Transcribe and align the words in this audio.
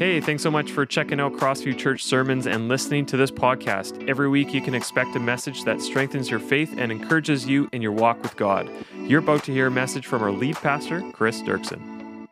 Hey, 0.00 0.18
thanks 0.18 0.42
so 0.42 0.50
much 0.50 0.72
for 0.72 0.86
checking 0.86 1.20
out 1.20 1.34
Crossview 1.34 1.76
Church 1.76 2.04
sermons 2.04 2.46
and 2.46 2.68
listening 2.68 3.04
to 3.04 3.18
this 3.18 3.30
podcast. 3.30 4.08
Every 4.08 4.30
week, 4.30 4.54
you 4.54 4.62
can 4.62 4.74
expect 4.74 5.14
a 5.14 5.20
message 5.20 5.64
that 5.64 5.82
strengthens 5.82 6.30
your 6.30 6.40
faith 6.40 6.74
and 6.78 6.90
encourages 6.90 7.46
you 7.46 7.68
in 7.74 7.82
your 7.82 7.92
walk 7.92 8.22
with 8.22 8.34
God. 8.34 8.70
You're 8.96 9.18
about 9.18 9.44
to 9.44 9.52
hear 9.52 9.66
a 9.66 9.70
message 9.70 10.06
from 10.06 10.22
our 10.22 10.32
lead 10.32 10.56
pastor, 10.56 11.02
Kris 11.12 11.42
Duerksen. 11.42 12.26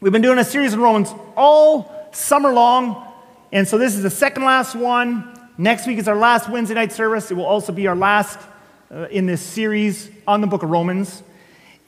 We've 0.00 0.12
been 0.12 0.22
doing 0.22 0.38
a 0.38 0.44
series 0.44 0.74
in 0.74 0.80
Romans 0.80 1.14
all 1.36 2.10
summer 2.10 2.52
long, 2.52 3.06
and 3.52 3.68
so 3.68 3.78
this 3.78 3.94
is 3.94 4.02
the 4.02 4.10
second 4.10 4.42
last 4.42 4.74
one. 4.74 5.38
Next 5.56 5.86
week 5.86 5.98
is 5.98 6.08
our 6.08 6.16
last 6.16 6.48
Wednesday 6.48 6.74
night 6.74 6.90
service. 6.90 7.30
It 7.30 7.34
will 7.34 7.46
also 7.46 7.70
be 7.70 7.86
our 7.86 7.94
last 7.94 8.40
uh, 8.90 9.06
in 9.12 9.26
this 9.26 9.42
series 9.42 10.10
on 10.26 10.40
the 10.40 10.48
book 10.48 10.64
of 10.64 10.70
Romans. 10.70 11.22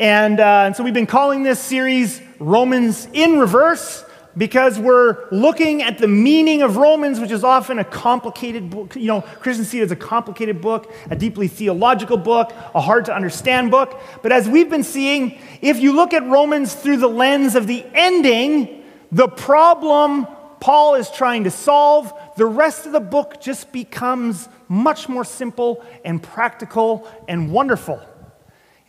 And, 0.01 0.39
uh, 0.39 0.63
and 0.67 0.77
so 0.77 0.85
we've 0.85 0.95
been 0.95 1.07
calling 1.07 1.43
this 1.43 1.59
series 1.59 2.23
Romans 2.39 3.09
in 3.13 3.41
Reverse 3.41 4.05
because 4.37 4.79
we're 4.79 5.29
looking 5.33 5.83
at 5.83 5.99
the 5.99 6.07
meaning 6.07 6.63
of 6.63 6.77
Romans, 6.77 7.19
which 7.19 7.33
is 7.33 7.43
often 7.43 7.81
a 7.81 7.85
complicated 7.85 8.71
book. 8.71 8.95
You 8.95 9.09
know, 9.09 9.21
Christians 9.23 9.69
see 9.69 9.81
it 9.81 9.83
as 9.83 9.91
a 9.91 9.97
complicated 9.97 10.61
book, 10.61 10.93
a 11.11 11.17
deeply 11.17 11.49
theological 11.49 12.17
book, 12.17 12.53
a 12.77 12.81
hard 12.81 13.07
to 13.07 13.15
understand 13.15 13.73
book. 13.73 14.01
But 14.23 14.31
as 14.31 14.49
we've 14.49 14.71
been 14.71 14.85
seeing, 14.85 15.37
if 15.61 15.81
you 15.81 15.93
look 15.93 16.15
at 16.15 16.25
Romans 16.25 16.75
through 16.75 16.99
the 16.99 17.09
lens 17.09 17.57
of 17.57 17.67
the 17.67 17.85
ending, 17.93 18.85
the 19.11 19.27
problem 19.27 20.29
Paul 20.61 20.95
is 20.95 21.11
trying 21.11 21.43
to 21.43 21.51
solve, 21.51 22.13
the 22.37 22.47
rest 22.47 22.87
of 22.87 22.93
the 22.93 23.01
book 23.01 23.41
just 23.41 23.73
becomes 23.73 24.49
much 24.69 25.09
more 25.09 25.25
simple 25.25 25.85
and 26.05 26.23
practical 26.23 27.09
and 27.27 27.51
wonderful. 27.51 28.01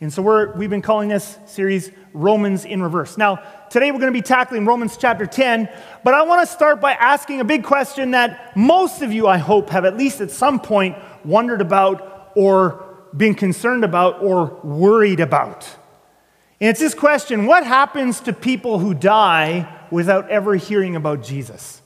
And 0.02 0.10
so 0.10 0.22
we're, 0.22 0.52
we've 0.54 0.70
been 0.70 0.80
calling 0.80 1.10
this 1.10 1.38
series 1.44 1.90
Romans 2.14 2.64
in 2.64 2.82
Reverse. 2.82 3.18
Now, 3.18 3.42
today 3.68 3.90
we're 3.90 3.98
going 3.98 4.12
to 4.12 4.18
be 4.18 4.22
tackling 4.22 4.64
Romans 4.64 4.96
chapter 4.96 5.26
10, 5.26 5.68
but 6.02 6.14
I 6.14 6.22
want 6.22 6.40
to 6.40 6.50
start 6.50 6.80
by 6.80 6.92
asking 6.92 7.40
a 7.40 7.44
big 7.44 7.64
question 7.64 8.12
that 8.12 8.56
most 8.56 9.02
of 9.02 9.12
you, 9.12 9.26
I 9.26 9.36
hope, 9.36 9.68
have 9.68 9.84
at 9.84 9.98
least 9.98 10.22
at 10.22 10.30
some 10.30 10.58
point 10.58 10.96
wondered 11.22 11.60
about 11.60 12.32
or 12.34 12.96
been 13.14 13.34
concerned 13.34 13.84
about 13.84 14.22
or 14.22 14.58
worried 14.64 15.20
about. 15.20 15.68
And 16.60 16.70
it's 16.70 16.80
this 16.80 16.94
question 16.94 17.44
what 17.44 17.66
happens 17.66 18.20
to 18.20 18.32
people 18.32 18.78
who 18.78 18.94
die 18.94 19.86
without 19.90 20.30
ever 20.30 20.56
hearing 20.56 20.96
about 20.96 21.22
Jesus? 21.22 21.82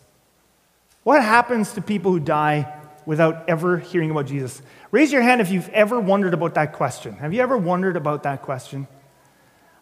What 1.03 1.21
happens 1.21 1.73
to 1.73 1.83
people 1.83 2.12
who 2.12 2.21
die 2.21 2.81
without 3.06 3.48
ever 3.48 3.78
hearing 3.78 4.10
about 4.10 4.27
Jesus? 4.27 4.62
Raise 4.91 5.12
your 5.12 5.22
hand 5.22 5.41
if 5.41 5.50
you've 5.50 5.69
ever 5.70 6.00
wondered 6.00 6.34
about 6.34 6.55
that 6.55 6.72
question. 6.72 7.14
Have 7.16 7.33
you 7.33 7.41
ever 7.41 7.56
wondered 7.56 7.97
about 7.97 8.22
that 8.24 8.42
question? 8.42 8.86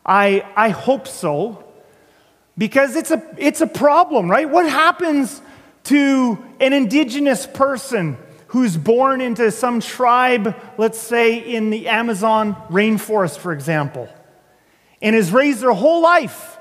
I, 0.04 0.44
I 0.56 0.70
hope 0.70 1.06
so, 1.06 1.64
because 2.58 2.96
it's 2.96 3.10
a, 3.10 3.22
it's 3.38 3.60
a 3.60 3.66
problem, 3.66 4.30
right? 4.30 4.48
What 4.48 4.68
happens 4.68 5.40
to 5.84 6.44
an 6.60 6.72
indigenous 6.72 7.46
person 7.46 8.16
who's 8.48 8.76
born 8.76 9.20
into 9.20 9.50
some 9.50 9.80
tribe, 9.80 10.54
let's 10.76 10.98
say 10.98 11.38
in 11.38 11.70
the 11.70 11.88
Amazon 11.88 12.54
rainforest, 12.68 13.38
for 13.38 13.52
example, 13.52 14.08
and 15.00 15.16
is 15.16 15.32
raised 15.32 15.60
their 15.60 15.72
whole 15.72 16.02
life 16.02 16.58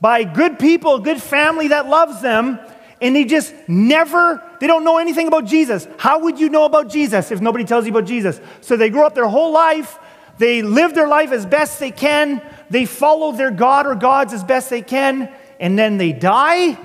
by 0.00 0.24
good 0.24 0.58
people, 0.58 0.98
good 0.98 1.22
family 1.22 1.68
that 1.68 1.86
loves 1.86 2.20
them, 2.20 2.58
and 3.00 3.16
they 3.16 3.24
just 3.24 3.54
never, 3.66 4.42
they 4.60 4.66
don't 4.66 4.84
know 4.84 4.98
anything 4.98 5.26
about 5.26 5.46
Jesus. 5.46 5.88
How 5.98 6.20
would 6.20 6.38
you 6.38 6.48
know 6.48 6.64
about 6.64 6.90
Jesus 6.90 7.30
if 7.30 7.40
nobody 7.40 7.64
tells 7.64 7.86
you 7.86 7.90
about 7.90 8.06
Jesus? 8.06 8.40
So 8.60 8.76
they 8.76 8.90
grow 8.90 9.06
up 9.06 9.14
their 9.14 9.28
whole 9.28 9.52
life, 9.52 9.98
they 10.38 10.62
live 10.62 10.94
their 10.94 11.08
life 11.08 11.32
as 11.32 11.46
best 11.46 11.80
they 11.80 11.90
can, 11.90 12.42
they 12.68 12.84
follow 12.84 13.32
their 13.32 13.50
God 13.50 13.86
or 13.86 13.94
gods 13.94 14.32
as 14.32 14.44
best 14.44 14.70
they 14.70 14.82
can, 14.82 15.32
and 15.58 15.78
then 15.78 15.98
they 15.98 16.12
die. 16.12 16.78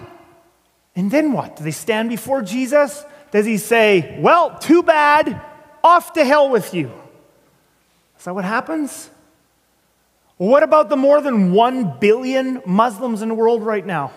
And 0.95 1.11
then 1.11 1.33
what? 1.33 1.58
Do 1.58 1.63
they 1.63 1.71
stand 1.71 2.09
before 2.09 2.41
Jesus? 2.41 3.04
Does 3.31 3.45
he 3.45 3.58
say, 3.58 4.17
Well, 4.20 4.58
too 4.59 4.83
bad, 4.83 5.42
off 5.83 6.14
to 6.14 6.23
hell 6.23 6.49
with 6.49 6.73
you? 6.73 6.92
Is 8.17 8.25
that 8.25 8.33
what 8.33 8.45
happens? 8.45 9.09
What 10.37 10.64
about 10.64 10.89
the 10.89 10.98
more 10.98 11.21
than 11.21 11.54
1 11.54 11.99
billion 11.99 12.61
Muslims 12.65 13.21
in 13.21 13.30
the 13.30 13.36
world 13.36 13.64
right 13.64 13.86
now? 13.86 14.11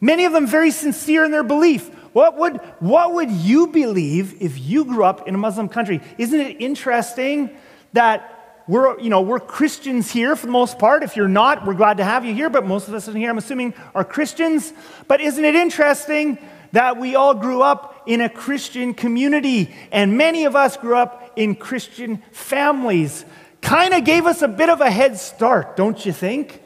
Many 0.00 0.24
of 0.24 0.32
them 0.32 0.46
very 0.46 0.70
sincere 0.70 1.24
in 1.24 1.30
their 1.30 1.42
belief. 1.42 1.88
What 2.14 2.38
would, 2.38 2.56
what 2.78 3.12
would 3.14 3.30
you 3.30 3.66
believe 3.66 4.40
if 4.40 4.58
you 4.58 4.84
grew 4.84 5.04
up 5.04 5.26
in 5.26 5.34
a 5.34 5.38
Muslim 5.38 5.68
country? 5.68 6.00
Isn't 6.16 6.40
it 6.40 6.60
interesting 6.60 7.50
that 7.92 8.62
we're, 8.68 8.98
you 9.00 9.10
know, 9.10 9.20
we're 9.20 9.40
Christians 9.40 10.10
here 10.10 10.36
for 10.36 10.46
the 10.46 10.52
most 10.52 10.78
part? 10.78 11.02
If 11.02 11.16
you're 11.16 11.28
not, 11.28 11.66
we're 11.66 11.74
glad 11.74 11.98
to 11.98 12.04
have 12.04 12.24
you 12.24 12.32
here, 12.32 12.48
but 12.48 12.66
most 12.66 12.88
of 12.88 12.94
us 12.94 13.08
in 13.08 13.16
here, 13.16 13.30
I'm 13.30 13.38
assuming, 13.38 13.74
are 13.94 14.04
Christians. 14.04 14.72
But 15.08 15.20
isn't 15.20 15.44
it 15.44 15.54
interesting 15.54 16.38
that 16.72 16.98
we 16.98 17.14
all 17.14 17.34
grew 17.34 17.62
up 17.62 18.04
in 18.06 18.20
a 18.20 18.28
Christian 18.28 18.94
community 18.94 19.74
and 19.90 20.16
many 20.16 20.44
of 20.44 20.56
us 20.56 20.76
grew 20.76 20.96
up 20.96 21.32
in 21.36 21.54
Christian 21.54 22.22
families? 22.30 23.24
Kind 23.60 23.92
of 23.92 24.04
gave 24.04 24.26
us 24.26 24.40
a 24.40 24.48
bit 24.48 24.70
of 24.70 24.80
a 24.80 24.90
head 24.90 25.18
start, 25.18 25.76
don't 25.76 26.04
you 26.06 26.12
think? 26.12 26.60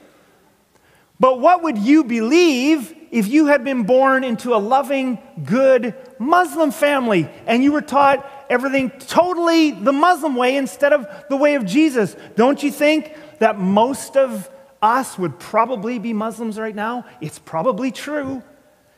But 1.21 1.41
what 1.41 1.63
would 1.63 1.79
you 1.79 2.05
believe 2.05 2.95
if 3.11 3.27
you 3.27 3.47
had 3.47 3.65
been 3.65 3.85
born 3.85 4.23
into 4.23 4.55
a 4.55 4.57
loving, 4.57 5.19
good 5.45 5.95
Muslim 6.19 6.71
family 6.71 7.29
and 7.47 7.65
you 7.65 7.73
were 7.73 7.81
taught 7.81 8.31
everything 8.49 8.91
totally 8.91 9.73
the 9.73 9.93
Muslim 9.93 10.37
way 10.37 10.57
instead 10.57 10.93
of 10.93 11.07
the 11.29 11.37
way 11.37 11.55
of 11.55 11.65
Jesus? 11.65 12.15
Don't 12.37 12.63
you 12.63 12.71
think 12.71 13.15
that 13.41 13.59
most 13.59 14.17
of 14.17 14.49
us 14.81 15.19
would 15.19 15.39
probably 15.39 15.99
be 15.99 16.13
Muslims 16.13 16.59
right 16.59 16.75
now? 16.75 17.05
It's 17.21 17.39
probably 17.39 17.91
true. 17.91 18.43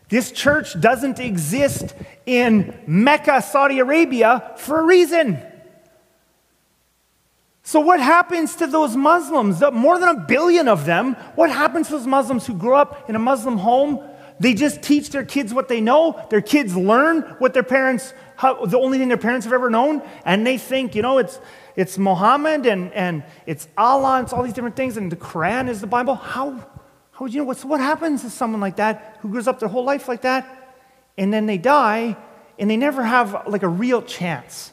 This 0.08 0.32
church 0.32 0.78
doesn't 0.78 1.20
exist 1.20 1.94
in 2.26 2.78
Mecca, 2.86 3.40
Saudi 3.42 3.78
Arabia 3.78 4.54
for 4.56 4.80
a 4.80 4.84
reason. 4.84 5.38
So, 7.70 7.78
what 7.78 8.00
happens 8.00 8.56
to 8.56 8.66
those 8.66 8.96
Muslims, 8.96 9.62
more 9.72 9.96
than 10.00 10.08
a 10.08 10.18
billion 10.18 10.66
of 10.66 10.86
them? 10.86 11.14
What 11.36 11.50
happens 11.50 11.86
to 11.86 11.92
those 11.92 12.04
Muslims 12.04 12.44
who 12.44 12.54
grow 12.54 12.76
up 12.76 13.08
in 13.08 13.14
a 13.14 13.20
Muslim 13.20 13.58
home? 13.58 14.00
They 14.40 14.54
just 14.54 14.82
teach 14.82 15.10
their 15.10 15.24
kids 15.24 15.54
what 15.54 15.68
they 15.68 15.80
know. 15.80 16.20
Their 16.30 16.40
kids 16.40 16.74
learn 16.74 17.20
what 17.38 17.54
their 17.54 17.62
parents, 17.62 18.12
how, 18.34 18.66
the 18.66 18.76
only 18.76 18.98
thing 18.98 19.06
their 19.06 19.16
parents 19.16 19.44
have 19.46 19.52
ever 19.52 19.70
known, 19.70 20.02
and 20.24 20.44
they 20.44 20.58
think, 20.58 20.96
you 20.96 21.02
know, 21.02 21.18
it's, 21.18 21.38
it's 21.76 21.96
Muhammad 21.96 22.66
and, 22.66 22.92
and 22.92 23.22
it's 23.46 23.68
Allah, 23.78 24.16
and 24.16 24.24
it's 24.24 24.32
all 24.32 24.42
these 24.42 24.52
different 24.52 24.74
things, 24.74 24.96
and 24.96 25.12
the 25.12 25.14
Quran 25.14 25.68
is 25.68 25.80
the 25.80 25.86
Bible. 25.86 26.16
How, 26.16 26.50
how 27.12 27.20
would 27.20 27.32
you 27.32 27.42
know? 27.42 27.44
What's, 27.44 27.64
what 27.64 27.78
happens 27.78 28.22
to 28.22 28.30
someone 28.30 28.60
like 28.60 28.78
that 28.78 29.18
who 29.20 29.28
grows 29.28 29.46
up 29.46 29.60
their 29.60 29.68
whole 29.68 29.84
life 29.84 30.08
like 30.08 30.22
that, 30.22 30.74
and 31.16 31.32
then 31.32 31.46
they 31.46 31.56
die, 31.56 32.16
and 32.58 32.68
they 32.68 32.76
never 32.76 33.04
have 33.04 33.46
like 33.46 33.62
a 33.62 33.68
real 33.68 34.02
chance? 34.02 34.72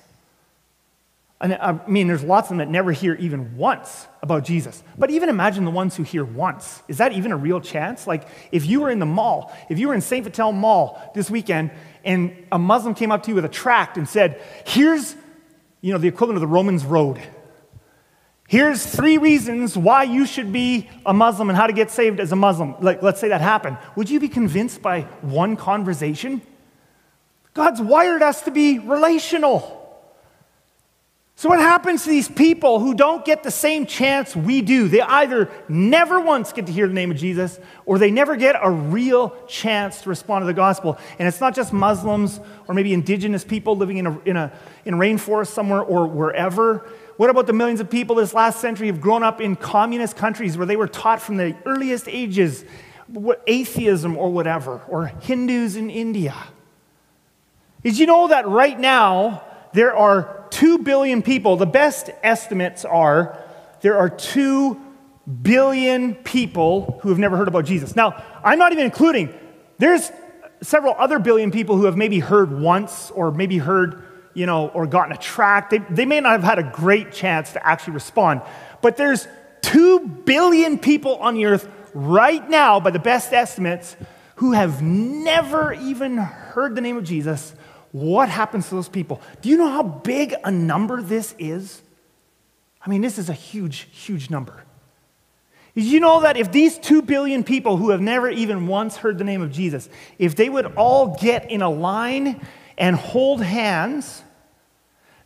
And 1.39 1.53
uh, 1.53 1.77
I 1.85 1.89
mean, 1.89 2.07
there's 2.07 2.23
lots 2.23 2.45
of 2.45 2.49
them 2.49 2.57
that 2.57 2.69
never 2.69 2.91
hear 2.91 3.13
even 3.15 3.57
once 3.57 4.07
about 4.23 4.43
Jesus. 4.43 4.83
But 4.97 5.11
even 5.11 5.29
imagine 5.29 5.65
the 5.65 5.71
ones 5.71 5.95
who 5.95 6.03
hear 6.03 6.25
once. 6.25 6.81
Is 6.87 6.97
that 6.97 7.13
even 7.13 7.31
a 7.31 7.37
real 7.37 7.61
chance? 7.61 8.07
Like, 8.07 8.27
if 8.51 8.65
you 8.65 8.81
were 8.81 8.89
in 8.89 8.99
the 8.99 9.05
mall, 9.05 9.55
if 9.69 9.77
you 9.77 9.87
were 9.87 9.93
in 9.93 10.01
St. 10.01 10.23
Vital 10.23 10.51
Mall 10.51 11.11
this 11.13 11.29
weekend, 11.29 11.71
and 12.03 12.35
a 12.51 12.57
Muslim 12.57 12.95
came 12.95 13.11
up 13.11 13.23
to 13.23 13.29
you 13.29 13.35
with 13.35 13.45
a 13.45 13.49
tract 13.49 13.97
and 13.97 14.09
said, 14.09 14.41
Here's, 14.65 15.15
you 15.81 15.93
know, 15.93 15.99
the 15.99 16.07
equivalent 16.07 16.37
of 16.37 16.41
the 16.41 16.47
Romans 16.47 16.83
Road. 16.83 17.21
Here's 18.47 18.83
three 18.83 19.17
reasons 19.17 19.77
why 19.77 20.03
you 20.03 20.25
should 20.25 20.53
be 20.53 20.89
a 21.05 21.13
Muslim 21.13 21.49
and 21.49 21.57
how 21.57 21.67
to 21.67 21.73
get 21.73 21.91
saved 21.91 22.21
as 22.21 22.31
a 22.31 22.35
Muslim. 22.35 22.75
Like, 22.79 23.03
let's 23.03 23.19
say 23.19 23.27
that 23.27 23.41
happened. 23.41 23.77
Would 23.97 24.09
you 24.09 24.21
be 24.21 24.29
convinced 24.29 24.81
by 24.81 25.01
one 25.21 25.57
conversation? 25.57 26.41
God's 27.53 27.81
wired 27.81 28.21
us 28.21 28.43
to 28.43 28.51
be 28.51 28.79
relational. 28.79 29.76
So, 31.39 31.49
what 31.49 31.59
happens 31.59 32.03
to 32.03 32.09
these 32.09 32.27
people 32.27 32.79
who 32.79 32.95
don't 32.95 33.23
get 33.23 33.43
the 33.43 33.51
same 33.51 33.85
chance 33.85 34.35
we 34.35 34.63
do? 34.63 34.87
They 34.87 35.01
either 35.01 35.51
never 35.69 36.19
once 36.19 36.51
get 36.51 36.65
to 36.65 36.71
hear 36.71 36.87
the 36.87 36.95
name 36.95 37.11
of 37.11 37.17
Jesus 37.17 37.59
or 37.85 37.99
they 37.99 38.09
never 38.09 38.35
get 38.35 38.55
a 38.59 38.71
real 38.71 39.29
chance 39.45 40.01
to 40.01 40.09
respond 40.09 40.41
to 40.41 40.47
the 40.47 40.55
gospel. 40.55 40.97
And 41.19 41.27
it's 41.27 41.39
not 41.39 41.53
just 41.53 41.71
Muslims 41.71 42.39
or 42.67 42.73
maybe 42.73 42.91
indigenous 42.91 43.43
people 43.43 43.77
living 43.77 43.97
in 43.97 44.07
a, 44.07 44.19
in 44.21 44.35
a, 44.35 44.51
in 44.83 44.95
rainforest 44.95 45.49
somewhere 45.49 45.83
or 45.83 46.07
wherever. 46.07 46.89
What 47.17 47.29
about 47.29 47.45
the 47.45 47.53
millions 47.53 47.81
of 47.81 47.89
people 47.91 48.15
this 48.15 48.33
last 48.33 48.59
century 48.59 48.87
who've 48.87 48.99
grown 48.99 49.21
up 49.21 49.39
in 49.39 49.55
communist 49.55 50.17
countries 50.17 50.57
where 50.57 50.65
they 50.65 50.75
were 50.75 50.87
taught 50.87 51.21
from 51.21 51.37
the 51.37 51.55
earliest 51.67 52.07
ages 52.07 52.65
what 53.05 53.43
atheism 53.45 54.17
or 54.17 54.31
whatever, 54.31 54.81
or 54.87 55.05
Hindus 55.05 55.75
in 55.75 55.91
India? 55.91 56.33
Did 57.83 57.99
you 57.99 58.07
know 58.07 58.27
that 58.29 58.47
right 58.47 58.77
now 58.77 59.43
there 59.73 59.95
are 59.95 60.45
2 60.51 60.79
billion 60.79 61.21
people. 61.21 61.57
The 61.57 61.65
best 61.65 62.09
estimates 62.23 62.85
are 62.85 63.37
there 63.81 63.97
are 63.97 64.09
2 64.09 64.79
billion 65.41 66.15
people 66.15 66.99
who 67.01 67.09
have 67.09 67.19
never 67.19 67.37
heard 67.37 67.47
about 67.47 67.65
Jesus. 67.65 67.95
Now, 67.95 68.23
I'm 68.43 68.57
not 68.57 68.71
even 68.71 68.85
including, 68.85 69.33
there's 69.77 70.11
several 70.61 70.95
other 70.97 71.19
billion 71.19 71.51
people 71.51 71.77
who 71.77 71.85
have 71.85 71.97
maybe 71.97 72.19
heard 72.19 72.59
once 72.59 73.11
or 73.11 73.31
maybe 73.31 73.57
heard, 73.57 74.03
you 74.33 74.45
know, 74.45 74.69
or 74.69 74.87
gotten 74.87 75.11
a 75.11 75.17
tract. 75.17 75.69
They, 75.69 75.79
they 75.89 76.05
may 76.05 76.19
not 76.19 76.31
have 76.31 76.43
had 76.43 76.59
a 76.59 76.63
great 76.63 77.11
chance 77.11 77.53
to 77.53 77.67
actually 77.67 77.93
respond. 77.93 78.41
But 78.81 78.97
there's 78.97 79.27
2 79.61 79.99
billion 80.25 80.79
people 80.79 81.17
on 81.17 81.35
the 81.35 81.45
earth 81.45 81.69
right 81.93 82.47
now, 82.49 82.79
by 82.79 82.91
the 82.91 82.99
best 82.99 83.33
estimates, 83.33 83.95
who 84.35 84.53
have 84.53 84.81
never 84.81 85.73
even 85.73 86.17
heard 86.17 86.75
the 86.75 86.81
name 86.81 86.97
of 86.97 87.03
Jesus. 87.03 87.53
What 87.91 88.29
happens 88.29 88.69
to 88.69 88.75
those 88.75 88.89
people? 88.89 89.21
Do 89.41 89.49
you 89.49 89.57
know 89.57 89.69
how 89.69 89.83
big 89.83 90.35
a 90.43 90.51
number 90.51 91.01
this 91.01 91.33
is? 91.39 91.81
I 92.81 92.89
mean, 92.89 93.01
this 93.01 93.17
is 93.17 93.29
a 93.29 93.33
huge, 93.33 93.87
huge 93.91 94.29
number. 94.29 94.63
Did 95.75 95.85
you 95.85 95.99
know 95.99 96.21
that 96.21 96.37
if 96.37 96.51
these 96.51 96.79
2 96.79 97.03
billion 97.03 97.43
people 97.43 97.77
who 97.77 97.91
have 97.91 98.01
never 98.01 98.29
even 98.29 98.67
once 98.67 98.97
heard 98.97 99.17
the 99.17 99.23
name 99.23 99.41
of 99.41 99.51
Jesus, 99.51 99.89
if 100.17 100.35
they 100.35 100.49
would 100.49 100.65
all 100.75 101.15
get 101.19 101.51
in 101.51 101.61
a 101.61 101.69
line 101.69 102.41
and 102.77 102.95
hold 102.95 103.41
hands, 103.43 104.23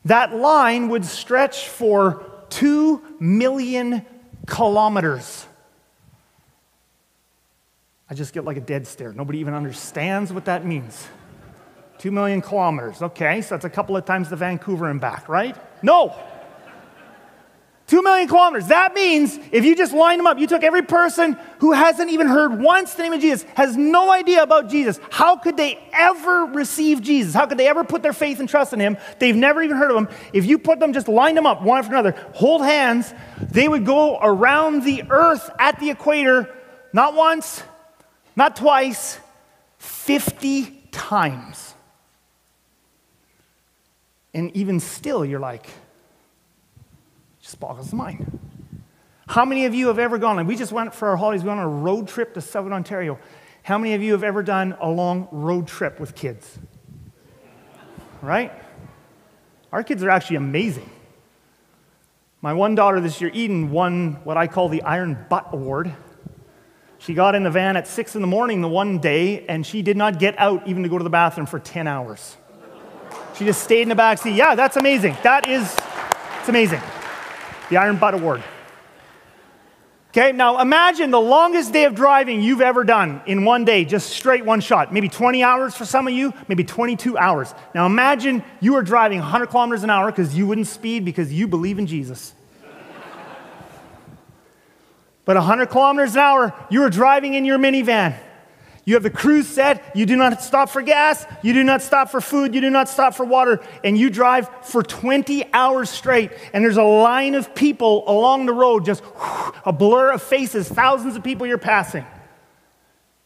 that 0.06 0.36
line 0.36 0.90
would 0.90 1.06
stretch 1.06 1.70
for 1.70 2.26
2 2.50 3.02
million 3.20 4.06
kilometers. 4.46 5.46
I 8.10 8.14
just 8.14 8.34
get 8.34 8.44
like 8.44 8.58
a 8.58 8.62
dead 8.62 8.88
stare. 8.88 9.14
Nobody 9.14 9.40
even 9.40 9.54
understands 9.54 10.34
what 10.34 10.46
that 10.46 10.66
means. 10.66 11.08
2 12.02 12.10
million 12.10 12.42
kilometers. 12.42 13.00
Okay, 13.04 13.44
so 13.44 13.54
that's 13.54 13.66
a 13.66 13.70
couple 13.70 13.96
of 13.96 14.06
times 14.06 14.28
the 14.28 14.36
Vancouver 14.36 14.90
and 14.90 15.00
back, 15.00 15.30
right? 15.30 15.56
No. 15.84 16.16
Two 17.86 18.02
million 18.02 18.28
kilometers. 18.28 18.68
That 18.68 18.96
means 18.96 19.38
if 19.52 19.66
you 19.66 19.76
just 19.76 19.94
line 19.94 20.18
them 20.18 20.26
up, 20.26 20.40
you 20.40 20.48
took 20.48 20.64
every 20.64 20.82
person 20.82 21.38
who 21.60 21.74
hasn't 21.74 22.10
even 22.10 22.26
heard 22.26 22.60
once 22.60 22.96
the 22.96 23.04
name 23.04 23.14
of 23.14 23.22
Jesus, 23.22 23.44
has 23.54 23.78
no 23.78 24.10
idea 24.10 24.42
about 24.42 24.68
Jesus. 24.68 25.00
How 25.12 25.36
could 25.36 25.58
they 25.58 25.78
ever 25.94 26.46
receive 26.46 27.04
Jesus? 27.04 27.36
How 27.36 27.46
could 27.46 27.60
they 27.60 27.68
ever 27.68 27.84
put 27.84 28.02
their 28.02 28.14
faith 28.14 28.40
and 28.40 28.50
trust 28.50 28.74
in 28.74 28.80
him? 28.80 28.98
They've 29.20 29.36
never 29.36 29.62
even 29.62 29.78
heard 29.78 29.92
of 29.92 29.98
him. 29.98 30.08
If 30.34 30.46
you 30.46 30.58
put 30.58 30.80
them, 30.80 30.94
just 30.94 31.08
line 31.08 31.36
them 31.36 31.46
up 31.46 31.62
one 31.62 31.78
after 31.78 31.92
another, 31.92 32.16
hold 32.34 32.64
hands, 32.64 33.14
they 33.40 33.68
would 33.68 33.86
go 33.86 34.18
around 34.20 34.86
the 34.86 35.04
earth 35.12 35.52
at 35.60 35.80
the 35.80 35.92
equator, 35.92 36.50
not 36.94 37.14
once, 37.14 37.62
not 38.36 38.56
twice, 38.56 39.20
50 39.78 40.88
times. 40.92 41.71
And 44.34 44.56
even 44.56 44.80
still, 44.80 45.26
you're 45.26 45.40
like, 45.40 45.68
just 47.42 47.60
boggles 47.60 47.90
the 47.90 47.96
mind. 47.96 48.40
How 49.28 49.46
many 49.46 49.66
of 49.66 49.74
you 49.74 49.88
have 49.88 50.00
ever 50.00 50.18
gone, 50.18 50.40
and 50.40 50.48
we 50.48 50.56
just 50.56 50.72
went 50.72 50.94
for 50.94 51.10
our 51.10 51.18
holidays, 51.18 51.44
we 51.44 51.50
went 51.50 51.60
on 51.60 51.66
a 51.66 51.70
road 51.70 52.08
trip 52.08 52.34
to 52.34 52.42
Southern 52.42 52.74
Ontario. 52.74 53.18
How 53.64 53.78
many 53.78 53.94
of 53.94 54.02
you 54.02 54.12
have 54.14 54.24
ever 54.24 54.44
done 54.44 54.76
a 54.80 54.90
long 54.90 55.28
road 55.32 55.68
trip 55.68 56.00
with 56.00 56.16
kids? 56.16 56.60
Right? 58.22 58.52
Our 59.72 59.84
kids 59.84 60.04
are 60.04 60.10
actually 60.10 60.38
amazing. 60.38 60.90
My 62.42 62.54
one 62.54 62.76
daughter 62.76 63.00
this 63.00 63.22
year, 63.22 63.32
Eden, 63.34 63.72
won 63.72 64.20
what 64.24 64.36
I 64.36 64.48
call 64.48 64.68
the 64.68 64.82
Iron 64.82 65.26
Butt 65.30 65.50
Award. 65.54 65.94
She 66.98 67.14
got 67.14 67.34
in 67.36 67.44
the 67.44 67.52
van 67.52 67.78
at 67.78 67.88
six 67.88 68.16
in 68.16 68.22
the 68.22 68.28
morning 68.28 68.62
the 68.62 68.68
one 68.68 69.00
day, 69.00 69.46
and 69.48 69.66
she 69.66 69.82
did 69.82 69.96
not 69.96 70.20
get 70.20 70.38
out 70.40 70.68
even 70.68 70.84
to 70.84 70.90
go 70.90 70.98
to 70.98 71.04
the 71.04 71.10
bathroom 71.10 71.46
for 71.46 71.60
10 71.60 71.88
hours. 71.88 72.38
She 73.42 73.46
just 73.46 73.64
stayed 73.64 73.82
in 73.82 73.90
the 73.90 73.96
back 73.96 74.20
seat. 74.20 74.36
Yeah, 74.36 74.54
that's 74.54 74.78
amazing. 74.78 75.18
That 75.24 75.50
is, 75.50 75.76
it's 76.40 76.50
amazing 76.50 76.80
the 77.72 77.78
Iron 77.78 77.98
Butt 77.98 78.14
Award. 78.14 78.44
Okay, 80.10 80.32
now 80.32 80.62
imagine 80.62 81.10
the 81.10 81.20
longest 81.20 81.74
day 81.74 81.86
of 81.86 81.96
driving 81.96 82.44
you've 82.44 82.62
ever 82.62 82.84
done 82.84 83.20
in 83.26 83.44
one 83.44 83.66
day, 83.66 83.84
just 83.84 84.12
straight 84.12 84.46
one 84.46 84.62
shot. 84.62 84.94
Maybe 84.94 85.10
20 85.10 85.42
hours 85.42 85.76
for 85.76 85.86
some 85.86 86.08
of 86.08 86.14
you, 86.14 86.36
maybe 86.50 86.64
22 86.64 87.18
hours. 87.18 87.52
Now 87.74 87.88
imagine 87.88 88.44
you 88.60 88.76
are 88.76 88.84
driving 88.84 89.18
100 89.18 89.48
kilometers 89.48 89.82
an 89.82 89.90
hour 89.90 90.12
because 90.12 90.38
you 90.38 90.46
wouldn't 90.46 90.68
speed 90.68 91.04
because 91.04 91.34
you 91.34 91.48
believe 91.48 91.80
in 91.80 91.88
Jesus. 91.88 92.36
but 95.26 95.36
100 95.36 95.66
kilometers 95.66 96.14
an 96.14 96.20
hour, 96.20 96.54
you 96.70 96.84
are 96.84 96.92
driving 96.92 97.34
in 97.34 97.44
your 97.44 97.58
minivan. 97.58 98.16
You 98.84 98.96
have 98.96 99.04
the 99.04 99.12
cruise 99.12 99.48
set. 99.48 99.96
You 99.96 100.06
do 100.06 100.16
not 100.16 100.42
stop 100.42 100.70
for 100.70 100.82
gas. 100.82 101.26
You 101.44 101.54
do 101.54 101.64
not 101.64 101.82
stop 101.82 102.10
for 102.10 102.20
food. 102.20 102.56
You 102.56 102.62
do 102.62 102.70
not 102.70 102.90
stop 102.90 103.14
for 103.14 103.26
water. 103.26 103.60
And 103.84 103.98
you 103.98 104.10
drive 104.10 104.50
for 104.64 104.82
20 104.82 105.54
hours 105.54 105.90
straight. 105.90 106.32
And 106.54 106.64
there's 106.64 106.78
a 106.78 106.84
line 106.84 107.36
of 107.36 107.54
people 107.54 108.04
along 108.08 108.48
the 108.48 108.54
road, 108.54 108.86
just 108.86 109.04
whoosh, 109.04 109.56
a 109.66 109.72
blur 109.72 110.12
of 110.12 110.22
faces, 110.22 110.68
thousands 110.68 111.16
of 111.16 111.24
people 111.24 111.46
you're 111.46 111.60
passing. 111.60 112.06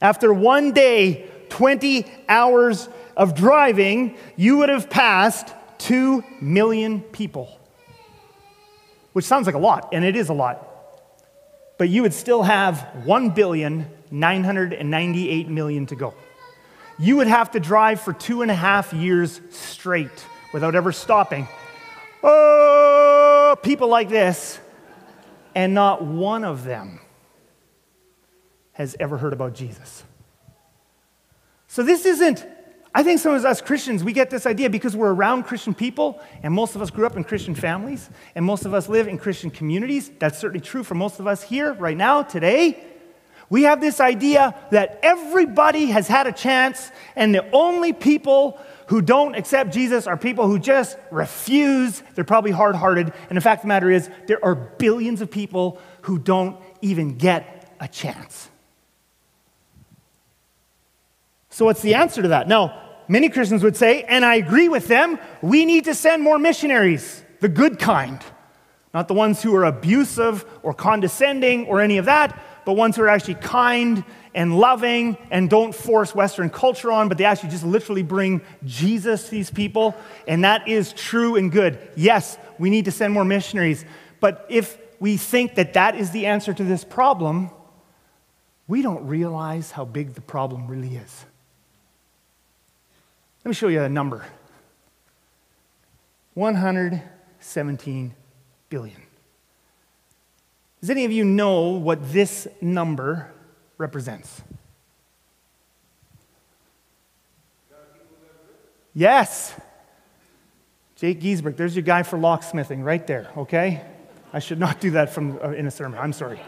After 0.01 0.33
one 0.33 0.73
day, 0.73 1.29
20 1.49 2.05
hours 2.27 2.89
of 3.15 3.33
driving, 3.33 4.17
you 4.35 4.57
would 4.57 4.69
have 4.69 4.89
passed 4.89 5.53
2 5.77 6.23
million 6.41 7.01
people. 7.01 7.59
Which 9.13 9.23
sounds 9.23 9.45
like 9.45 9.55
a 9.55 9.59
lot, 9.59 9.89
and 9.93 10.03
it 10.03 10.17
is 10.17 10.27
a 10.27 10.33
lot. 10.33 10.67
But 11.77 11.87
you 11.87 12.01
would 12.01 12.13
still 12.13 12.43
have 12.43 12.81
1 13.05 13.29
billion 13.29 13.89
998 14.11 15.49
million 15.49 15.85
to 15.87 15.95
go. 15.95 16.13
You 16.97 17.17
would 17.17 17.27
have 17.27 17.51
to 17.51 17.59
drive 17.59 17.99
for 17.99 18.13
two 18.13 18.41
and 18.41 18.49
a 18.49 18.55
half 18.55 18.93
years 18.93 19.41
straight 19.49 20.25
without 20.53 20.75
ever 20.75 20.91
stopping. 20.91 21.47
Oh, 22.23 23.55
people 23.61 23.89
like 23.89 24.09
this. 24.09 24.59
And 25.53 25.73
not 25.73 26.03
one 26.03 26.43
of 26.43 26.63
them 26.63 26.99
has 28.73 28.95
ever 28.99 29.17
heard 29.17 29.33
about 29.33 29.53
Jesus. 29.53 30.03
So 31.67 31.83
this 31.83 32.05
isn't, 32.05 32.45
I 32.93 33.03
think 33.03 33.19
some 33.19 33.33
of 33.33 33.43
us 33.43 33.61
Christians, 33.61 34.03
we 34.03 34.13
get 34.13 34.29
this 34.29 34.45
idea 34.45 34.69
because 34.69 34.95
we're 34.95 35.13
around 35.13 35.43
Christian 35.43 35.73
people, 35.73 36.21
and 36.43 36.53
most 36.53 36.75
of 36.75 36.81
us 36.81 36.89
grew 36.89 37.05
up 37.05 37.17
in 37.17 37.23
Christian 37.23 37.55
families, 37.55 38.09
and 38.35 38.43
most 38.43 38.65
of 38.65 38.73
us 38.73 38.87
live 38.87 39.07
in 39.07 39.17
Christian 39.17 39.49
communities. 39.49 40.11
That's 40.19 40.39
certainly 40.39 40.61
true 40.65 40.83
for 40.83 40.95
most 40.95 41.19
of 41.19 41.27
us 41.27 41.43
here 41.43 41.73
right 41.73 41.97
now, 41.97 42.21
today. 42.21 42.83
We 43.55 43.63
have 43.63 43.79
this 43.79 44.01
idea 44.01 44.53
that 44.71 44.99
everybody 45.01 45.85
has 45.85 46.09
had 46.09 46.27
a 46.27 46.33
chance, 46.33 46.91
and 47.15 47.33
the 47.33 47.49
only 47.51 47.93
people 47.93 48.59
who 48.87 49.01
don't 49.01 49.33
accept 49.33 49.71
Jesus 49.71 50.07
are 50.07 50.17
people 50.17 50.45
who 50.45 50.59
just 50.59 50.97
refuse. 51.09 52.03
They're 52.15 52.25
probably 52.25 52.51
hard 52.51 52.75
hearted. 52.75 53.13
And 53.29 53.37
the 53.37 53.41
fact 53.41 53.59
of 53.59 53.61
the 53.61 53.67
matter 53.69 53.89
is, 53.89 54.09
there 54.27 54.43
are 54.43 54.55
billions 54.55 55.21
of 55.21 55.31
people 55.31 55.79
who 56.01 56.19
don't 56.19 56.61
even 56.81 57.17
get 57.17 57.73
a 57.79 57.87
chance. 57.87 58.49
So, 61.49 61.63
what's 61.63 61.81
the 61.81 61.93
answer 61.93 62.23
to 62.23 62.27
that? 62.27 62.49
Now, 62.49 62.77
many 63.07 63.29
Christians 63.29 63.63
would 63.63 63.77
say, 63.77 64.03
and 64.03 64.25
I 64.25 64.35
agree 64.35 64.67
with 64.67 64.89
them, 64.89 65.17
we 65.41 65.63
need 65.63 65.85
to 65.85 65.95
send 65.95 66.21
more 66.21 66.37
missionaries, 66.37 67.23
the 67.39 67.47
good 67.47 67.79
kind, 67.79 68.19
not 68.93 69.07
the 69.07 69.13
ones 69.13 69.41
who 69.41 69.55
are 69.55 69.63
abusive 69.63 70.43
or 70.61 70.73
condescending 70.73 71.67
or 71.67 71.79
any 71.79 71.97
of 71.97 72.03
that 72.03 72.37
but 72.65 72.73
ones 72.73 72.95
who 72.95 73.03
are 73.03 73.09
actually 73.09 73.35
kind 73.35 74.03
and 74.33 74.57
loving 74.57 75.17
and 75.31 75.49
don't 75.49 75.73
force 75.73 76.13
Western 76.13 76.49
culture 76.49 76.91
on, 76.91 77.07
but 77.07 77.17
they 77.17 77.23
actually 77.23 77.49
just 77.49 77.63
literally 77.63 78.03
bring 78.03 78.41
Jesus 78.65 79.25
to 79.25 79.31
these 79.31 79.49
people. 79.49 79.95
And 80.27 80.43
that 80.43 80.67
is 80.67 80.91
true 80.91 81.35
and 81.35 81.51
good. 81.51 81.77
Yes, 81.95 82.37
we 82.59 82.69
need 82.69 82.85
to 82.85 82.91
send 82.91 83.13
more 83.13 83.23
missionaries. 83.23 83.85
But 84.19 84.45
if 84.49 84.77
we 84.99 85.17
think 85.17 85.55
that 85.55 85.73
that 85.73 85.95
is 85.95 86.11
the 86.11 86.25
answer 86.25 86.53
to 86.53 86.63
this 86.63 86.83
problem, 86.83 87.51
we 88.67 88.81
don't 88.81 89.07
realize 89.07 89.71
how 89.71 89.85
big 89.85 90.15
the 90.15 90.21
problem 90.21 90.67
really 90.67 90.95
is. 90.95 91.25
Let 93.43 93.49
me 93.49 93.53
show 93.53 93.67
you 93.67 93.83
a 93.83 93.89
number 93.89 94.25
117 96.33 98.15
billion. 98.69 99.04
Does 100.85 100.91
any 100.91 101.05
of 101.05 101.11
you 101.11 101.23
know 101.25 101.71
what 101.71 102.11
this 102.13 102.47
number 102.61 103.33
represents? 103.79 104.43
Yes. 108.93 109.59
Jake 110.95 111.21
Giesbrecht, 111.21 111.57
there's 111.57 111.75
your 111.75 111.81
guy 111.81 112.03
for 112.03 112.19
locksmithing 112.19 112.83
right 112.83 113.07
there, 113.07 113.31
okay? 113.35 113.83
I 114.31 114.37
should 114.37 114.59
not 114.59 114.79
do 114.79 114.91
that 114.91 115.09
from, 115.09 115.39
uh, 115.43 115.53
in 115.53 115.65
a 115.65 115.71
sermon. 115.71 115.97
I'm 115.97 116.13
sorry. 116.13 116.39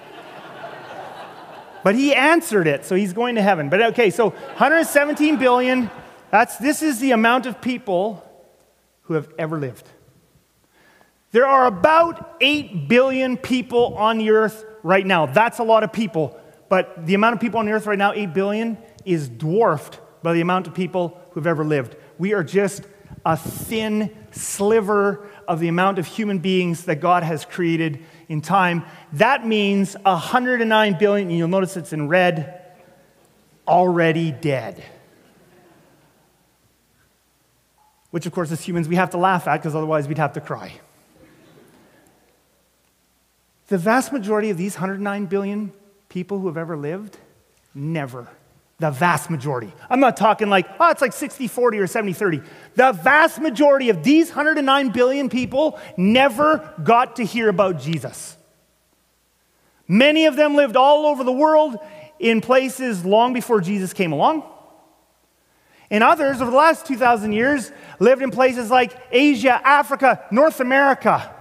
but 1.83 1.95
he 1.95 2.13
answered 2.13 2.67
it, 2.67 2.85
so 2.85 2.93
he's 2.93 3.13
going 3.13 3.33
to 3.33 3.41
heaven. 3.41 3.69
But 3.69 3.81
okay, 3.81 4.11
so 4.11 4.29
117 4.29 5.37
billion, 5.37 5.89
that's, 6.29 6.57
this 6.57 6.83
is 6.83 6.99
the 6.99 7.09
amount 7.09 7.47
of 7.47 7.59
people 7.59 8.23
who 9.05 9.15
have 9.15 9.33
ever 9.39 9.57
lived. 9.57 9.89
There 11.31 11.45
are 11.45 11.65
about 11.65 12.37
8 12.39 12.87
billion 12.87 13.37
people 13.37 13.95
on 13.95 14.17
the 14.17 14.31
earth 14.31 14.65
right 14.83 15.05
now. 15.05 15.25
That's 15.25 15.59
a 15.59 15.63
lot 15.63 15.83
of 15.83 15.91
people. 15.91 16.39
But 16.69 17.05
the 17.05 17.13
amount 17.13 17.35
of 17.35 17.39
people 17.41 17.59
on 17.59 17.65
the 17.65 17.71
earth 17.73 17.85
right 17.85 17.97
now, 17.97 18.13
8 18.13 18.33
billion, 18.33 18.77
is 19.05 19.27
dwarfed 19.27 19.99
by 20.23 20.33
the 20.33 20.41
amount 20.41 20.67
of 20.67 20.73
people 20.73 21.19
who've 21.31 21.47
ever 21.47 21.63
lived. 21.63 21.95
We 22.17 22.33
are 22.33 22.43
just 22.43 22.83
a 23.25 23.35
thin 23.35 24.15
sliver 24.31 25.29
of 25.47 25.59
the 25.59 25.67
amount 25.67 25.99
of 25.99 26.05
human 26.05 26.39
beings 26.39 26.85
that 26.85 26.97
God 26.97 27.23
has 27.23 27.45
created 27.45 28.03
in 28.29 28.41
time. 28.41 28.85
That 29.13 29.45
means 29.45 29.95
109 30.03 30.97
billion, 30.97 31.29
and 31.29 31.37
you'll 31.37 31.47
notice 31.47 31.77
it's 31.77 31.93
in 31.93 32.07
red, 32.07 32.61
already 33.67 34.31
dead. 34.31 34.83
Which, 38.11 38.25
of 38.25 38.31
course, 38.31 38.51
as 38.51 38.61
humans, 38.63 38.87
we 38.87 38.95
have 38.95 39.11
to 39.11 39.17
laugh 39.17 39.47
at 39.47 39.57
because 39.57 39.75
otherwise 39.75 40.07
we'd 40.07 40.17
have 40.17 40.33
to 40.33 40.41
cry. 40.41 40.73
The 43.67 43.77
vast 43.77 44.13
majority 44.13 44.49
of 44.49 44.57
these 44.57 44.75
109 44.75 45.25
billion 45.25 45.73
people 46.09 46.39
who 46.39 46.47
have 46.47 46.57
ever 46.57 46.77
lived, 46.77 47.17
never. 47.75 48.27
The 48.79 48.91
vast 48.91 49.29
majority. 49.29 49.73
I'm 49.89 49.99
not 49.99 50.17
talking 50.17 50.49
like, 50.49 50.67
oh, 50.79 50.91
it's 50.91 51.01
like 51.01 51.13
60 51.13 51.47
40 51.47 51.79
or 51.79 51.87
70 51.87 52.13
30. 52.13 52.41
The 52.75 52.91
vast 52.91 53.41
majority 53.41 53.89
of 53.89 54.03
these 54.03 54.29
109 54.29 54.89
billion 54.89 55.29
people 55.29 55.79
never 55.97 56.73
got 56.83 57.15
to 57.15 57.25
hear 57.25 57.49
about 57.49 57.79
Jesus. 57.79 58.37
Many 59.87 60.25
of 60.27 60.35
them 60.35 60.55
lived 60.55 60.75
all 60.75 61.05
over 61.05 61.23
the 61.23 61.31
world 61.31 61.77
in 62.19 62.39
places 62.41 63.03
long 63.03 63.33
before 63.33 63.61
Jesus 63.61 63.93
came 63.93 64.11
along. 64.11 64.43
And 65.89 66.03
others, 66.03 66.41
over 66.41 66.51
the 66.51 66.57
last 66.57 66.85
2,000 66.85 67.31
years, 67.31 67.71
lived 67.99 68.21
in 68.21 68.29
places 68.29 68.69
like 68.69 68.93
Asia, 69.11 69.61
Africa, 69.65 70.25
North 70.31 70.59
America, 70.59 71.33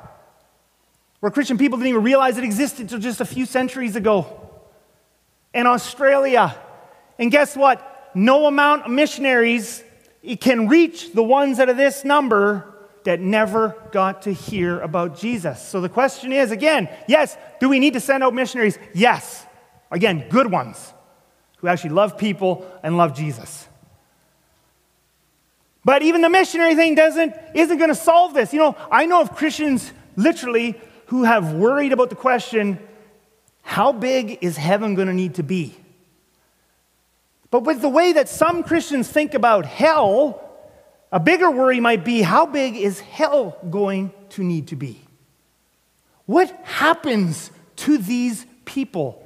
where 1.27 1.33
Christian 1.33 1.59
people 1.59 1.77
didn't 1.77 1.89
even 1.89 2.05
realize 2.05 2.39
it 2.39 2.45
existed 2.45 2.83
until 2.83 3.01
just 3.01 3.21
a 3.21 3.25
few 3.25 3.47
centuries 3.47 3.97
ago, 3.97 4.49
and 5.53 5.67
Australia. 5.67 6.57
And 7.19 7.33
guess 7.33 7.57
what? 7.57 8.13
No 8.15 8.47
amount 8.47 8.85
of 8.85 8.93
missionaries 8.93 9.83
can 10.39 10.69
reach 10.69 11.15
the 11.15 11.25
ones 11.25 11.59
out 11.59 11.69
of 11.69 11.77
this 11.77 12.05
number 12.05 12.73
that 13.03 13.19
never 13.19 13.75
got 13.91 14.23
to 14.23 14.33
hear 14.33 14.79
about 14.79 15.19
Jesus. 15.19 15.61
So 15.61 15.81
the 15.81 15.89
question 15.89 16.31
is 16.31 16.53
again, 16.53 16.89
yes, 17.09 17.37
do 17.59 17.69
we 17.69 17.81
need 17.81 17.95
to 17.95 18.01
send 18.01 18.23
out 18.23 18.33
missionaries? 18.33 18.79
Yes. 18.95 19.45
Again, 19.91 20.29
good 20.29 20.49
ones 20.49 20.95
who 21.57 21.67
actually 21.67 21.91
love 21.91 22.17
people 22.17 22.65
and 22.85 22.97
love 22.97 23.17
Jesus. 23.17 23.67
But 25.85 26.03
even 26.03 26.21
the 26.21 26.31
missionary 26.31 26.77
thing 26.77 26.95
doesn't, 26.95 27.35
isn't 27.53 27.79
going 27.79 27.91
to 27.91 27.97
solve 27.97 28.33
this. 28.33 28.53
You 28.53 28.61
know, 28.61 28.77
I 28.93 29.07
know 29.07 29.23
of 29.23 29.35
Christians 29.35 29.93
literally 30.15 30.81
who 31.07 31.25
have 31.25 31.53
worried 31.53 31.93
about 31.93 32.11
the 32.11 32.17
question 32.17 32.79
how 33.63 33.93
big 33.93 34.39
is 34.43 34.57
heaven 34.57 34.95
going 34.95 35.09
to 35.09 35.15
need 35.15 35.35
to 35.35 35.43
be? 35.43 35.77
But 37.51 37.65
with 37.65 37.81
the 37.81 37.89
way 37.89 38.13
that 38.13 38.29
some 38.29 38.63
Christians 38.63 39.09
think 39.09 39.35
about 39.35 39.67
hell, 39.67 40.41
a 41.11 41.19
bigger 41.19 41.51
worry 41.51 41.81
might 41.81 42.05
be 42.05 42.23
how 42.23 42.47
big 42.47 42.77
is 42.77 43.01
hell 43.01 43.59
going 43.69 44.13
to 44.31 44.45
need 44.45 44.69
to 44.69 44.77
be? 44.77 45.01
What 46.27 46.49
happens 46.65 47.51
to 47.77 47.99
these 47.99 48.47
people? 48.65 49.23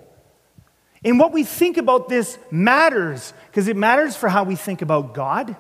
And 1.05 1.19
what 1.19 1.33
we 1.33 1.45
think 1.45 1.77
about 1.77 2.09
this 2.09 2.39
matters 2.51 3.33
because 3.47 3.69
it 3.69 3.77
matters 3.77 4.17
for 4.17 4.29
how 4.29 4.45
we 4.45 4.57
think 4.57 4.83
about 4.83 5.15
God 5.15 5.57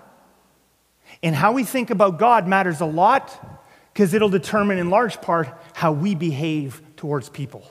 and 1.23 1.35
how 1.35 1.53
we 1.53 1.65
think 1.65 1.91
about 1.91 2.19
God 2.19 2.47
matters 2.47 2.81
a 2.81 2.87
lot 2.87 3.60
because 3.93 4.15
it'll 4.15 4.29
determine, 4.29 4.79
in 4.79 4.91
large 4.91 5.21
part, 5.21 5.49
how 5.75 5.93
we 5.93 6.15
behave 6.15 6.81
towards 6.97 7.29
people. 7.29 7.69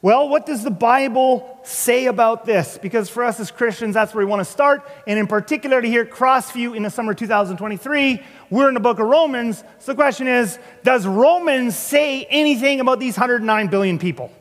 Well, 0.00 0.28
what 0.28 0.46
does 0.46 0.62
the 0.62 0.70
Bible 0.70 1.58
say 1.64 2.06
about 2.06 2.44
this? 2.44 2.78
Because 2.80 3.08
for 3.08 3.24
us 3.24 3.40
as 3.40 3.50
Christians, 3.50 3.94
that's 3.94 4.14
where 4.14 4.24
we 4.24 4.30
want 4.30 4.40
to 4.40 4.44
start. 4.44 4.88
And 5.08 5.18
in 5.18 5.26
particular, 5.26 5.82
here 5.82 6.02
at 6.02 6.10
Crossview 6.10 6.76
in 6.76 6.84
the 6.84 6.90
summer 6.90 7.14
2023, 7.14 8.22
we're 8.48 8.68
in 8.68 8.74
the 8.74 8.80
book 8.80 9.00
of 9.00 9.08
Romans. 9.08 9.64
So 9.80 9.92
the 9.92 9.96
question 9.96 10.28
is 10.28 10.56
Does 10.84 11.04
Romans 11.04 11.76
say 11.76 12.24
anything 12.30 12.78
about 12.78 13.00
these 13.00 13.16
109 13.16 13.66
billion 13.66 13.98
people? 13.98 14.32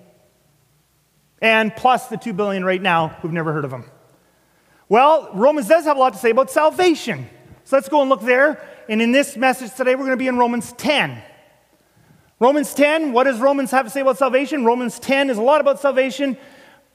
And 1.41 1.75
plus 1.75 2.07
the 2.07 2.17
2 2.17 2.33
billion 2.33 2.63
right 2.63 2.81
now 2.81 3.07
who've 3.07 3.33
never 3.33 3.51
heard 3.51 3.65
of 3.65 3.71
them. 3.71 3.85
Well, 4.89 5.31
Romans 5.33 5.67
does 5.67 5.85
have 5.85 5.97
a 5.97 5.99
lot 5.99 6.13
to 6.13 6.19
say 6.19 6.29
about 6.29 6.51
salvation. 6.51 7.27
So 7.63 7.75
let's 7.75 7.89
go 7.89 8.01
and 8.01 8.09
look 8.09 8.21
there. 8.21 8.61
And 8.89 9.01
in 9.01 9.11
this 9.11 9.35
message 9.35 9.73
today, 9.75 9.95
we're 9.95 10.05
going 10.05 10.11
to 10.11 10.17
be 10.17 10.27
in 10.27 10.37
Romans 10.37 10.73
10. 10.73 11.21
Romans 12.39 12.73
10, 12.73 13.13
what 13.13 13.23
does 13.23 13.39
Romans 13.39 13.71
have 13.71 13.85
to 13.85 13.89
say 13.89 14.01
about 14.01 14.17
salvation? 14.17 14.63
Romans 14.63 14.99
10 14.99 15.29
is 15.29 15.37
a 15.37 15.41
lot 15.41 15.59
about 15.59 15.79
salvation. 15.79 16.37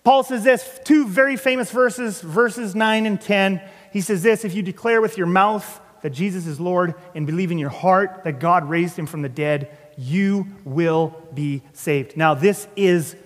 Paul 0.05 0.23
says 0.23 0.45
this, 0.45 0.81
two 0.85 1.07
very 1.07 1.37
famous 1.37 1.71
verses, 1.71 2.21
verses 2.21 2.75
9 2.75 3.07
and 3.07 3.21
10. 3.21 3.61
He 3.93 4.01
says 4.01 4.23
this 4.23 4.45
If 4.45 4.55
you 4.55 4.63
declare 4.63 5.01
with 5.01 5.19
your 5.19 5.27
mouth 5.27 5.81
that 6.03 6.11
Jesus 6.11 6.47
is 6.47 6.59
Lord 6.59 6.95
and 7.15 7.27
believe 7.27 7.51
in 7.51 7.59
your 7.59 7.71
heart 7.71 8.23
that 8.25 8.41
God 8.41 8.69
raised 8.69 8.99
him 8.99 9.07
from 9.07 9.23
the 9.23 9.29
dead, 9.29 9.77
you 9.99 10.47
will 10.65 11.15
be 11.35 11.63
saved. 11.73 12.17
Now, 12.17 12.35
this 12.35 12.67
is 12.77 13.17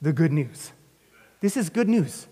the 0.00 0.12
good 0.12 0.32
news. 0.32 0.72
This 1.40 1.56
is 1.56 1.70
good 1.70 1.88
news. 1.88 2.26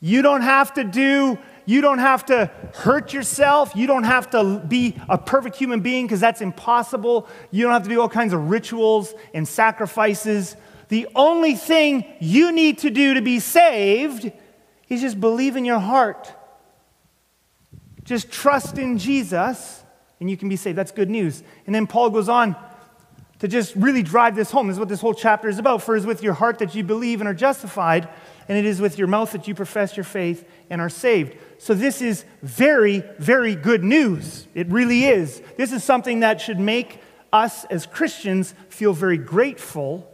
You 0.00 0.22
don't 0.22 0.42
have 0.42 0.74
to 0.74 0.84
do, 0.84 1.38
you 1.66 1.80
don't 1.80 1.98
have 1.98 2.26
to 2.26 2.50
hurt 2.74 3.12
yourself. 3.12 3.74
You 3.74 3.86
don't 3.86 4.04
have 4.04 4.30
to 4.30 4.62
be 4.66 4.96
a 5.08 5.18
perfect 5.18 5.56
human 5.56 5.80
being 5.80 6.06
because 6.06 6.20
that's 6.20 6.40
impossible. 6.40 7.28
You 7.50 7.64
don't 7.64 7.72
have 7.72 7.84
to 7.84 7.88
do 7.88 8.00
all 8.00 8.08
kinds 8.08 8.32
of 8.32 8.50
rituals 8.50 9.14
and 9.34 9.46
sacrifices. 9.46 10.56
The 10.88 11.08
only 11.14 11.54
thing 11.54 12.04
you 12.20 12.52
need 12.52 12.78
to 12.78 12.90
do 12.90 13.14
to 13.14 13.22
be 13.22 13.38
saved 13.40 14.32
is 14.88 15.00
just 15.00 15.20
believe 15.20 15.56
in 15.56 15.64
your 15.64 15.78
heart. 15.78 16.32
Just 18.04 18.30
trust 18.32 18.76
in 18.76 18.98
Jesus 18.98 19.84
and 20.18 20.28
you 20.28 20.36
can 20.36 20.48
be 20.48 20.56
saved. 20.56 20.76
That's 20.76 20.92
good 20.92 21.10
news. 21.10 21.42
And 21.66 21.74
then 21.74 21.86
Paul 21.86 22.10
goes 22.10 22.28
on 22.28 22.56
to 23.38 23.48
just 23.48 23.74
really 23.74 24.02
drive 24.02 24.36
this 24.36 24.50
home. 24.50 24.66
This 24.66 24.74
is 24.74 24.80
what 24.80 24.88
this 24.88 25.00
whole 25.00 25.14
chapter 25.14 25.48
is 25.48 25.58
about. 25.58 25.82
For 25.82 25.96
it 25.96 26.00
is 26.00 26.06
with 26.06 26.22
your 26.22 26.34
heart 26.34 26.58
that 26.58 26.74
you 26.74 26.84
believe 26.84 27.20
and 27.20 27.28
are 27.28 27.34
justified 27.34 28.08
and 28.50 28.58
it 28.58 28.64
is 28.64 28.80
with 28.80 28.98
your 28.98 29.06
mouth 29.06 29.30
that 29.30 29.46
you 29.46 29.54
profess 29.54 29.96
your 29.96 30.02
faith 30.02 30.44
and 30.70 30.80
are 30.80 30.88
saved. 30.88 31.36
So, 31.58 31.72
this 31.72 32.02
is 32.02 32.24
very, 32.42 33.04
very 33.16 33.54
good 33.54 33.84
news. 33.84 34.48
It 34.56 34.66
really 34.66 35.04
is. 35.04 35.40
This 35.56 35.70
is 35.70 35.84
something 35.84 36.20
that 36.20 36.40
should 36.40 36.58
make 36.58 37.00
us 37.32 37.64
as 37.66 37.86
Christians 37.86 38.52
feel 38.68 38.92
very 38.92 39.18
grateful. 39.18 40.12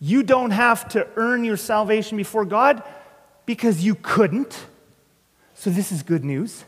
You 0.00 0.22
don't 0.22 0.50
have 0.50 0.86
to 0.90 1.08
earn 1.16 1.44
your 1.44 1.56
salvation 1.56 2.18
before 2.18 2.44
God 2.44 2.82
because 3.46 3.82
you 3.82 3.94
couldn't. 3.94 4.66
So, 5.54 5.70
this 5.70 5.92
is 5.92 6.02
good 6.02 6.24
news. 6.24 6.66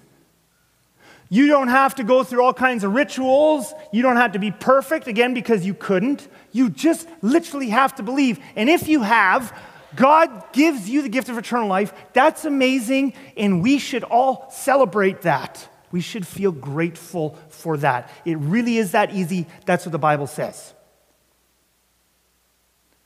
You 1.29 1.49
don't 1.49 1.69
have 1.69 1.97
to 1.97 2.03
go 2.03 2.25
through 2.25 2.43
all 2.43 2.55
kinds 2.55 2.83
of 2.83 2.95
rituals. 2.95 3.75
You 3.93 4.01
don't 4.01 4.17
have 4.17 4.33
to 4.33 4.39
be 4.39 4.53
perfect, 4.53 5.07
again, 5.07 5.35
because 5.35 5.67
you 5.67 5.75
couldn't. 5.75 6.27
You 6.53 6.71
just 6.71 7.07
literally 7.21 7.69
have 7.69 7.95
to 7.97 8.03
believe. 8.03 8.41
And 8.55 8.71
if 8.71 8.89
you 8.89 9.03
have, 9.03 9.53
God 9.97 10.53
gives 10.53 10.89
you 10.89 11.03
the 11.03 11.09
gift 11.09 11.29
of 11.29 11.39
eternal 11.39 11.69
life. 11.69 11.93
That's 12.13 12.45
amazing, 12.45 13.15
and 13.37 13.63
we 13.63 13.79
should 13.79 14.05
all 14.05 14.49
celebrate 14.51 15.23
that. 15.23 15.69
We 15.91 16.01
should 16.01 16.27
feel 16.27 16.53
grateful 16.53 17.39
for 17.49 17.77
that. 17.79 18.11
It 18.25 18.39
really 18.39 18.77
is 18.77 18.93
that 18.93 19.15
easy. 19.15 19.47
That's 19.65 19.87
what 19.87 19.93
the 19.93 19.99
Bible 19.99 20.27
says. 20.27 20.75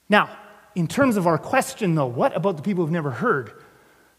Now, 0.09 0.37
in 0.75 0.89
terms 0.89 1.17
of 1.17 1.27
our 1.27 1.39
question, 1.39 1.95
though, 1.95 2.07
what 2.07 2.37
about 2.37 2.57
the 2.57 2.63
people 2.63 2.85
who've 2.85 2.93
never 2.93 3.11
heard? 3.11 3.53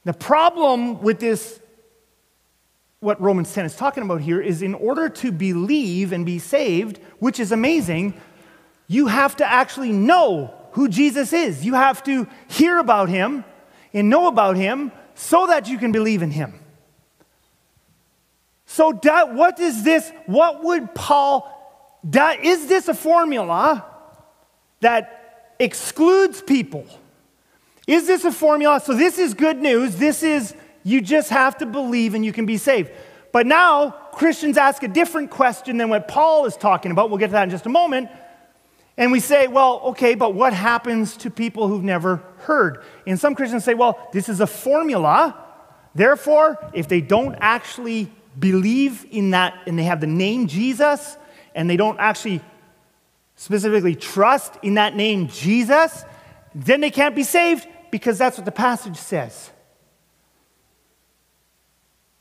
The 0.06 0.14
problem 0.14 1.02
with 1.02 1.20
this, 1.20 1.60
what 3.02 3.20
Romans 3.22 3.54
10 3.54 3.66
is 3.66 3.76
talking 3.76 4.04
about 4.04 4.22
here, 4.22 4.40
is 4.40 4.62
in 4.62 4.74
order 4.74 5.10
to 5.10 5.32
believe 5.32 6.14
and 6.14 6.26
be 6.26 6.40
saved, 6.40 7.00
which 7.20 7.40
is 7.40 7.52
amazing, 7.52 8.14
you 8.88 9.08
have 9.08 9.36
to 9.38 9.46
actually 9.46 9.92
know 9.92 10.54
who 10.72 10.88
Jesus 10.88 11.34
is. 11.34 11.66
You 11.66 11.74
have 11.74 12.04
to 12.04 12.28
hear 12.48 12.78
about 12.78 13.10
him 13.10 13.44
and 13.94 14.10
know 14.10 14.28
about 14.28 14.56
him 14.56 14.92
so 15.16 15.48
that 15.48 15.68
you 15.68 15.78
can 15.78 15.92
believe 15.92 16.22
in 16.22 16.32
him. 16.32 16.54
So, 18.66 18.98
that, 19.04 19.34
what 19.34 19.60
is 19.60 19.84
this? 19.84 20.12
What 20.28 20.64
would 20.64 20.96
Paul, 20.96 22.00
that, 22.06 22.46
is 22.46 22.68
this 22.68 22.88
a 22.88 22.94
formula 22.94 23.86
that 24.80 25.54
excludes 25.60 26.42
people? 26.42 26.86
Is 27.86 28.08
this 28.08 28.24
a 28.24 28.32
formula? 28.32 28.80
So, 28.80 28.96
this 28.96 29.20
is 29.20 29.34
good 29.34 29.58
news. 29.58 29.98
This 29.98 30.24
is, 30.24 30.56
you 30.84 31.02
just 31.02 31.30
have 31.30 31.58
to 31.58 31.66
believe 31.66 32.14
and 32.14 32.24
you 32.24 32.32
can 32.32 32.46
be 32.46 32.56
saved. 32.56 32.92
But 33.34 33.46
now, 33.46 33.92
Christians 34.14 34.58
ask 34.58 34.84
a 34.84 34.88
different 34.88 35.32
question 35.32 35.76
than 35.78 35.90
what 35.90 36.08
Paul 36.08 36.46
is 36.46 36.56
talking 36.56 36.92
about. 36.92 37.10
We'll 37.10 37.20
get 37.20 37.28
to 37.28 37.34
that 37.34 37.44
in 37.44 37.50
just 37.50 37.66
a 37.66 37.70
moment. 37.70 38.10
And 39.02 39.12
we 39.12 39.20
say, 39.20 39.48
well, 39.48 39.80
okay, 39.86 40.14
but 40.14 40.36
what 40.36 40.54
happens 40.54 41.18
to 41.18 41.32
people 41.32 41.68
who've 41.68 41.84
never 41.84 42.18
heard? 42.42 42.84
And 43.08 43.20
some 43.20 43.34
Christians 43.34 43.64
say, 43.64 43.74
well, 43.74 43.98
this 44.14 44.30
is 44.30 44.42
a 44.42 44.46
formula. 44.46 45.36
Therefore, 45.96 46.60
if 46.72 46.88
they 46.88 47.02
don't 47.02 47.34
actually 47.40 48.12
believe 48.38 49.08
in 49.10 49.32
that 49.32 49.56
and 49.66 49.80
they 49.80 49.86
have 49.86 50.02
the 50.02 50.08
name 50.08 50.46
Jesus 50.46 51.18
and 51.56 51.68
they 51.68 51.78
don't 51.78 52.00
actually 52.00 52.42
specifically 53.36 53.96
trust 53.96 54.54
in 54.62 54.76
that 54.76 54.96
name 54.96 55.30
Jesus, 55.30 56.06
then 56.54 56.80
they 56.80 56.92
can't 56.92 57.16
be 57.16 57.24
saved 57.24 57.68
because 57.90 58.20
that's 58.20 58.38
what 58.38 58.46
the 58.46 58.52
passage 58.52 58.98
says. 58.98 59.50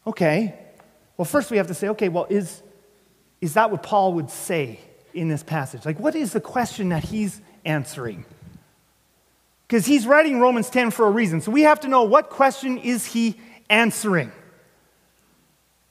Okay. 0.07 0.59
Well, 1.19 1.27
first 1.27 1.51
we 1.51 1.59
have 1.59 1.67
to 1.67 1.75
say, 1.75 1.89
okay, 1.89 2.09
well, 2.09 2.27
is, 2.31 2.63
is 3.43 3.53
that 3.53 3.71
what 3.71 3.83
Paul 3.83 4.15
would 4.15 4.31
say? 4.31 4.81
In 5.15 5.29
this 5.29 5.43
passage? 5.43 5.85
Like, 5.85 5.99
what 5.99 6.15
is 6.15 6.33
the 6.33 6.41
question 6.41 6.91
that 6.91 7.05
he's 7.05 7.41
answering? 7.65 8.25
Because 9.67 9.87
he's 9.87 10.07
writing 10.07 10.41
Romans 10.41 10.69
10 10.71 10.91
for 10.91 11.07
a 11.07 11.11
reason. 11.11 11.41
So 11.41 11.51
we 11.51 11.63
have 11.63 11.81
to 11.81 11.89
know 11.89 12.03
what 12.03 12.31
question 12.31 12.79
is 12.79 13.07
he 13.07 13.39
answering? 13.69 14.33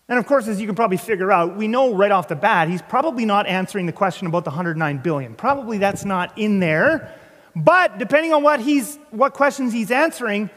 And 0.10 0.18
of 0.18 0.26
course, 0.26 0.48
as 0.48 0.60
you 0.60 0.66
can 0.66 0.76
probably 0.76 0.98
figure 0.98 1.32
out, 1.32 1.56
we 1.56 1.68
know 1.68 1.94
right 1.94 2.12
off 2.12 2.28
the 2.28 2.36
bat, 2.36 2.68
he's 2.68 2.82
probably 2.82 3.26
not 3.26 3.46
answering 3.46 3.86
the 3.86 3.94
question 3.94 4.28
about 4.28 4.44
the 4.44 4.50
109 4.50 4.98
billion. 4.98 5.36
Probably 5.36 5.78
that's 5.78 6.04
not 6.04 6.38
in 6.38 6.60
there. 6.60 7.14
But 7.56 8.00
depending 8.00 8.34
on 8.34 8.42
what, 8.42 8.60
he's, 8.60 8.98
what 9.12 9.34
questions 9.34 9.72
he's 9.72 9.92
answering, 9.92 10.50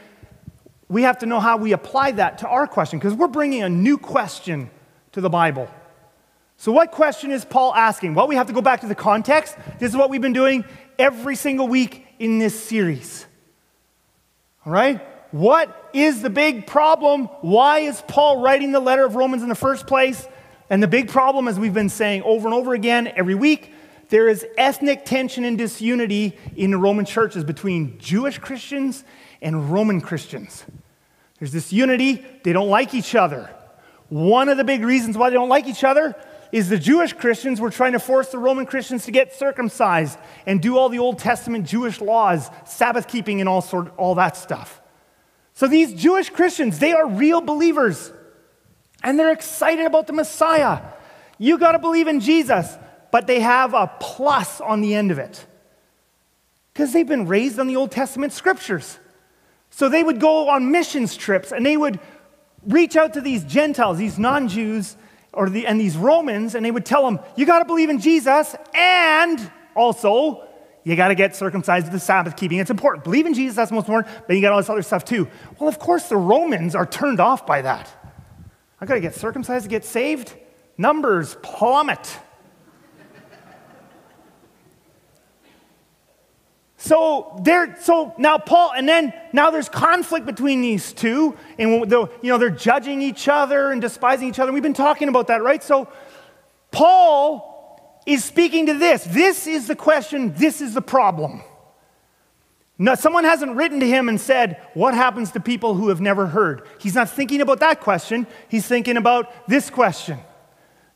we 0.89 1.03
have 1.03 1.19
to 1.19 1.25
know 1.25 1.39
how 1.39 1.57
we 1.57 1.71
apply 1.71 2.11
that 2.11 2.39
to 2.39 2.47
our 2.47 2.67
question, 2.67 2.99
because 2.99 3.13
we're 3.13 3.27
bringing 3.27 3.63
a 3.63 3.69
new 3.69 3.97
question 3.97 4.69
to 5.13 5.21
the 5.21 5.29
Bible. 5.29 5.69
So, 6.63 6.71
what 6.71 6.91
question 6.91 7.31
is 7.31 7.43
Paul 7.43 7.75
asking? 7.75 8.15
Well, 8.15 8.25
we 8.25 8.35
have 8.35 8.47
to 8.47 8.53
go 8.53 8.61
back 8.61 8.79
to 8.79 8.87
the 8.87 8.95
context. 8.95 9.57
This 9.79 9.91
is 9.91 9.97
what 9.97 10.09
we've 10.09 10.21
been 10.21 10.31
doing 10.31 10.63
every 10.97 11.35
single 11.35 11.67
week 11.67 12.07
in 12.19 12.39
this 12.39 12.57
series. 12.57 13.25
All 14.65 14.71
right? 14.71 15.05
What 15.31 15.89
is 15.91 16.21
the 16.21 16.29
big 16.29 16.65
problem? 16.65 17.25
Why 17.41 17.79
is 17.79 18.01
Paul 18.07 18.41
writing 18.41 18.71
the 18.71 18.79
letter 18.79 19.03
of 19.03 19.15
Romans 19.15 19.43
in 19.43 19.49
the 19.49 19.55
first 19.55 19.87
place? 19.87 20.25
And 20.69 20.81
the 20.81 20.87
big 20.87 21.09
problem, 21.09 21.49
as 21.49 21.59
we've 21.59 21.73
been 21.73 21.89
saying 21.89 22.23
over 22.23 22.47
and 22.47 22.55
over 22.55 22.73
again 22.73 23.11
every 23.13 23.35
week, 23.35 23.73
there 24.07 24.29
is 24.29 24.45
ethnic 24.57 25.03
tension 25.03 25.43
and 25.43 25.57
disunity 25.57 26.39
in 26.55 26.71
the 26.71 26.77
Roman 26.77 27.03
churches 27.03 27.43
between 27.43 27.99
Jewish 27.99 28.37
Christians 28.37 29.03
and 29.41 29.69
Roman 29.69 29.99
Christians. 29.99 30.63
There's 31.39 31.51
this 31.51 31.73
unity, 31.73 32.25
they 32.43 32.53
don't 32.53 32.69
like 32.69 32.93
each 32.93 33.15
other. 33.15 33.53
One 34.07 34.47
of 34.47 34.55
the 34.55 34.63
big 34.63 34.85
reasons 34.85 35.17
why 35.17 35.29
they 35.29 35.33
don't 35.33 35.49
like 35.49 35.67
each 35.67 35.83
other 35.83 36.15
is 36.53 36.69
the 36.69 36.77
Jewish 36.77 37.13
Christians 37.13 37.59
were 37.59 37.71
trying 37.71 37.93
to 37.93 37.99
force 37.99 38.29
the 38.29 38.37
Roman 38.37 38.67
Christians 38.67 39.05
to 39.05 39.11
get 39.11 39.33
circumcised 39.33 40.19
and 40.45 40.61
do 40.61 40.77
all 40.77 40.87
the 40.87 40.99
Old 40.99 41.17
Testament 41.17 41.65
Jewish 41.65 41.99
laws, 41.99 42.47
Sabbath 42.63 43.07
keeping, 43.07 43.39
and 43.39 43.49
all, 43.49 43.59
sort, 43.59 43.91
all 43.97 44.13
that 44.15 44.37
stuff. 44.37 44.79
So 45.55 45.67
these 45.67 45.95
Jewish 45.95 46.29
Christians, 46.29 46.77
they 46.77 46.93
are 46.93 47.07
real 47.07 47.41
believers. 47.41 48.13
And 49.03 49.19
they're 49.19 49.31
excited 49.31 49.87
about 49.87 50.05
the 50.05 50.13
Messiah. 50.13 50.79
You 51.39 51.57
got 51.57 51.71
to 51.71 51.79
believe 51.79 52.07
in 52.07 52.19
Jesus, 52.19 52.77
but 53.11 53.25
they 53.25 53.39
have 53.39 53.73
a 53.73 53.91
plus 53.99 54.61
on 54.61 54.81
the 54.81 54.93
end 54.93 55.09
of 55.09 55.17
it. 55.17 55.43
Because 56.71 56.93
they've 56.93 57.07
been 57.07 57.27
raised 57.27 57.57
on 57.57 57.65
the 57.65 57.77
Old 57.77 57.89
Testament 57.89 58.31
scriptures. 58.31 58.99
So 59.71 59.89
they 59.89 60.03
would 60.03 60.19
go 60.19 60.49
on 60.49 60.69
missions 60.69 61.17
trips 61.17 61.51
and 61.51 61.65
they 61.65 61.77
would 61.77 61.99
reach 62.63 62.95
out 62.95 63.13
to 63.15 63.21
these 63.21 63.43
Gentiles, 63.43 63.97
these 63.97 64.19
non 64.19 64.47
Jews, 64.47 64.97
or 65.33 65.49
the, 65.49 65.65
and 65.65 65.79
these 65.79 65.97
Romans, 65.97 66.55
and 66.55 66.65
they 66.65 66.71
would 66.71 66.85
tell 66.85 67.03
them, 67.03 67.19
You 67.35 67.45
got 67.45 67.59
to 67.59 67.65
believe 67.65 67.89
in 67.89 67.99
Jesus, 67.99 68.55
and 68.73 69.51
also 69.75 70.47
you 70.83 70.95
got 70.95 71.07
to 71.09 71.15
get 71.15 71.35
circumcised 71.35 71.85
with 71.85 71.93
the 71.93 71.99
Sabbath 71.99 72.35
keeping. 72.35 72.59
It's 72.59 72.69
important. 72.69 73.03
Believe 73.03 73.25
in 73.25 73.33
Jesus, 73.33 73.55
that's 73.55 73.71
most 73.71 73.87
important, 73.87 74.13
but 74.27 74.35
you 74.35 74.41
got 74.41 74.51
all 74.51 74.59
this 74.59 74.69
other 74.69 74.81
stuff 74.81 75.05
too. 75.05 75.27
Well, 75.59 75.69
of 75.69 75.79
course, 75.79 76.09
the 76.09 76.17
Romans 76.17 76.75
are 76.75 76.85
turned 76.85 77.19
off 77.19 77.45
by 77.45 77.61
that. 77.61 77.89
I 78.81 78.85
got 78.85 78.95
to 78.95 78.99
get 78.99 79.15
circumcised 79.15 79.63
to 79.63 79.69
get 79.69 79.85
saved. 79.85 80.33
Numbers 80.77 81.37
plummet. 81.41 82.19
So 86.83 87.39
there, 87.41 87.77
so 87.79 88.13
now 88.17 88.37
Paul, 88.37 88.73
and 88.75 88.89
then 88.89 89.13
now 89.31 89.51
there's 89.51 89.69
conflict 89.69 90.25
between 90.25 90.59
these 90.59 90.91
two, 90.91 91.33
and 91.57 91.89
the, 91.89 92.09
you 92.21 92.29
know 92.29 92.37
they're 92.37 92.49
judging 92.49 93.01
each 93.01 93.29
other 93.29 93.71
and 93.71 93.81
despising 93.81 94.27
each 94.27 94.37
other. 94.37 94.51
We've 94.51 94.61
been 94.61 94.73
talking 94.73 95.07
about 95.07 95.27
that, 95.27 95.41
right? 95.41 95.63
So 95.63 95.87
Paul 96.71 98.01
is 98.05 98.25
speaking 98.25 98.65
to 98.65 98.73
this. 98.73 99.05
This 99.05 99.47
is 99.47 99.67
the 99.67 99.77
question, 99.77 100.33
this 100.33 100.59
is 100.59 100.73
the 100.73 100.81
problem. 100.81 101.41
Now, 102.77 102.95
someone 102.95 103.23
hasn't 103.23 103.55
written 103.55 103.79
to 103.79 103.87
him 103.87 104.09
and 104.09 104.19
said, 104.19 104.61
What 104.73 104.93
happens 104.93 105.31
to 105.31 105.39
people 105.39 105.75
who 105.75 105.87
have 105.87 106.01
never 106.01 106.27
heard? 106.27 106.67
He's 106.79 106.95
not 106.95 107.09
thinking 107.09 107.39
about 107.39 107.61
that 107.61 107.79
question. 107.79 108.27
He's 108.49 108.67
thinking 108.67 108.97
about 108.97 109.47
this 109.47 109.69
question 109.69 110.19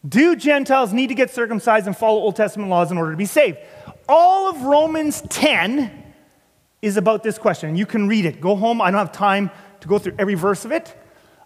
Do 0.05 0.35
Gentiles 0.35 0.91
need 0.91 1.07
to 1.07 1.15
get 1.15 1.29
circumcised 1.29 1.87
and 1.87 1.95
follow 1.95 2.19
Old 2.19 2.35
Testament 2.35 2.69
laws 2.69 2.91
in 2.91 2.97
order 2.97 3.11
to 3.11 3.17
be 3.17 3.25
saved? 3.25 3.59
All 4.07 4.49
of 4.49 4.61
Romans 4.61 5.21
10 5.29 6.03
is 6.81 6.97
about 6.97 7.23
this 7.23 7.37
question. 7.37 7.75
You 7.75 7.85
can 7.85 8.07
read 8.07 8.25
it. 8.25 8.39
Go 8.39 8.55
home. 8.55 8.81
I 8.81 8.91
don't 8.91 8.99
have 8.99 9.11
time 9.11 9.51
to 9.81 9.87
go 9.87 9.99
through 9.99 10.15
every 10.17 10.35
verse 10.35 10.65
of 10.65 10.71
it. 10.71 10.95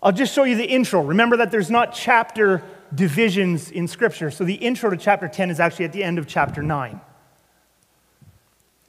I'll 0.03 0.11
just 0.11 0.33
show 0.33 0.43
you 0.43 0.55
the 0.55 0.65
intro. 0.65 1.01
Remember 1.01 1.37
that 1.37 1.51
there's 1.51 1.69
not 1.69 1.93
chapter 1.93 2.63
divisions 2.93 3.71
in 3.71 3.87
Scripture. 3.87 4.31
So 4.31 4.43
the 4.43 4.55
intro 4.55 4.89
to 4.89 4.97
chapter 4.97 5.27
10 5.27 5.49
is 5.51 5.59
actually 5.59 5.85
at 5.85 5.93
the 5.93 6.03
end 6.03 6.17
of 6.17 6.27
chapter 6.27 6.61
9. 6.61 6.99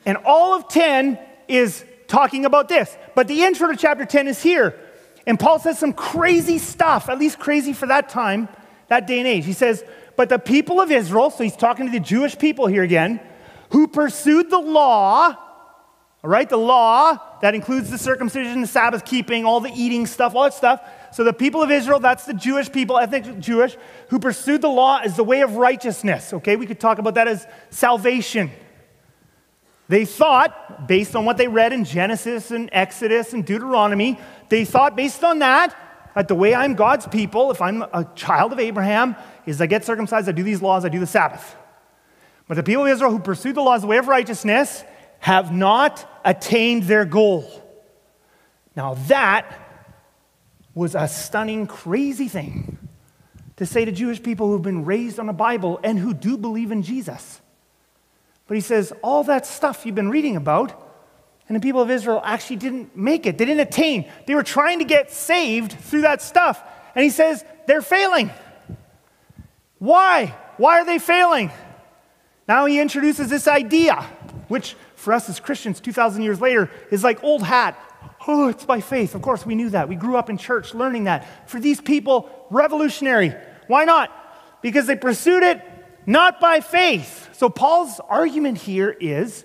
And 0.05 0.19
all 0.25 0.55
of 0.55 0.69
10 0.69 1.19
is 1.49 1.85
talking 2.09 2.45
about 2.45 2.69
this. 2.69 2.97
But 3.15 3.29
the 3.29 3.43
intro 3.43 3.69
to 3.69 3.77
chapter 3.77 4.05
10 4.05 4.29
is 4.29 4.43
here. 4.43 4.79
And 5.27 5.39
Paul 5.39 5.59
says 5.59 5.79
some 5.79 5.93
crazy 5.93 6.59
stuff, 6.59 7.09
at 7.09 7.19
least 7.19 7.39
crazy 7.39 7.73
for 7.73 7.87
that 7.87 8.09
time, 8.09 8.49
that 8.89 9.07
day 9.07 9.19
and 9.19 9.29
age. 9.29 9.45
He 9.45 9.53
says, 9.53 9.85
But 10.17 10.29
the 10.29 10.39
people 10.39 10.81
of 10.81 10.91
Israel, 10.91 11.31
so 11.31 11.45
he's 11.45 11.57
talking 11.57 11.87
to 11.87 11.93
the 11.93 12.01
Jewish 12.01 12.37
people 12.37 12.67
here 12.67 12.83
again, 12.83 13.21
who 13.73 13.89
pursued 13.89 14.49
the 14.51 14.59
law, 14.59 15.37
all 16.25 16.31
right, 16.31 16.49
the 16.49 16.57
law 16.57 17.19
that 17.41 17.55
includes 17.55 17.91
the 17.91 17.99
circumcision, 17.99 18.61
the 18.61 18.67
Sabbath 18.67 19.05
keeping, 19.05 19.45
all 19.45 19.61
the 19.61 19.73
eating 19.75 20.07
stuff, 20.07 20.35
all 20.35 20.45
that 20.45 20.55
stuff 20.55 20.81
so 21.13 21.25
the 21.25 21.33
people 21.33 21.63
of 21.63 21.71
Israel, 21.71 22.01
that's 22.01 22.25
the 22.25 22.33
Jewish 22.33 22.73
people, 22.73 22.99
ethnic 22.99 23.39
Jewish, 23.39 23.77
who 24.09 24.19
pursued 24.19 24.63
the 24.63 24.69
law 24.69 25.01
as 25.05 25.15
the 25.15 25.25
way 25.25 25.43
of 25.43 25.57
righteousness. 25.57 26.33
Okay, 26.33 26.57
we 26.57 26.67
could 26.67 26.81
talk 26.81 26.99
about 26.99 27.15
that 27.15 27.29
as 27.29 27.47
salvation. 27.69 28.51
They 29.89 30.07
thought, 30.07 30.89
based 30.89 31.15
on 31.15 31.27
what 31.27 31.37
they 31.37 31.49
read 31.49 31.75
in 31.75 31.85
Genesis 31.85 32.51
and 32.51 32.71
Exodus 32.73 33.35
and 33.35 33.45
Deuteronomy, 33.45 34.19
they 34.49 34.65
thought, 34.65 34.97
based 34.97 35.23
on 35.23 35.41
that, 35.41 35.77
that 36.15 36.29
the 36.29 36.35
way 36.35 36.55
I'm 36.55 36.75
God's 36.75 37.07
people, 37.07 37.51
if 37.51 37.61
I'm 37.61 37.83
a 37.83 38.09
child 38.15 38.55
of 38.55 38.59
Abraham, 38.59 39.15
is 39.45 39.61
I 39.61 39.67
get 39.67 39.85
circumcised, 39.85 40.31
I 40.31 40.33
do 40.33 40.43
these 40.43 40.63
laws, 40.63 40.87
I 40.87 40.89
do 40.89 40.99
the 40.99 41.07
Sabbath. 41.07 41.57
But 42.53 42.57
the 42.57 42.65
people 42.65 42.85
of 42.85 42.93
Israel 42.93 43.11
who 43.11 43.19
pursued 43.19 43.55
the 43.55 43.63
laws, 43.63 43.81
the 43.81 43.87
way 43.87 43.97
of 43.97 44.09
righteousness, 44.09 44.85
have 45.21 45.51
not 45.51 46.07
attained 46.23 46.83
their 46.83 47.07
goal. 47.07 47.51
Now, 48.77 48.93
that 49.09 49.59
was 50.75 50.95
a 50.95 51.09
stunning, 51.09 51.67
crazy 51.67 52.29
thing 52.29 52.77
to 53.57 53.65
say 53.65 53.87
to 53.87 53.91
Jewish 53.91 54.23
people 54.23 54.49
who've 54.49 54.61
been 54.61 54.85
raised 54.85 55.19
on 55.19 55.29
the 55.29 55.33
Bible 55.33 55.81
and 55.83 55.99
who 55.99 56.13
do 56.13 56.37
believe 56.37 56.73
in 56.73 56.83
Jesus. 56.83 57.41
But 58.47 58.59
he 58.59 58.61
says, 58.61 58.93
all 59.01 59.25
that 59.25 59.47
stuff 59.47 59.87
you've 59.87 59.95
been 59.95 60.11
reading 60.11 60.37
about, 60.37 60.79
and 61.49 61.57
the 61.57 61.61
people 61.61 61.81
of 61.81 61.91
Israel 61.91 62.21
actually 62.23 62.57
didn't 62.57 62.95
make 62.95 63.25
it. 63.25 63.39
They 63.39 63.47
didn't 63.47 63.67
attain. 63.67 64.11
They 64.27 64.35
were 64.35 64.43
trying 64.43 64.81
to 64.81 64.85
get 64.85 65.11
saved 65.11 65.73
through 65.73 66.03
that 66.03 66.21
stuff. 66.21 66.63
And 66.95 67.03
he 67.03 67.09
says, 67.09 67.47
they're 67.67 67.81
failing. 67.81 68.31
Why? 69.79 70.35
Why 70.59 70.81
are 70.81 70.85
they 70.85 70.99
failing? 70.99 71.51
Now 72.49 72.67
he 72.67 72.81
introduces 72.81 73.29
this 73.29 73.47
idea, 73.47 73.95
which 74.49 74.77
for 74.97 75.13
us 75.13 75.29
as 75.29 75.41
Christians 75.41 75.81
2,000 75.81 76.23
years 76.23 76.41
later 76.41 76.71
is 76.91 77.05
like 77.05 77.23
old 77.23 77.43
hat. 77.43 77.79
Oh, 78.27 78.49
it's 78.49 78.65
by 78.65 78.81
faith. 78.81 79.15
Of 79.15 79.23
course, 79.23 79.45
we 79.45 79.55
knew 79.55 79.71
that. 79.71 79.89
We 79.89 79.97
grew 79.97 80.17
up 80.17 80.31
in 80.31 80.39
church 80.39 80.75
learning 80.75 81.05
that. 81.05 81.49
For 81.49 81.59
these 81.59 81.81
people, 81.81 82.31
revolutionary. 82.51 83.35
Why 83.67 83.85
not? 83.85 84.11
Because 84.63 84.87
they 84.87 84.97
pursued 84.97 85.43
it 85.43 85.61
not 86.07 86.41
by 86.41 86.61
faith. 86.61 87.31
So, 87.33 87.49
Paul's 87.49 88.01
argument 88.09 88.59
here 88.59 88.91
is 88.91 89.45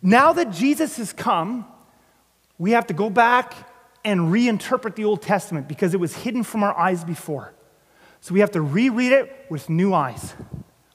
now 0.00 0.32
that 0.32 0.50
Jesus 0.50 0.96
has 0.96 1.12
come, 1.12 1.66
we 2.58 2.72
have 2.72 2.86
to 2.88 2.94
go 2.94 3.10
back 3.10 3.54
and 4.04 4.32
reinterpret 4.32 4.96
the 4.96 5.04
Old 5.04 5.22
Testament 5.22 5.68
because 5.68 5.94
it 5.94 6.00
was 6.00 6.14
hidden 6.14 6.42
from 6.42 6.64
our 6.64 6.76
eyes 6.76 7.04
before. 7.04 7.52
So, 8.20 8.34
we 8.34 8.40
have 8.40 8.52
to 8.52 8.60
reread 8.60 9.12
it 9.12 9.46
with 9.48 9.68
new 9.68 9.94
eyes. 9.94 10.34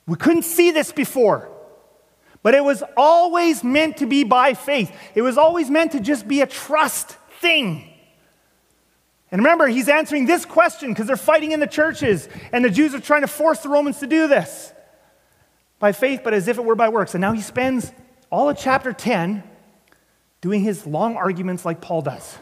We 0.08 0.16
couldn't 0.16 0.44
see 0.44 0.72
this 0.72 0.92
before. 0.92 1.52
But 2.42 2.56
it 2.56 2.64
was 2.64 2.82
always 2.96 3.64
meant 3.64 3.98
to 3.98 4.06
be 4.06 4.24
by 4.24 4.54
faith. 4.54 4.96
It 5.14 5.22
was 5.22 5.38
always 5.38 5.70
meant 5.70 5.92
to 5.92 6.00
just 6.00 6.28
be 6.28 6.42
a 6.42 6.48
trust 6.48 7.18
thing. 7.42 7.94
And 9.32 9.42
remember, 9.42 9.68
he's 9.68 9.90
answering 9.90 10.26
this 10.26 10.46
question 10.46 10.90
because 10.90 11.08
they're 11.08 11.18
fighting 11.18 11.52
in 11.52 11.60
the 11.60 11.68
churches, 11.68 12.30
and 12.54 12.64
the 12.64 12.70
Jews 12.70 12.96
are 12.96 13.02
trying 13.02 13.22
to 13.22 13.28
force 13.28 13.60
the 13.60 13.70
Romans 13.70 14.00
to 14.00 14.08
do 14.08 14.28
this 14.28 14.72
by 15.80 15.92
faith, 15.92 16.22
but 16.24 16.34
as 16.34 16.48
if 16.48 16.58
it 16.58 16.64
were 16.64 16.76
by 16.76 16.88
works. 16.88 17.14
And 17.14 17.22
now 17.22 17.34
he 17.34 17.42
spends 17.42 17.92
all 18.32 18.50
of 18.50 18.58
chapter 18.58 18.94
10 18.94 19.44
doing 20.40 20.62
his 20.62 20.88
long 20.88 21.18
arguments 21.18 21.66
like 21.66 21.82
Paul 21.82 22.02
does, 22.02 22.38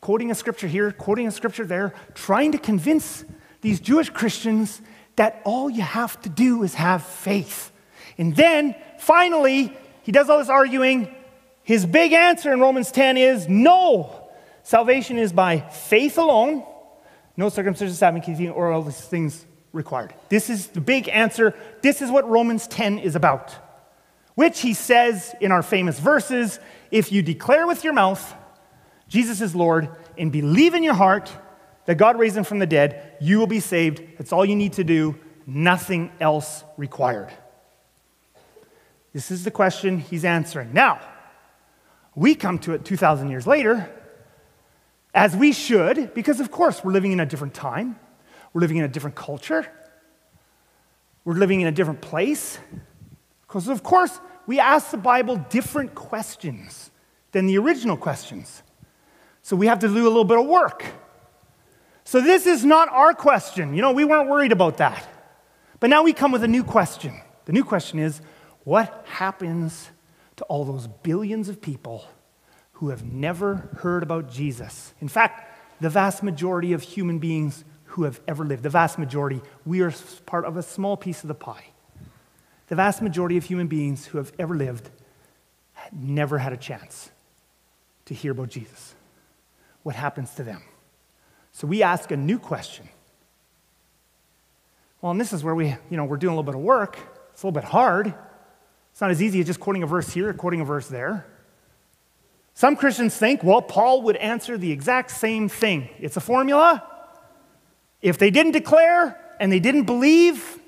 quoting 0.00 0.30
a 0.30 0.34
scripture 0.34 0.68
here, 0.68 0.90
quoting 0.92 1.26
a 1.26 1.30
scripture 1.30 1.66
there, 1.66 1.92
trying 2.14 2.52
to 2.52 2.58
convince 2.58 3.24
these 3.60 3.80
Jewish 3.80 4.08
Christians 4.08 4.80
that 5.20 5.42
all 5.44 5.68
you 5.68 5.82
have 5.82 6.18
to 6.22 6.30
do 6.30 6.62
is 6.62 6.72
have 6.72 7.04
faith. 7.04 7.70
And 8.16 8.34
then 8.34 8.74
finally, 8.98 9.70
he 10.02 10.12
does 10.12 10.30
all 10.30 10.38
this 10.38 10.48
arguing. 10.48 11.14
His 11.62 11.84
big 11.84 12.14
answer 12.14 12.50
in 12.54 12.58
Romans 12.58 12.90
10 12.90 13.18
is 13.18 13.46
no. 13.46 14.30
Salvation 14.62 15.18
is 15.18 15.30
by 15.30 15.60
faith 15.60 16.16
alone, 16.16 16.64
no 17.36 17.50
circumcision, 17.50 17.94
Sabbath 17.94 18.26
or 18.48 18.72
all 18.72 18.80
these 18.80 18.98
things 18.98 19.44
required. 19.74 20.14
This 20.30 20.48
is 20.48 20.68
the 20.68 20.80
big 20.80 21.06
answer. 21.10 21.54
This 21.82 22.00
is 22.00 22.10
what 22.10 22.26
Romans 22.26 22.66
10 22.68 23.00
is 23.00 23.14
about. 23.14 23.54
Which 24.36 24.60
he 24.60 24.72
says 24.72 25.34
in 25.38 25.52
our 25.52 25.62
famous 25.62 26.00
verses 26.00 26.58
if 26.90 27.12
you 27.12 27.20
declare 27.20 27.66
with 27.66 27.84
your 27.84 27.92
mouth 27.92 28.34
Jesus 29.06 29.42
is 29.42 29.54
Lord 29.54 29.90
and 30.16 30.32
believe 30.32 30.72
in 30.72 30.82
your 30.82 30.94
heart 30.94 31.30
that 31.86 31.96
God 31.96 32.18
raised 32.18 32.36
him 32.36 32.44
from 32.44 32.58
the 32.58 32.66
dead, 32.66 33.16
you 33.20 33.38
will 33.38 33.46
be 33.46 33.60
saved. 33.60 34.02
That's 34.18 34.32
all 34.32 34.44
you 34.44 34.56
need 34.56 34.74
to 34.74 34.84
do, 34.84 35.16
nothing 35.46 36.12
else 36.20 36.64
required. 36.76 37.30
This 39.12 39.30
is 39.30 39.44
the 39.44 39.50
question 39.50 39.98
he's 39.98 40.24
answering. 40.24 40.72
Now, 40.72 41.00
we 42.14 42.34
come 42.34 42.58
to 42.60 42.74
it 42.74 42.84
2,000 42.84 43.30
years 43.30 43.46
later, 43.46 43.90
as 45.12 45.34
we 45.34 45.52
should, 45.52 46.14
because 46.14 46.38
of 46.38 46.50
course 46.50 46.84
we're 46.84 46.92
living 46.92 47.12
in 47.12 47.20
a 47.20 47.26
different 47.26 47.54
time, 47.54 47.98
we're 48.52 48.60
living 48.60 48.76
in 48.76 48.84
a 48.84 48.88
different 48.88 49.16
culture, 49.16 49.66
we're 51.24 51.34
living 51.34 51.60
in 51.60 51.66
a 51.66 51.72
different 51.72 52.00
place. 52.00 52.58
Because, 53.42 53.68
of 53.68 53.82
course, 53.82 54.20
we 54.46 54.60
ask 54.60 54.90
the 54.90 54.96
Bible 54.96 55.36
different 55.36 55.94
questions 55.94 56.90
than 57.32 57.46
the 57.46 57.58
original 57.58 57.96
questions. 57.96 58.62
So 59.42 59.56
we 59.56 59.66
have 59.66 59.80
to 59.80 59.88
do 59.88 60.02
a 60.04 60.08
little 60.08 60.24
bit 60.24 60.38
of 60.38 60.46
work. 60.46 60.84
So 62.10 62.20
this 62.20 62.44
is 62.44 62.64
not 62.64 62.88
our 62.88 63.14
question. 63.14 63.72
You 63.72 63.82
know, 63.82 63.92
we 63.92 64.02
weren't 64.02 64.28
worried 64.28 64.50
about 64.50 64.78
that. 64.78 65.08
But 65.78 65.90
now 65.90 66.02
we 66.02 66.12
come 66.12 66.32
with 66.32 66.42
a 66.42 66.48
new 66.48 66.64
question. 66.64 67.14
The 67.44 67.52
new 67.52 67.62
question 67.62 68.00
is 68.00 68.20
what 68.64 69.06
happens 69.06 69.90
to 70.34 70.42
all 70.46 70.64
those 70.64 70.88
billions 70.88 71.48
of 71.48 71.62
people 71.62 72.04
who 72.72 72.88
have 72.88 73.04
never 73.04 73.70
heard 73.78 74.02
about 74.02 74.28
Jesus? 74.28 74.92
In 75.00 75.06
fact, 75.06 75.56
the 75.80 75.88
vast 75.88 76.24
majority 76.24 76.72
of 76.72 76.82
human 76.82 77.20
beings 77.20 77.62
who 77.84 78.02
have 78.02 78.20
ever 78.26 78.44
lived, 78.44 78.64
the 78.64 78.70
vast 78.70 78.98
majority, 78.98 79.40
we 79.64 79.80
are 79.80 79.92
part 80.26 80.44
of 80.44 80.56
a 80.56 80.64
small 80.64 80.96
piece 80.96 81.22
of 81.22 81.28
the 81.28 81.34
pie. 81.34 81.66
The 82.66 82.74
vast 82.74 83.02
majority 83.02 83.36
of 83.36 83.44
human 83.44 83.68
beings 83.68 84.06
who 84.06 84.18
have 84.18 84.32
ever 84.36 84.56
lived 84.56 84.90
never 85.92 86.38
had 86.38 86.52
a 86.52 86.56
chance 86.56 87.12
to 88.06 88.14
hear 88.14 88.32
about 88.32 88.48
Jesus. 88.48 88.96
What 89.84 89.94
happens 89.94 90.34
to 90.34 90.42
them? 90.42 90.64
So 91.60 91.66
we 91.66 91.82
ask 91.82 92.10
a 92.10 92.16
new 92.16 92.38
question. 92.38 92.88
Well, 95.02 95.12
and 95.12 95.20
this 95.20 95.34
is 95.34 95.44
where 95.44 95.54
we, 95.54 95.66
you 95.66 95.96
know, 95.98 96.06
we're 96.06 96.16
doing 96.16 96.32
a 96.32 96.34
little 96.34 96.50
bit 96.50 96.54
of 96.54 96.62
work. 96.62 96.98
It's 97.34 97.42
a 97.42 97.46
little 97.46 97.60
bit 97.60 97.68
hard. 97.68 98.14
It's 98.92 99.00
not 99.02 99.10
as 99.10 99.20
easy 99.20 99.40
as 99.40 99.46
just 99.46 99.60
quoting 99.60 99.82
a 99.82 99.86
verse 99.86 100.10
here, 100.10 100.32
quoting 100.32 100.62
a 100.62 100.64
verse 100.64 100.88
there. 100.88 101.26
Some 102.54 102.76
Christians 102.76 103.14
think, 103.14 103.44
well, 103.44 103.60
Paul 103.60 104.00
would 104.04 104.16
answer 104.16 104.56
the 104.56 104.72
exact 104.72 105.10
same 105.10 105.50
thing. 105.50 105.90
It's 105.98 106.16
a 106.16 106.20
formula. 106.20 106.82
If 108.00 108.16
they 108.16 108.30
didn't 108.30 108.52
declare 108.52 109.20
and 109.38 109.52
they 109.52 109.60
didn't 109.60 109.84
believe, 109.84 110.58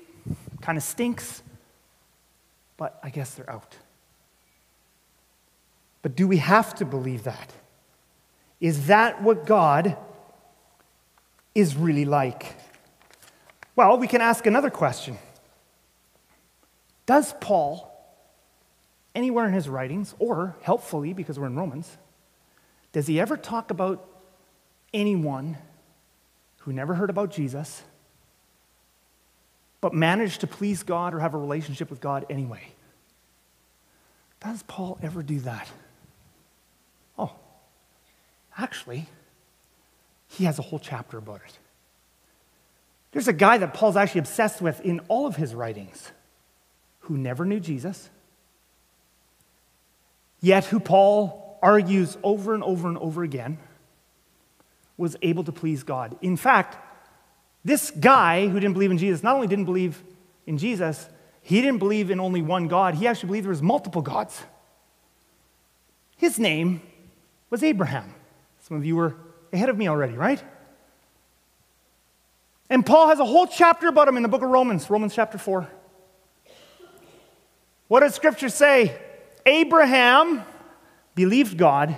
kind 0.61 0.77
of 0.77 0.83
stinks. 0.83 1.41
But 2.77 2.99
I 3.01 3.09
guess 3.09 3.33
they're 3.33 3.49
out. 3.49 3.75
But 6.03 6.15
do 6.15 6.27
we 6.27 6.37
have 6.37 6.75
to 6.75 6.85
believe 6.85 7.23
that? 7.23 7.51
Is 8.61 8.85
that 8.85 9.23
what 9.23 9.47
God 9.47 9.97
is 11.55 11.75
really 11.75 12.05
like? 12.05 12.55
Well, 13.75 13.97
we 13.97 14.07
can 14.07 14.21
ask 14.21 14.45
another 14.45 14.69
question 14.69 15.17
Does 17.05 17.33
Paul, 17.39 17.89
anywhere 19.15 19.47
in 19.47 19.53
his 19.53 19.69
writings, 19.69 20.15
or 20.19 20.55
helpfully, 20.61 21.13
because 21.13 21.39
we're 21.39 21.47
in 21.47 21.55
Romans, 21.55 21.97
does 22.91 23.07
he 23.07 23.19
ever 23.19 23.37
talk 23.37 23.71
about 23.71 24.07
anyone 24.93 25.57
who 26.59 26.71
never 26.71 26.93
heard 26.93 27.09
about 27.09 27.31
Jesus, 27.31 27.83
but 29.81 29.93
managed 29.93 30.41
to 30.41 30.47
please 30.47 30.83
God 30.83 31.13
or 31.13 31.19
have 31.19 31.33
a 31.33 31.37
relationship 31.37 31.89
with 31.89 31.99
God 31.99 32.25
anyway? 32.29 32.69
Does 34.39 34.63
Paul 34.63 34.99
ever 35.01 35.23
do 35.23 35.39
that? 35.41 35.69
Oh, 37.17 37.33
actually, 38.57 39.07
he 40.37 40.45
has 40.45 40.59
a 40.59 40.61
whole 40.61 40.79
chapter 40.79 41.17
about 41.17 41.41
it. 41.45 41.57
There's 43.11 43.27
a 43.27 43.33
guy 43.33 43.59
that 43.59 43.73
Paul's 43.73 43.95
actually 43.95 44.19
obsessed 44.19 44.61
with 44.61 44.81
in 44.81 44.99
all 45.07 45.27
of 45.27 45.35
his 45.35 45.53
writings 45.53 46.11
who 47.01 47.17
never 47.17 47.45
knew 47.45 47.59
Jesus, 47.59 48.09
yet 50.41 50.65
who 50.65 50.79
Paul 50.79 51.59
argues 51.61 52.17
over 52.23 52.53
and 52.53 52.63
over 52.63 52.87
and 52.87 52.97
over 52.97 53.23
again 53.23 53.59
was 54.97 55.15
able 55.21 55.43
to 55.43 55.51
please 55.51 55.83
God. 55.83 56.17
In 56.21 56.37
fact, 56.37 56.77
this 57.63 57.91
guy 57.91 58.47
who 58.47 58.59
didn't 58.59 58.73
believe 58.73 58.91
in 58.91 58.97
Jesus 58.97 59.23
not 59.23 59.35
only 59.35 59.47
didn't 59.47 59.65
believe 59.65 60.03
in 60.47 60.57
Jesus, 60.57 61.07
he 61.41 61.61
didn't 61.61 61.79
believe 61.79 62.09
in 62.09 62.19
only 62.19 62.41
one 62.41 62.67
God, 62.67 62.95
he 62.95 63.05
actually 63.05 63.27
believed 63.27 63.45
there 63.45 63.51
was 63.51 63.61
multiple 63.61 64.01
gods. 64.01 64.41
His 66.17 66.39
name 66.39 66.81
was 67.49 67.63
Abraham. 67.63 68.13
Some 68.61 68.77
of 68.77 68.85
you 68.85 68.95
were 68.95 69.15
ahead 69.53 69.69
of 69.69 69.77
me 69.77 69.87
already, 69.87 70.13
right? 70.13 70.43
And 72.69 72.85
Paul 72.85 73.07
has 73.07 73.19
a 73.19 73.25
whole 73.25 73.47
chapter 73.47 73.87
about 73.87 74.07
him 74.07 74.17
in 74.17 74.23
the 74.23 74.29
book 74.29 74.41
of 74.41 74.49
Romans, 74.49 74.89
Romans 74.89 75.13
chapter 75.13 75.37
4. 75.37 75.69
What 77.87 77.99
does 77.99 78.15
scripture 78.15 78.49
say? 78.49 78.99
Abraham 79.45 80.43
believed 81.15 81.57
God 81.57 81.95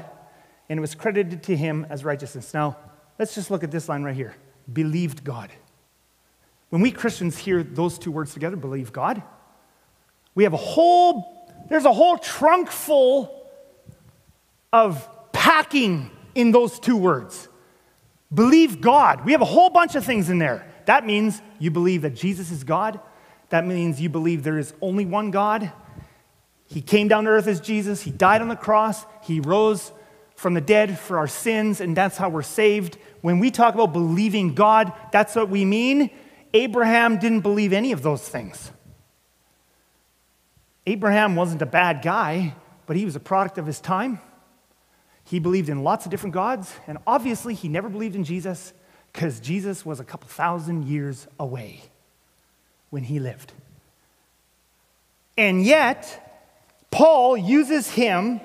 and 0.67 0.77
it 0.77 0.81
was 0.81 0.95
credited 0.95 1.43
to 1.43 1.55
him 1.55 1.85
as 1.89 2.03
righteousness. 2.03 2.53
Now, 2.53 2.77
let's 3.17 3.35
just 3.35 3.49
look 3.49 3.63
at 3.63 3.71
this 3.71 3.87
line 3.87 4.03
right 4.03 4.15
here 4.15 4.35
believed 4.71 5.23
God. 5.23 5.51
When 6.69 6.81
we 6.81 6.91
Christians 6.91 7.37
hear 7.37 7.63
those 7.63 7.99
two 7.99 8.11
words 8.11 8.33
together, 8.33 8.55
believe 8.55 8.91
God, 8.91 9.21
we 10.33 10.43
have 10.43 10.53
a 10.53 10.57
whole, 10.57 11.55
there's 11.69 11.85
a 11.85 11.93
whole 11.93 12.17
trunk 12.17 12.69
full 12.69 13.47
of 14.73 15.07
packing 15.31 16.09
in 16.36 16.52
those 16.52 16.80
two 16.80 16.98
words. 16.98 17.50
Believe 18.34 18.82
God. 18.82 19.26
We 19.26 19.32
have 19.32 19.41
a 19.41 19.45
whole 19.45 19.69
bunch 19.69 19.95
of 19.95 20.06
things 20.06 20.30
in 20.30 20.38
there. 20.38 20.71
That 20.86 21.06
means 21.06 21.41
you 21.58 21.71
believe 21.71 22.04
that 22.04 22.15
Jesus 22.15 22.52
is 22.52 22.63
God. 22.63 23.00
That 23.50 23.65
means 23.65 24.00
you 24.02 24.10
believe 24.10 24.43
there 24.43 24.60
is 24.60 24.74
only 24.82 25.06
one 25.06 25.32
God. 25.32 25.71
He 26.67 26.82
came 26.82 27.08
down 27.08 27.26
to 27.26 27.30
earth 27.30 27.48
as 27.48 27.62
Jesus. 27.62 28.02
He 28.02 28.12
died 28.12 28.41
on 28.41 28.50
the 28.50 28.56
cross. 28.56 29.06
He 29.24 29.39
rose 29.39 29.91
from 30.36 30.54
the 30.54 30.62
dead 30.62 31.00
for 31.00 31.17
our 31.17 31.28
sins, 31.28 31.80
and 31.80 31.95
that's 31.95 32.17
how 32.17 32.30
we're 32.30 32.41
saved. 32.41 32.98
When 33.21 33.39
we 33.39 33.52
talk 33.52 33.74
about 33.74 33.93
believing 33.93 34.54
God, 34.54 34.91
that's 35.12 35.36
what 35.36 35.50
we 35.50 35.63
mean. 35.63 36.10
Abraham 36.54 37.17
didn't 37.17 37.41
believe 37.41 37.71
any 37.71 37.91
of 37.91 38.02
those 38.02 38.28
things. 38.28 38.71
Abraham 40.86 41.36
wasn't 41.36 41.62
a 41.62 41.65
bad 41.65 42.02
guy, 42.02 42.56
but 42.86 42.95
he 42.95 43.06
was 43.06 43.15
a 43.15 43.19
product 43.19 43.58
of 43.58 43.65
his 43.65 43.80
time. 43.80 44.19
He 45.25 45.39
believed 45.39 45.69
in 45.69 45.83
lots 45.83 46.05
of 46.05 46.11
different 46.11 46.33
gods, 46.33 46.73
and 46.88 46.99
obviously, 47.05 47.55
he 47.55 47.67
never 47.67 47.89
believed 47.89 48.15
in 48.15 48.23
Jesus 48.23 48.73
because 49.11 49.39
Jesus 49.39 49.85
was 49.85 49.99
a 49.99 50.03
couple 50.03 50.27
thousand 50.29 50.85
years 50.88 51.27
away 51.39 51.81
when 52.91 53.03
he 53.03 53.19
lived. 53.19 53.51
And 55.38 55.65
yet, 55.65 56.21
Paul 56.91 57.35
uses 57.35 57.89
him 57.89 58.39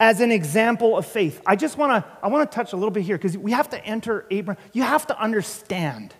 as 0.00 0.20
an 0.20 0.32
example 0.32 0.96
of 0.96 1.06
faith. 1.06 1.40
I 1.46 1.56
just 1.56 1.78
want 1.78 2.04
to 2.04 2.10
I 2.22 2.28
want 2.28 2.50
to 2.50 2.54
touch 2.54 2.72
a 2.72 2.76
little 2.76 2.90
bit 2.90 3.04
here 3.04 3.16
because 3.16 3.38
we 3.38 3.52
have 3.52 3.68
to 3.70 3.84
enter 3.84 4.26
Abraham. 4.30 4.62
You 4.72 4.82
have 4.82 5.06
to 5.08 5.20
understand 5.20 6.14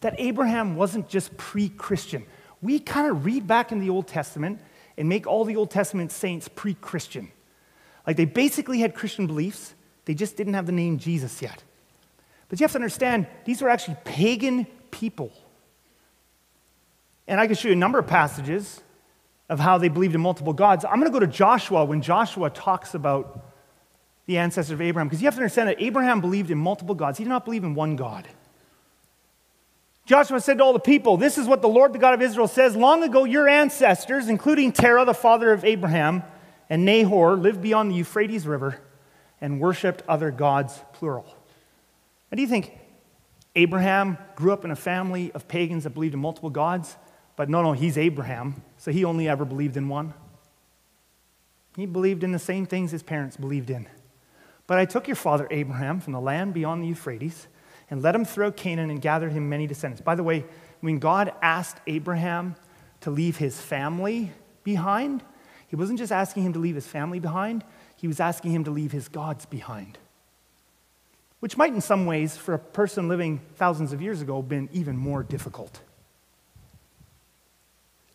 that 0.00 0.14
Abraham 0.18 0.76
wasn't 0.76 1.08
just 1.08 1.36
pre-Christian. 1.36 2.24
We 2.62 2.78
kind 2.78 3.10
of 3.10 3.24
read 3.24 3.46
back 3.46 3.72
in 3.72 3.80
the 3.80 3.90
Old 3.90 4.06
Testament 4.06 4.60
and 4.96 5.08
make 5.08 5.26
all 5.26 5.44
the 5.44 5.56
Old 5.56 5.70
Testament 5.70 6.12
saints 6.12 6.48
pre-Christian. 6.48 7.30
Like 8.08 8.16
they 8.16 8.24
basically 8.24 8.78
had 8.80 8.94
Christian 8.94 9.26
beliefs, 9.26 9.74
they 10.06 10.14
just 10.14 10.34
didn't 10.34 10.54
have 10.54 10.64
the 10.64 10.72
name 10.72 10.96
Jesus 10.96 11.42
yet. 11.42 11.62
But 12.48 12.58
you 12.58 12.64
have 12.64 12.72
to 12.72 12.78
understand, 12.78 13.26
these 13.44 13.60
were 13.60 13.68
actually 13.68 13.98
pagan 14.04 14.66
people. 14.90 15.30
And 17.26 17.38
I 17.38 17.46
can 17.46 17.54
show 17.54 17.68
you 17.68 17.74
a 17.74 17.76
number 17.76 17.98
of 17.98 18.06
passages 18.06 18.80
of 19.50 19.60
how 19.60 19.76
they 19.76 19.88
believed 19.88 20.14
in 20.14 20.22
multiple 20.22 20.54
gods. 20.54 20.86
I'm 20.86 21.00
going 21.00 21.04
to 21.04 21.10
go 21.10 21.20
to 21.20 21.26
Joshua 21.26 21.84
when 21.84 22.00
Joshua 22.00 22.48
talks 22.48 22.94
about 22.94 23.44
the 24.24 24.38
ancestor 24.38 24.72
of 24.72 24.80
Abraham, 24.80 25.08
because 25.08 25.20
you 25.20 25.26
have 25.26 25.34
to 25.34 25.40
understand 25.40 25.68
that 25.68 25.82
Abraham 25.82 26.22
believed 26.22 26.50
in 26.50 26.56
multiple 26.56 26.94
gods. 26.94 27.18
He 27.18 27.24
did 27.24 27.30
not 27.30 27.44
believe 27.44 27.62
in 27.62 27.74
one 27.74 27.94
God. 27.94 28.26
Joshua 30.06 30.40
said 30.40 30.56
to 30.56 30.64
all 30.64 30.72
the 30.72 30.80
people, 30.80 31.18
This 31.18 31.36
is 31.36 31.46
what 31.46 31.60
the 31.60 31.68
Lord, 31.68 31.92
the 31.92 31.98
God 31.98 32.14
of 32.14 32.22
Israel, 32.22 32.48
says. 32.48 32.74
Long 32.74 33.02
ago, 33.02 33.24
your 33.24 33.46
ancestors, 33.46 34.30
including 34.30 34.72
Terah, 34.72 35.04
the 35.04 35.12
father 35.12 35.52
of 35.52 35.62
Abraham, 35.62 36.22
and 36.70 36.84
Nahor 36.84 37.36
lived 37.36 37.62
beyond 37.62 37.90
the 37.90 37.96
Euphrates 37.96 38.46
River 38.46 38.80
and 39.40 39.60
worshiped 39.60 40.02
other 40.08 40.30
gods, 40.30 40.80
plural. 40.92 41.24
What 42.28 42.36
do 42.36 42.42
you 42.42 42.48
think? 42.48 42.72
Abraham 43.54 44.18
grew 44.36 44.52
up 44.52 44.64
in 44.64 44.70
a 44.70 44.76
family 44.76 45.32
of 45.32 45.48
pagans 45.48 45.84
that 45.84 45.90
believed 45.90 46.14
in 46.14 46.20
multiple 46.20 46.50
gods, 46.50 46.96
but 47.36 47.48
no, 47.48 47.62
no, 47.62 47.72
he's 47.72 47.96
Abraham, 47.96 48.62
so 48.76 48.90
he 48.90 49.04
only 49.04 49.28
ever 49.28 49.44
believed 49.44 49.76
in 49.76 49.88
one. 49.88 50.14
He 51.76 51.86
believed 51.86 52.24
in 52.24 52.32
the 52.32 52.38
same 52.38 52.66
things 52.66 52.90
his 52.90 53.02
parents 53.02 53.36
believed 53.36 53.70
in. 53.70 53.88
But 54.66 54.78
I 54.78 54.84
took 54.84 55.08
your 55.08 55.16
father 55.16 55.48
Abraham 55.50 56.00
from 56.00 56.12
the 56.12 56.20
land 56.20 56.52
beyond 56.52 56.82
the 56.82 56.88
Euphrates 56.88 57.48
and 57.90 58.02
led 58.02 58.14
him 58.14 58.24
throughout 58.24 58.56
Canaan 58.56 58.90
and 58.90 59.00
gathered 59.00 59.32
him 59.32 59.48
many 59.48 59.66
descendants. 59.66 60.02
By 60.02 60.14
the 60.14 60.22
way, 60.22 60.44
when 60.80 60.98
God 60.98 61.32
asked 61.40 61.78
Abraham 61.86 62.54
to 63.00 63.10
leave 63.10 63.36
his 63.38 63.60
family 63.60 64.32
behind, 64.64 65.22
he 65.68 65.76
wasn't 65.76 65.98
just 65.98 66.10
asking 66.12 66.42
him 66.42 66.52
to 66.54 66.58
leave 66.58 66.74
his 66.74 66.86
family 66.86 67.20
behind, 67.20 67.62
he 67.96 68.08
was 68.08 68.20
asking 68.20 68.52
him 68.52 68.64
to 68.64 68.70
leave 68.70 68.92
his 68.92 69.08
gods 69.08 69.46
behind. 69.46 69.98
which 71.40 71.56
might, 71.56 71.72
in 71.72 71.80
some 71.80 72.06
ways, 72.06 72.36
for 72.36 72.54
a 72.54 72.58
person 72.58 73.08
living 73.08 73.40
thousands 73.56 73.92
of 73.92 74.02
years 74.02 74.20
ago, 74.20 74.42
been 74.42 74.68
even 74.72 74.96
more 74.96 75.22
difficult. 75.22 75.80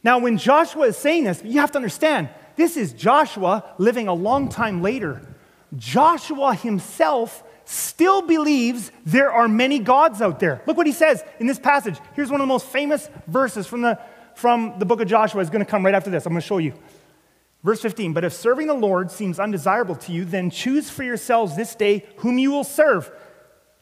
Now, 0.03 0.19
when 0.19 0.37
Joshua 0.37 0.87
is 0.87 0.97
saying 0.97 1.23
this, 1.23 1.41
you 1.43 1.61
have 1.61 1.71
to 1.71 1.77
understand 1.77 2.29
this 2.57 2.75
is 2.75 2.91
Joshua 2.91 3.63
living 3.77 4.07
a 4.07 4.13
long 4.13 4.49
time 4.49 4.81
later. 4.81 5.21
Joshua 5.77 6.53
himself 6.53 7.43
still 7.65 8.21
believes 8.21 8.91
there 9.05 9.31
are 9.31 9.47
many 9.47 9.79
gods 9.79 10.21
out 10.21 10.41
there. 10.41 10.61
Look 10.67 10.75
what 10.75 10.85
he 10.85 10.91
says 10.91 11.23
in 11.39 11.47
this 11.47 11.57
passage. 11.57 11.97
Here's 12.15 12.29
one 12.29 12.41
of 12.41 12.43
the 12.45 12.53
most 12.53 12.65
famous 12.65 13.09
verses 13.27 13.65
from 13.65 13.81
the, 13.81 13.97
from 14.35 14.75
the 14.79 14.85
book 14.85 14.99
of 14.99 15.07
Joshua. 15.07 15.39
It's 15.39 15.49
going 15.49 15.63
to 15.63 15.71
come 15.71 15.85
right 15.85 15.95
after 15.95 16.09
this. 16.09 16.25
I'm 16.25 16.33
going 16.33 16.41
to 16.41 16.47
show 16.47 16.57
you. 16.57 16.73
Verse 17.63 17.81
15 17.81 18.13
But 18.13 18.23
if 18.23 18.33
serving 18.33 18.67
the 18.67 18.73
Lord 18.73 19.11
seems 19.11 19.39
undesirable 19.39 19.95
to 19.95 20.11
you, 20.11 20.25
then 20.25 20.49
choose 20.49 20.89
for 20.89 21.03
yourselves 21.03 21.55
this 21.55 21.75
day 21.75 22.05
whom 22.17 22.37
you 22.37 22.51
will 22.51 22.63
serve. 22.63 23.11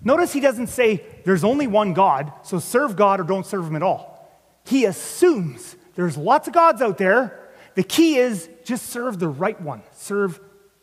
Notice 0.04 0.34
he 0.34 0.40
doesn't 0.40 0.68
say 0.68 1.04
there's 1.26 1.44
only 1.44 1.68
one 1.68 1.94
God, 1.94 2.32
so 2.44 2.60
serve 2.60 2.96
God 2.96 3.20
or 3.20 3.24
don't 3.24 3.46
serve 3.46 3.68
him 3.68 3.76
at 3.76 3.84
all. 3.84 4.30
He 4.66 4.86
assumes 4.86 5.76
there's 5.96 6.18
lots 6.18 6.48
of 6.48 6.54
gods 6.54 6.82
out 6.82 6.98
there. 6.98 7.50
The 7.76 7.84
key 7.84 8.18
is 8.18 8.50
just 8.64 8.90
serve 8.90 9.20
the 9.20 9.28
right 9.28 9.60
one. 9.62 9.84
Serve 9.92 10.40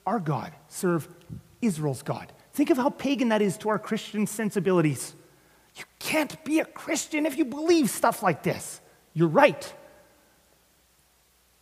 our 0.06 0.20
God. 0.20 0.52
Serve 0.68 1.08
Israel's 1.60 2.02
God. 2.02 2.32
Think 2.52 2.70
of 2.70 2.76
how 2.76 2.90
pagan 2.90 3.28
that 3.28 3.42
is 3.42 3.56
to 3.58 3.68
our 3.68 3.78
Christian 3.78 4.26
sensibilities. 4.26 5.14
You 5.76 5.84
can't 5.98 6.42
be 6.44 6.60
a 6.60 6.64
Christian 6.64 7.26
if 7.26 7.36
you 7.36 7.44
believe 7.44 7.90
stuff 7.90 8.22
like 8.22 8.42
this. 8.42 8.80
You're 9.14 9.28
right. 9.28 9.72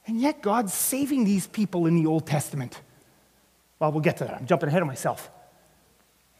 And 0.06 0.20
yet, 0.20 0.40
God's 0.40 0.72
saving 0.72 1.24
these 1.24 1.46
people 1.46 1.86
in 1.86 1.96
the 1.96 2.06
Old 2.06 2.26
Testament. 2.26 2.80
Well, 3.78 3.92
we'll 3.92 4.00
get 4.00 4.18
to 4.18 4.24
that. 4.24 4.34
I'm 4.34 4.46
jumping 4.46 4.68
ahead 4.68 4.82
of 4.82 4.88
myself. 4.88 5.30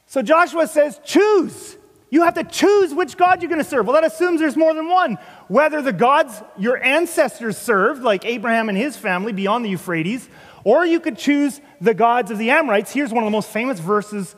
So 0.06 0.22
Joshua 0.22 0.68
says, 0.68 1.00
choose. 1.04 1.76
You 2.10 2.22
have 2.22 2.34
to 2.34 2.44
choose 2.44 2.94
which 2.94 3.16
God 3.16 3.42
you're 3.42 3.48
going 3.48 3.62
to 3.62 3.68
serve. 3.68 3.86
Well, 3.86 4.00
that 4.00 4.04
assumes 4.04 4.40
there's 4.40 4.56
more 4.56 4.72
than 4.72 4.88
one. 4.88 5.18
Whether 5.48 5.82
the 5.82 5.92
gods 5.92 6.40
your 6.56 6.82
ancestors 6.82 7.58
served, 7.58 8.02
like 8.02 8.24
Abraham 8.24 8.68
and 8.68 8.78
his 8.78 8.96
family 8.96 9.32
beyond 9.32 9.64
the 9.64 9.70
Euphrates, 9.70 10.28
or 10.62 10.86
you 10.86 11.00
could 11.00 11.18
choose 11.18 11.60
the 11.80 11.94
gods 11.94 12.30
of 12.30 12.38
the 12.38 12.50
Amorites. 12.50 12.92
Here's 12.92 13.12
one 13.12 13.24
of 13.24 13.26
the 13.26 13.32
most 13.32 13.50
famous 13.50 13.80
verses 13.80 14.36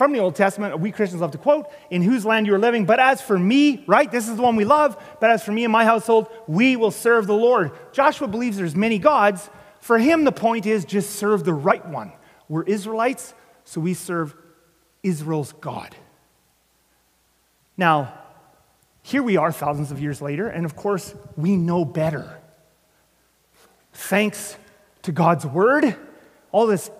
from 0.00 0.14
the 0.14 0.18
Old 0.18 0.34
Testament, 0.34 0.80
we 0.80 0.92
Christians 0.92 1.20
love 1.20 1.32
to 1.32 1.36
quote, 1.36 1.70
in 1.90 2.00
whose 2.00 2.24
land 2.24 2.46
you 2.46 2.54
are 2.54 2.58
living. 2.58 2.86
But 2.86 2.98
as 2.98 3.20
for 3.20 3.38
me, 3.38 3.84
right, 3.86 4.10
this 4.10 4.30
is 4.30 4.36
the 4.36 4.42
one 4.42 4.56
we 4.56 4.64
love, 4.64 4.96
but 5.20 5.28
as 5.28 5.44
for 5.44 5.52
me 5.52 5.62
and 5.62 5.70
my 5.70 5.84
household, 5.84 6.28
we 6.46 6.74
will 6.74 6.90
serve 6.90 7.26
the 7.26 7.34
Lord. 7.34 7.72
Joshua 7.92 8.26
believes 8.26 8.56
there's 8.56 8.74
many 8.74 8.98
gods. 8.98 9.50
For 9.78 9.98
him, 9.98 10.24
the 10.24 10.32
point 10.32 10.64
is 10.64 10.86
just 10.86 11.16
serve 11.16 11.44
the 11.44 11.52
right 11.52 11.86
one. 11.86 12.14
We're 12.48 12.62
Israelites, 12.62 13.34
so 13.64 13.82
we 13.82 13.92
serve 13.92 14.34
Israel's 15.02 15.52
God. 15.52 15.94
Now, 17.76 18.14
here 19.02 19.22
we 19.22 19.36
are 19.36 19.52
thousands 19.52 19.92
of 19.92 20.00
years 20.00 20.22
later, 20.22 20.48
and 20.48 20.64
of 20.64 20.76
course, 20.76 21.14
we 21.36 21.56
know 21.56 21.84
better. 21.84 22.38
Thanks 23.92 24.56
to 25.02 25.12
God's 25.12 25.44
word, 25.44 25.94
all 26.52 26.66
this 26.66 26.90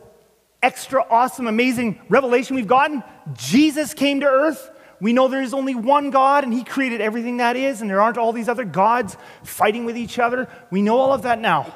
extra 0.63 1.05
awesome, 1.09 1.47
amazing 1.47 2.01
revelation 2.09 2.57
we've 2.57 2.67
gotten, 2.67 3.03
Jesus 3.35 3.95
came 3.95 4.21
to 4.21 4.27
earth. 4.27 4.71
We 5.01 5.13
know 5.13 5.29
there 5.29 5.43
is 5.43 5.55
only 5.55 5.75
one 5.75 6.11
God 6.11 6.45
and 6.45 6.53
He 6.53 6.65
created 6.65 7.01
everything 7.01 7.39
that 7.39 7.57
is, 7.57 7.81
and 7.81 7.89
there 7.89 8.01
aren't 8.01 8.19
all 8.19 8.33
these 8.33 8.49
other 8.49 8.65
gods 8.65 9.17
fighting 9.43 9.85
with 9.85 9.97
each 9.97 10.19
other. 10.19 10.49
We 10.71 10.83
know 10.83 10.99
all 10.99 11.13
of 11.13 11.23
that 11.23 11.41
now. 11.41 11.75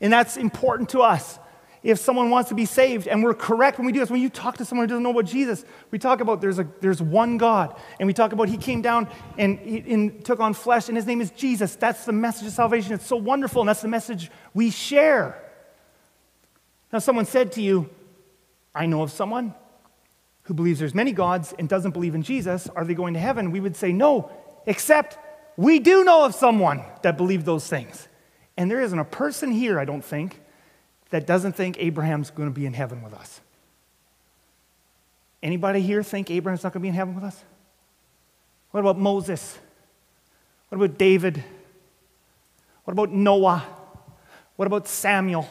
And 0.00 0.12
that's 0.12 0.36
important 0.36 0.90
to 0.90 1.00
us. 1.00 1.38
If 1.82 1.98
someone 1.98 2.30
wants 2.30 2.50
to 2.50 2.54
be 2.54 2.64
saved, 2.64 3.08
and 3.08 3.24
we're 3.24 3.34
correct 3.34 3.78
when 3.78 3.86
we 3.86 3.92
do 3.92 3.98
this, 3.98 4.08
when 4.08 4.22
you 4.22 4.28
talk 4.28 4.58
to 4.58 4.64
someone 4.64 4.84
who 4.84 4.90
doesn't 4.90 5.02
know 5.02 5.10
about 5.10 5.24
Jesus, 5.24 5.64
we 5.90 5.98
talk 5.98 6.20
about 6.20 6.40
there's, 6.40 6.60
a, 6.60 6.68
there's 6.80 7.02
one 7.02 7.38
God, 7.38 7.76
and 7.98 8.06
we 8.06 8.12
talk 8.12 8.32
about 8.32 8.48
He 8.48 8.56
came 8.56 8.82
down 8.82 9.08
and, 9.36 9.58
and 9.58 10.24
took 10.24 10.38
on 10.38 10.54
flesh, 10.54 10.86
and 10.86 10.96
His 10.96 11.06
name 11.06 11.20
is 11.20 11.32
Jesus. 11.32 11.74
That's 11.74 12.04
the 12.04 12.12
message 12.12 12.46
of 12.46 12.52
salvation. 12.52 12.92
It's 12.92 13.06
so 13.06 13.16
wonderful, 13.16 13.62
and 13.62 13.68
that's 13.68 13.82
the 13.82 13.88
message 13.88 14.30
we 14.54 14.70
share. 14.70 15.42
Now, 16.92 17.00
someone 17.00 17.26
said 17.26 17.50
to 17.52 17.62
you, 17.62 17.90
I 18.74 18.86
know 18.86 19.02
of 19.02 19.10
someone 19.10 19.54
who 20.44 20.54
believes 20.54 20.78
there's 20.80 20.94
many 20.94 21.12
gods 21.12 21.54
and 21.58 21.68
doesn't 21.68 21.92
believe 21.92 22.14
in 22.14 22.22
Jesus. 22.22 22.68
Are 22.68 22.84
they 22.84 22.94
going 22.94 23.14
to 23.14 23.20
heaven? 23.20 23.50
We 23.50 23.60
would 23.60 23.76
say 23.76 23.92
no, 23.92 24.30
except 24.66 25.18
we 25.56 25.78
do 25.78 26.04
know 26.04 26.24
of 26.24 26.34
someone 26.34 26.82
that 27.02 27.16
believed 27.16 27.46
those 27.46 27.66
things. 27.66 28.08
And 28.56 28.70
there 28.70 28.80
isn't 28.80 28.98
a 28.98 29.04
person 29.04 29.52
here, 29.52 29.78
I 29.78 29.84
don't 29.84 30.04
think, 30.04 30.40
that 31.10 31.26
doesn't 31.26 31.52
think 31.52 31.78
Abraham's 31.78 32.30
going 32.30 32.48
to 32.48 32.54
be 32.54 32.66
in 32.66 32.72
heaven 32.72 33.02
with 33.02 33.14
us. 33.14 33.40
Anybody 35.42 35.80
here 35.80 36.02
think 36.02 36.30
Abraham's 36.30 36.62
not 36.62 36.72
going 36.72 36.80
to 36.80 36.84
be 36.84 36.88
in 36.88 36.94
heaven 36.94 37.14
with 37.14 37.24
us? 37.24 37.42
What 38.70 38.80
about 38.80 38.98
Moses? 38.98 39.58
What 40.68 40.82
about 40.82 40.98
David? 40.98 41.42
What 42.84 42.92
about 42.92 43.10
Noah? 43.10 43.64
What 44.56 44.66
about 44.66 44.88
Samuel? 44.88 45.48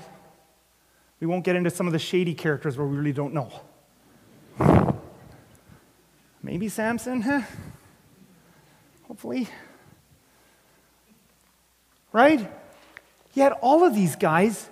We 1.21 1.27
won't 1.27 1.45
get 1.45 1.55
into 1.55 1.69
some 1.69 1.85
of 1.87 1.93
the 1.93 1.99
shady 1.99 2.33
characters 2.33 2.77
where 2.77 2.87
we 2.87 2.97
really 2.97 3.13
don't 3.13 3.33
know. 3.33 3.51
Maybe 6.43 6.67
Samson, 6.67 7.21
huh? 7.21 7.43
Hopefully. 9.03 9.47
Right? 12.11 12.51
Yet 13.33 13.53
all 13.61 13.83
of 13.85 13.93
these 13.93 14.15
guys 14.15 14.67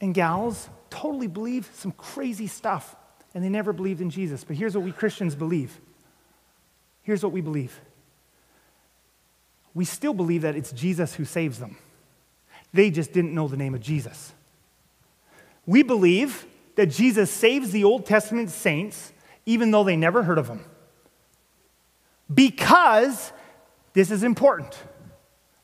and 0.00 0.14
gals 0.14 0.68
totally 0.90 1.26
believe 1.26 1.70
some 1.74 1.92
crazy 1.92 2.46
stuff, 2.46 2.94
and 3.34 3.42
they 3.42 3.48
never 3.48 3.72
believed 3.72 4.02
in 4.02 4.10
Jesus. 4.10 4.44
But 4.44 4.56
here's 4.56 4.76
what 4.76 4.84
we 4.84 4.92
Christians 4.92 5.34
believe. 5.34 5.80
Here's 7.02 7.22
what 7.22 7.32
we 7.32 7.40
believe. 7.40 7.80
We 9.72 9.86
still 9.86 10.14
believe 10.14 10.42
that 10.42 10.54
it's 10.54 10.70
Jesus 10.70 11.14
who 11.14 11.24
saves 11.24 11.58
them. 11.58 11.78
They 12.74 12.90
just 12.90 13.12
didn't 13.12 13.34
know 13.34 13.48
the 13.48 13.56
name 13.56 13.74
of 13.74 13.80
Jesus. 13.80 14.34
We 15.66 15.82
believe 15.82 16.46
that 16.76 16.86
Jesus 16.86 17.30
saves 17.30 17.70
the 17.70 17.84
Old 17.84 18.06
Testament 18.06 18.50
saints 18.50 19.12
even 19.46 19.70
though 19.70 19.84
they 19.84 19.96
never 19.96 20.22
heard 20.22 20.38
of 20.38 20.48
him. 20.48 20.64
Because 22.32 23.32
this 23.92 24.10
is 24.10 24.22
important. 24.22 24.76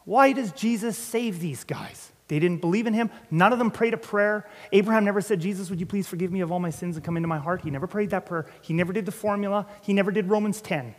Why 0.04 0.32
does 0.32 0.52
Jesus 0.52 0.96
save 0.96 1.40
these 1.40 1.64
guys? 1.64 2.12
They 2.28 2.38
didn't 2.38 2.60
believe 2.60 2.86
in 2.86 2.94
him. 2.94 3.10
None 3.30 3.52
of 3.52 3.58
them 3.58 3.70
prayed 3.70 3.92
a 3.92 3.96
prayer. 3.96 4.48
Abraham 4.70 5.04
never 5.04 5.20
said, 5.20 5.40
Jesus, 5.40 5.68
would 5.68 5.80
you 5.80 5.86
please 5.86 6.06
forgive 6.06 6.30
me 6.30 6.40
of 6.40 6.52
all 6.52 6.60
my 6.60 6.70
sins 6.70 6.96
and 6.96 7.04
come 7.04 7.16
into 7.16 7.28
my 7.28 7.38
heart? 7.38 7.62
He 7.62 7.70
never 7.70 7.88
prayed 7.88 8.10
that 8.10 8.26
prayer. 8.26 8.46
He 8.62 8.72
never 8.72 8.92
did 8.92 9.04
the 9.04 9.12
formula. 9.12 9.66
He 9.82 9.92
never 9.92 10.12
did 10.12 10.28
Romans 10.28 10.60
10. 10.60 10.94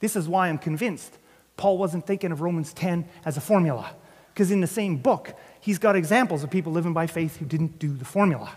This 0.00 0.16
is 0.16 0.28
why 0.28 0.48
I'm 0.48 0.58
convinced 0.58 1.16
Paul 1.56 1.78
wasn't 1.78 2.06
thinking 2.06 2.32
of 2.32 2.40
Romans 2.40 2.72
10 2.72 3.08
as 3.24 3.36
a 3.36 3.40
formula. 3.40 3.94
Because 4.38 4.52
in 4.52 4.60
the 4.60 4.68
same 4.68 4.98
book, 4.98 5.34
he's 5.60 5.80
got 5.80 5.96
examples 5.96 6.44
of 6.44 6.50
people 6.50 6.70
living 6.70 6.92
by 6.92 7.08
faith 7.08 7.38
who 7.38 7.44
didn't 7.44 7.80
do 7.80 7.92
the 7.92 8.04
formula. 8.04 8.52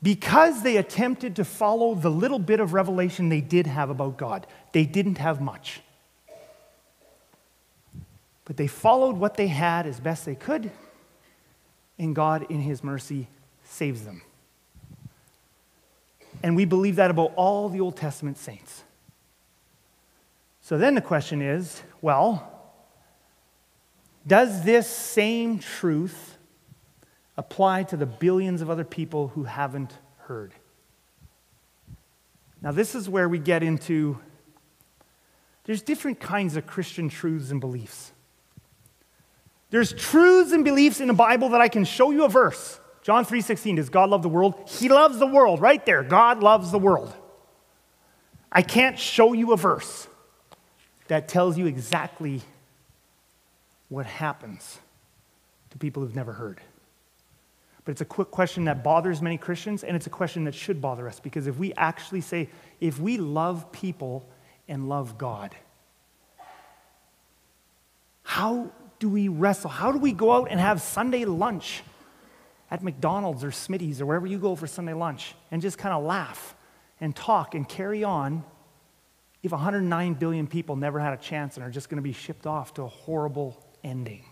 Because 0.00 0.62
they 0.62 0.76
attempted 0.76 1.34
to 1.34 1.44
follow 1.44 1.96
the 1.96 2.08
little 2.08 2.38
bit 2.38 2.60
of 2.60 2.72
revelation 2.72 3.28
they 3.28 3.40
did 3.40 3.66
have 3.66 3.90
about 3.90 4.16
God, 4.16 4.46
they 4.70 4.84
didn't 4.84 5.18
have 5.18 5.40
much. 5.40 5.80
But 8.44 8.56
they 8.56 8.68
followed 8.68 9.16
what 9.16 9.36
they 9.36 9.48
had 9.48 9.84
as 9.84 9.98
best 9.98 10.24
they 10.24 10.36
could, 10.36 10.70
and 11.98 12.14
God, 12.14 12.46
in 12.48 12.60
His 12.60 12.84
mercy, 12.84 13.26
saves 13.64 14.04
them. 14.04 14.22
And 16.40 16.54
we 16.54 16.66
believe 16.66 16.94
that 16.96 17.10
about 17.10 17.32
all 17.34 17.68
the 17.68 17.80
Old 17.80 17.96
Testament 17.96 18.38
saints. 18.38 18.84
So 20.60 20.78
then 20.78 20.94
the 20.94 21.00
question 21.00 21.42
is 21.42 21.82
well, 22.00 22.51
does 24.26 24.64
this 24.64 24.86
same 24.86 25.58
truth 25.58 26.36
apply 27.36 27.84
to 27.84 27.96
the 27.96 28.06
billions 28.06 28.62
of 28.62 28.70
other 28.70 28.84
people 28.84 29.28
who 29.28 29.44
haven't 29.44 29.96
heard? 30.18 30.54
Now, 32.60 32.70
this 32.70 32.94
is 32.94 33.08
where 33.08 33.28
we 33.28 33.38
get 33.38 33.62
into 33.62 34.18
there's 35.64 35.82
different 35.82 36.18
kinds 36.18 36.56
of 36.56 36.66
Christian 36.66 37.08
truths 37.08 37.50
and 37.50 37.60
beliefs. 37.60 38.12
There's 39.70 39.92
truths 39.92 40.52
and 40.52 40.64
beliefs 40.64 41.00
in 41.00 41.08
the 41.08 41.14
Bible 41.14 41.50
that 41.50 41.60
I 41.60 41.68
can 41.68 41.84
show 41.84 42.10
you 42.10 42.24
a 42.24 42.28
verse. 42.28 42.80
John 43.02 43.24
3:16 43.24 43.76
does 43.76 43.88
God 43.88 44.10
love 44.10 44.22
the 44.22 44.28
world? 44.28 44.54
He 44.68 44.88
loves 44.88 45.18
the 45.18 45.26
world 45.26 45.60
right 45.60 45.84
there. 45.86 46.02
God 46.02 46.42
loves 46.42 46.70
the 46.70 46.78
world. 46.78 47.14
I 48.50 48.62
can't 48.62 48.98
show 48.98 49.32
you 49.32 49.52
a 49.52 49.56
verse 49.56 50.08
that 51.08 51.26
tells 51.26 51.56
you 51.56 51.66
exactly 51.66 52.42
what 53.92 54.06
happens 54.06 54.80
to 55.68 55.76
people 55.76 56.02
who've 56.02 56.16
never 56.16 56.32
heard. 56.32 56.62
But 57.84 57.92
it's 57.92 58.00
a 58.00 58.06
quick 58.06 58.30
question 58.30 58.64
that 58.64 58.82
bothers 58.82 59.20
many 59.20 59.36
Christians, 59.36 59.84
and 59.84 59.94
it's 59.94 60.06
a 60.06 60.10
question 60.10 60.44
that 60.44 60.54
should 60.54 60.80
bother 60.80 61.06
us 61.06 61.20
because 61.20 61.46
if 61.46 61.58
we 61.58 61.74
actually 61.74 62.22
say, 62.22 62.48
if 62.80 62.98
we 62.98 63.18
love 63.18 63.70
people 63.70 64.26
and 64.66 64.88
love 64.88 65.18
God, 65.18 65.54
how 68.22 68.70
do 68.98 69.10
we 69.10 69.28
wrestle? 69.28 69.68
How 69.68 69.92
do 69.92 69.98
we 69.98 70.12
go 70.12 70.32
out 70.32 70.48
and 70.50 70.58
have 70.58 70.80
Sunday 70.80 71.26
lunch 71.26 71.82
at 72.70 72.82
McDonald's 72.82 73.44
or 73.44 73.50
Smitty's 73.50 74.00
or 74.00 74.06
wherever 74.06 74.26
you 74.26 74.38
go 74.38 74.56
for 74.56 74.66
Sunday 74.66 74.94
lunch 74.94 75.34
and 75.50 75.60
just 75.60 75.76
kind 75.76 75.94
of 75.94 76.02
laugh 76.02 76.54
and 76.98 77.14
talk 77.14 77.54
and 77.54 77.68
carry 77.68 78.04
on 78.04 78.42
if 79.42 79.52
109 79.52 80.14
billion 80.14 80.46
people 80.46 80.76
never 80.76 80.98
had 80.98 81.12
a 81.12 81.18
chance 81.18 81.56
and 81.58 81.66
are 81.66 81.70
just 81.70 81.90
going 81.90 81.96
to 81.96 82.02
be 82.02 82.14
shipped 82.14 82.46
off 82.46 82.72
to 82.74 82.82
a 82.84 82.88
horrible 82.88 83.62
ending? 83.84 84.24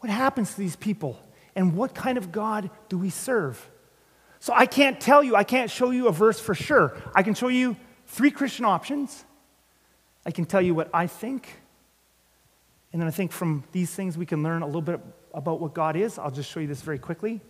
What 0.00 0.10
happens 0.10 0.52
to 0.52 0.58
these 0.58 0.76
people? 0.76 1.18
And 1.54 1.74
what 1.74 1.94
kind 1.94 2.18
of 2.18 2.32
God 2.32 2.70
do 2.88 2.98
we 2.98 3.10
serve? 3.10 3.70
So 4.40 4.52
I 4.54 4.66
can't 4.66 5.00
tell 5.00 5.22
you, 5.24 5.34
I 5.34 5.44
can't 5.44 5.70
show 5.70 5.90
you 5.90 6.08
a 6.08 6.12
verse 6.12 6.38
for 6.38 6.54
sure. 6.54 6.96
I 7.14 7.22
can 7.22 7.34
show 7.34 7.48
you 7.48 7.76
three 8.06 8.30
Christian 8.30 8.64
options. 8.64 9.24
I 10.24 10.30
can 10.30 10.44
tell 10.44 10.60
you 10.60 10.74
what 10.74 10.90
I 10.92 11.06
think. 11.06 11.60
And 12.92 13.00
then 13.00 13.08
I 13.08 13.10
think 13.10 13.32
from 13.32 13.64
these 13.72 13.94
things 13.94 14.16
we 14.16 14.26
can 14.26 14.42
learn 14.42 14.62
a 14.62 14.66
little 14.66 14.82
bit 14.82 15.00
about 15.34 15.60
what 15.60 15.74
God 15.74 15.96
is. 15.96 16.18
I'll 16.18 16.30
just 16.30 16.50
show 16.50 16.60
you 16.60 16.66
this 16.66 16.82
very 16.82 16.98
quickly. 16.98 17.40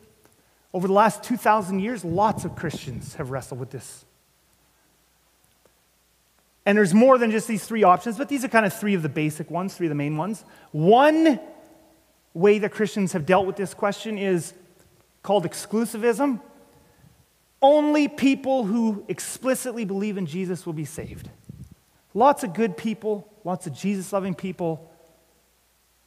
Over 0.72 0.86
the 0.86 0.92
last 0.92 1.22
2,000 1.22 1.80
years, 1.80 2.04
lots 2.04 2.44
of 2.44 2.54
Christians 2.56 3.14
have 3.14 3.30
wrestled 3.30 3.60
with 3.60 3.70
this. 3.70 4.04
And 6.66 6.76
there's 6.76 6.92
more 6.92 7.16
than 7.16 7.30
just 7.30 7.46
these 7.46 7.64
three 7.64 7.84
options, 7.84 8.18
but 8.18 8.28
these 8.28 8.44
are 8.44 8.48
kind 8.48 8.66
of 8.66 8.74
three 8.74 8.94
of 8.94 9.02
the 9.02 9.08
basic 9.08 9.50
ones, 9.50 9.74
three 9.74 9.86
of 9.86 9.90
the 9.90 9.94
main 9.94 10.16
ones. 10.16 10.44
One 10.72 11.38
way 12.34 12.58
that 12.58 12.72
Christians 12.72 13.12
have 13.12 13.24
dealt 13.24 13.46
with 13.46 13.54
this 13.54 13.72
question 13.72 14.18
is 14.18 14.52
called 15.22 15.44
exclusivism. 15.44 16.40
Only 17.62 18.08
people 18.08 18.64
who 18.64 19.04
explicitly 19.06 19.84
believe 19.84 20.18
in 20.18 20.26
Jesus 20.26 20.66
will 20.66 20.72
be 20.72 20.84
saved. 20.84 21.30
Lots 22.14 22.42
of 22.42 22.52
good 22.52 22.76
people, 22.76 23.32
lots 23.44 23.68
of 23.68 23.72
Jesus 23.72 24.12
loving 24.12 24.34
people, 24.34 24.90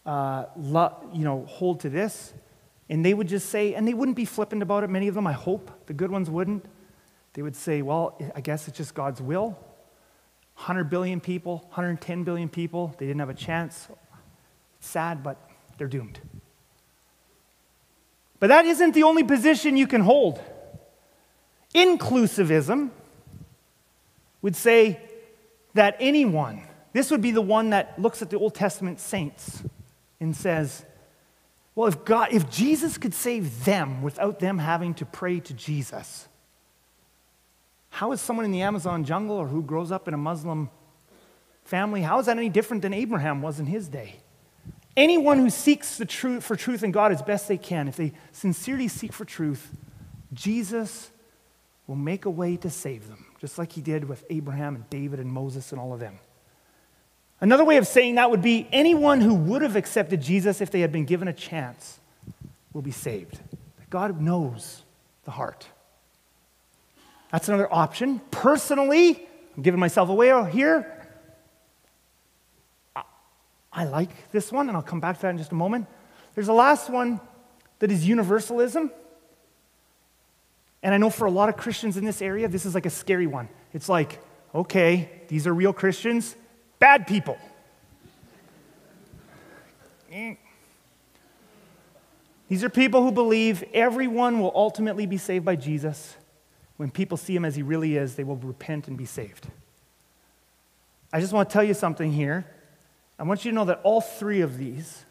uh, 0.05 0.45
lo- 0.57 1.09
you 1.13 1.23
know, 1.23 1.45
hold 1.45 1.79
to 1.81 1.89
this. 1.89 2.33
And 2.89 3.05
they 3.05 3.13
would 3.13 3.29
just 3.29 3.49
say, 3.49 3.75
and 3.75 3.87
they 3.87 3.93
wouldn't 3.93 4.17
be 4.17 4.25
flippant 4.25 4.61
about 4.61 4.83
it, 4.83 4.89
many 4.89 5.07
of 5.07 5.15
them, 5.15 5.25
I 5.25 5.33
hope. 5.33 5.71
The 5.85 5.93
good 5.93 6.11
ones 6.11 6.29
wouldn't. 6.29 6.65
They 7.33 7.43
would 7.43 7.55
say, 7.55 7.81
well, 7.81 8.19
I 8.35 8.41
guess 8.41 8.67
it's 8.67 8.77
just 8.77 8.93
God's 8.93 9.21
will. 9.21 9.57
100 10.59 10.89
billion 10.89 11.21
people, 11.21 11.59
110 11.69 12.25
billion 12.25 12.49
people, 12.49 12.93
they 12.97 13.07
didn't 13.07 13.21
have 13.21 13.29
a 13.29 13.33
chance. 13.33 13.87
sad, 14.81 15.23
but 15.23 15.37
they're 15.77 15.87
doomed. 15.87 16.19
But 18.39 18.47
that 18.47 18.65
isn't 18.65 18.93
the 18.93 19.03
only 19.03 19.23
position 19.23 19.77
you 19.77 19.87
can 19.87 20.01
hold. 20.01 20.41
Inclusivism 21.73 22.89
would 24.41 24.55
say 24.55 24.99
that 25.73 25.95
anyone, 25.99 26.63
this 26.93 27.09
would 27.11 27.21
be 27.21 27.31
the 27.31 27.41
one 27.41 27.71
that 27.71 27.99
looks 27.99 28.21
at 28.21 28.29
the 28.29 28.37
Old 28.37 28.53
Testament 28.53 28.99
saints 28.99 29.63
and 30.19 30.35
says, 30.35 30.85
well, 31.75 31.87
if, 31.87 32.03
God, 32.05 32.29
if 32.31 32.49
Jesus 32.49 32.97
could 32.97 33.13
save 33.13 33.63
them 33.63 34.01
without 34.01 34.39
them 34.39 34.57
having 34.57 34.93
to 34.95 35.05
pray 35.05 35.39
to 35.41 35.53
Jesus, 35.53 36.28
how 37.89 38.11
is 38.11 38.21
someone 38.21 38.45
in 38.45 38.51
the 38.51 38.61
Amazon 38.61 39.03
jungle 39.03 39.35
or 39.37 39.47
who 39.47 39.61
grows 39.61 39.91
up 39.91 40.07
in 40.07 40.13
a 40.13 40.17
Muslim 40.17 40.69
family, 41.63 42.01
how 42.01 42.19
is 42.19 42.25
that 42.25 42.37
any 42.37 42.49
different 42.49 42.81
than 42.81 42.93
Abraham 42.93 43.41
was 43.41 43.59
in 43.59 43.65
his 43.65 43.87
day? 43.87 44.15
Anyone 44.97 45.37
who 45.37 45.49
seeks 45.49 45.97
the 45.97 46.05
truth 46.05 46.43
for 46.43 46.55
truth 46.55 46.83
in 46.83 46.91
God 46.91 47.11
as 47.11 47.21
best 47.21 47.47
they 47.47 47.57
can, 47.57 47.87
if 47.87 47.95
they 47.95 48.13
sincerely 48.31 48.87
seek 48.87 49.13
for 49.13 49.23
truth, 49.23 49.71
Jesus 50.33 51.11
will 51.87 51.95
make 51.95 52.25
a 52.25 52.29
way 52.29 52.57
to 52.57 52.69
save 52.69 53.07
them, 53.07 53.25
just 53.39 53.57
like 53.57 53.71
he 53.71 53.81
did 53.81 54.07
with 54.07 54.23
Abraham 54.29 54.75
and 54.75 54.89
David 54.89 55.19
and 55.19 55.31
Moses 55.31 55.71
and 55.71 55.79
all 55.79 55.93
of 55.93 55.99
them. 55.99 56.19
Another 57.41 57.63
way 57.63 57.77
of 57.77 57.87
saying 57.87 58.15
that 58.15 58.29
would 58.29 58.41
be 58.41 58.67
anyone 58.71 59.21
who 59.21 59.33
would 59.33 59.61
have 59.61 59.75
accepted 59.75 60.21
Jesus 60.21 60.59
if 60.59 60.71
they 60.71 60.81
had 60.81 60.91
been 60.91 61.05
given 61.05 61.27
a 61.27 61.33
chance 61.33 61.99
will 62.73 62.81
be 62.81 62.91
saved. 62.91 63.39
God 63.89 64.19
knows 64.19 64.83
the 65.23 65.31
heart. 65.31 65.67
That's 67.31 67.47
another 67.47 67.71
option. 67.71 68.21
Personally, 68.31 69.27
I'm 69.55 69.63
giving 69.63 69.79
myself 69.79 70.09
away 70.09 70.51
here. 70.51 70.95
I 73.71 73.85
like 73.85 74.09
this 74.31 74.51
one, 74.51 74.67
and 74.67 74.75
I'll 74.75 74.83
come 74.83 74.99
back 74.99 75.17
to 75.17 75.21
that 75.23 75.29
in 75.29 75.37
just 75.37 75.51
a 75.51 75.55
moment. 75.55 75.87
There's 76.33 76.47
a 76.47 76.53
last 76.53 76.89
one 76.89 77.21
that 77.79 77.91
is 77.91 78.07
universalism. 78.07 78.91
And 80.81 80.93
I 80.93 80.97
know 80.97 81.09
for 81.09 81.25
a 81.25 81.31
lot 81.31 81.49
of 81.49 81.57
Christians 81.57 81.97
in 81.97 82.05
this 82.05 82.21
area, 82.21 82.47
this 82.47 82.65
is 82.65 82.73
like 82.73 82.85
a 82.85 82.89
scary 82.89 83.27
one. 83.27 83.49
It's 83.73 83.89
like, 83.89 84.19
okay, 84.55 85.09
these 85.27 85.45
are 85.45 85.53
real 85.53 85.73
Christians, 85.73 86.35
bad 86.79 87.05
people. 87.05 87.37
These 92.47 92.63
are 92.63 92.69
people 92.69 93.03
who 93.03 93.11
believe 93.11 93.63
everyone 93.73 94.39
will 94.39 94.51
ultimately 94.55 95.05
be 95.05 95.17
saved 95.17 95.45
by 95.45 95.55
Jesus. 95.55 96.15
When 96.79 96.89
people 96.89 97.17
see 97.17 97.35
him 97.35 97.43
as 97.43 97.57
he 97.57 97.61
really 97.61 97.97
is, 97.97 98.15
they 98.15 98.23
will 98.23 98.37
repent 98.37 98.87
and 98.87 98.97
be 98.97 99.03
saved. 99.03 99.47
I 101.11 101.19
just 101.19 101.33
want 101.33 101.49
to 101.49 101.51
tell 101.51 101.63
you 101.63 101.73
something 101.73 102.13
here. 102.13 102.45
I 103.19 103.23
want 103.23 103.43
you 103.43 103.51
to 103.51 103.55
know 103.55 103.65
that 103.65 103.81
all 103.83 103.99
three 103.99 104.39
of 104.39 104.57
these 104.57 105.03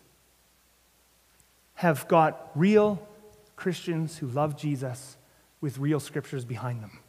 have 1.74 2.08
got 2.08 2.52
real 2.54 3.06
Christians 3.54 4.16
who 4.16 4.28
love 4.28 4.56
Jesus 4.56 5.18
with 5.60 5.76
real 5.76 6.00
scriptures 6.00 6.42
behind 6.46 6.82
them. 6.82 7.00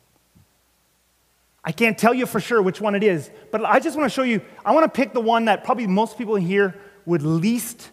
I 1.63 1.71
can't 1.71 1.97
tell 1.97 2.13
you 2.13 2.25
for 2.25 2.41
sure 2.41 2.61
which 2.61 2.81
one 2.81 2.95
it 2.95 3.03
is, 3.03 3.31
but 3.51 3.63
I 3.63 3.79
just 3.79 3.95
want 3.95 4.11
to 4.11 4.13
show 4.13 4.23
you. 4.23 4.41
I 4.65 4.73
want 4.73 4.83
to 4.83 4.89
pick 4.89 5.13
the 5.13 5.21
one 5.21 5.45
that 5.45 5.63
probably 5.63 5.87
most 5.87 6.17
people 6.17 6.35
here 6.35 6.75
would 7.05 7.23
least 7.23 7.91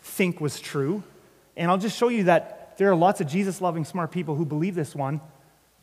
think 0.00 0.40
was 0.40 0.60
true. 0.60 1.02
And 1.56 1.68
I'll 1.68 1.78
just 1.78 1.98
show 1.98 2.10
you 2.10 2.22
that 2.24 2.78
there 2.78 2.92
are 2.92 2.96
lots 2.96 3.20
of 3.20 3.26
Jesus 3.26 3.60
loving, 3.60 3.84
smart 3.84 4.12
people 4.12 4.36
who 4.36 4.46
believe 4.46 4.76
this 4.76 4.94
one. 4.94 5.20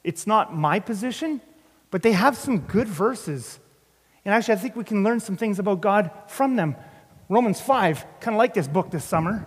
It's 0.04 0.26
not 0.26 0.56
my 0.56 0.80
position, 0.80 1.42
but 1.90 2.02
they 2.02 2.14
have 2.14 2.38
some 2.38 2.60
good 2.60 2.88
verses. 2.88 3.60
And 4.26 4.34
actually, 4.34 4.56
I 4.56 4.58
think 4.58 4.76
we 4.76 4.84
can 4.84 5.04
learn 5.04 5.20
some 5.20 5.38
things 5.38 5.60
about 5.60 5.82
God 5.82 6.12
from 6.28 6.56
them. 6.56 6.76
Romans 7.30 7.62
5, 7.62 8.06
kind 8.20 8.36
of 8.36 8.38
like 8.38 8.54
this 8.54 8.68
book 8.68 8.92
this 8.92 9.06
summer. 9.06 9.46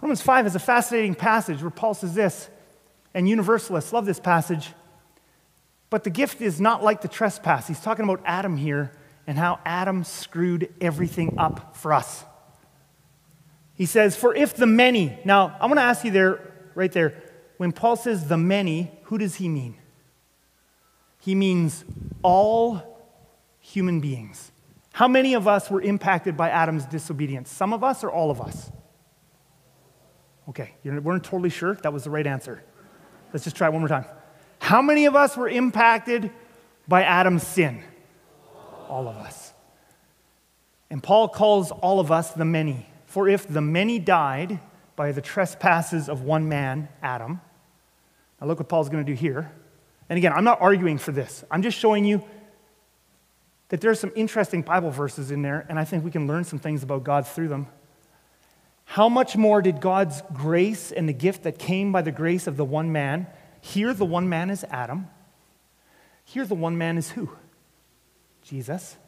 Romans 0.00 0.20
5 0.20 0.46
is 0.46 0.54
a 0.54 0.60
fascinating 0.60 1.14
passage 1.14 1.62
where 1.62 1.70
Paul 1.70 1.94
says 1.94 2.14
this, 2.14 2.48
and 3.14 3.28
universalists 3.28 3.92
love 3.92 4.06
this 4.06 4.20
passage. 4.20 4.70
But 5.88 6.04
the 6.04 6.10
gift 6.10 6.42
is 6.42 6.60
not 6.60 6.82
like 6.82 7.00
the 7.00 7.08
trespass. 7.08 7.68
He's 7.68 7.80
talking 7.80 8.04
about 8.04 8.20
Adam 8.24 8.56
here 8.56 8.92
and 9.26 9.38
how 9.38 9.60
Adam 9.64 10.04
screwed 10.04 10.72
everything 10.80 11.38
up 11.38 11.76
for 11.76 11.92
us. 11.92 12.24
He 13.74 13.86
says, 13.86 14.16
For 14.16 14.34
if 14.34 14.54
the 14.54 14.66
many, 14.66 15.18
now 15.24 15.56
I 15.60 15.66
want 15.66 15.78
to 15.78 15.82
ask 15.82 16.04
you 16.04 16.10
there, 16.10 16.52
right 16.74 16.92
there, 16.92 17.22
when 17.56 17.72
Paul 17.72 17.96
says 17.96 18.28
the 18.28 18.36
many, 18.36 18.90
who 19.04 19.18
does 19.18 19.36
he 19.36 19.48
mean? 19.48 19.76
He 21.20 21.34
means 21.34 21.84
all 22.22 22.82
human 23.60 24.00
beings. 24.00 24.52
How 24.92 25.08
many 25.08 25.34
of 25.34 25.48
us 25.48 25.70
were 25.70 25.80
impacted 25.80 26.36
by 26.36 26.50
Adam's 26.50 26.84
disobedience? 26.84 27.50
Some 27.50 27.72
of 27.72 27.82
us 27.82 28.04
or 28.04 28.10
all 28.10 28.30
of 28.30 28.40
us? 28.40 28.70
Okay, 30.48 30.74
you 30.82 31.00
weren't 31.00 31.24
totally 31.24 31.50
sure 31.50 31.74
that 31.76 31.92
was 31.92 32.04
the 32.04 32.10
right 32.10 32.26
answer. 32.26 32.62
Let's 33.32 33.44
just 33.44 33.56
try 33.56 33.68
it 33.68 33.72
one 33.72 33.80
more 33.80 33.88
time. 33.88 34.04
How 34.60 34.82
many 34.82 35.06
of 35.06 35.16
us 35.16 35.36
were 35.36 35.48
impacted 35.48 36.30
by 36.86 37.02
Adam's 37.02 37.46
sin? 37.46 37.82
All 38.88 39.08
of 39.08 39.16
us. 39.16 39.52
And 40.90 41.02
Paul 41.02 41.28
calls 41.28 41.70
all 41.70 41.98
of 41.98 42.12
us 42.12 42.30
the 42.32 42.44
many. 42.44 42.86
For 43.06 43.28
if 43.28 43.48
the 43.48 43.60
many 43.60 43.98
died 43.98 44.60
by 44.96 45.12
the 45.12 45.20
trespasses 45.20 46.08
of 46.08 46.22
one 46.22 46.48
man, 46.48 46.88
Adam, 47.02 47.40
now 48.40 48.46
look 48.46 48.58
what 48.58 48.68
Paul's 48.68 48.88
going 48.88 49.04
to 49.04 49.10
do 49.10 49.16
here. 49.16 49.50
And 50.08 50.16
again, 50.16 50.32
I'm 50.32 50.44
not 50.44 50.60
arguing 50.60 50.98
for 50.98 51.12
this, 51.12 51.44
I'm 51.50 51.62
just 51.62 51.78
showing 51.78 52.04
you 52.04 52.24
that 53.70 53.80
there 53.80 53.90
are 53.90 53.96
some 53.96 54.12
interesting 54.14 54.62
Bible 54.62 54.90
verses 54.90 55.30
in 55.30 55.42
there, 55.42 55.66
and 55.68 55.78
I 55.78 55.84
think 55.84 56.04
we 56.04 56.10
can 56.10 56.26
learn 56.26 56.44
some 56.44 56.58
things 56.58 56.82
about 56.82 57.02
God 57.02 57.26
through 57.26 57.48
them. 57.48 57.66
How 58.84 59.08
much 59.08 59.36
more 59.36 59.62
did 59.62 59.80
God's 59.80 60.22
grace 60.32 60.92
and 60.92 61.08
the 61.08 61.14
gift 61.14 61.44
that 61.44 61.58
came 61.58 61.90
by 61.90 62.02
the 62.02 62.12
grace 62.12 62.46
of 62.46 62.56
the 62.56 62.64
one 62.64 62.92
man 62.92 63.26
here, 63.64 63.94
the 63.94 64.04
one 64.04 64.28
man 64.28 64.50
is 64.50 64.62
Adam. 64.70 65.08
Here, 66.22 66.44
the 66.44 66.54
one 66.54 66.76
man 66.76 66.98
is 66.98 67.12
who? 67.12 67.30
Jesus. 68.42 68.98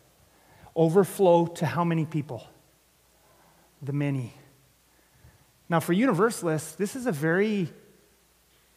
Overflow 0.75 1.49
to 1.49 1.67
how 1.67 1.85
many 1.85 2.07
people? 2.07 2.43
The 3.83 3.93
many. 3.93 4.33
Now, 5.69 5.81
for 5.81 5.93
universalists, 5.93 6.75
this 6.75 6.95
is 6.95 7.07
a 7.07 7.13
very, 7.13 7.69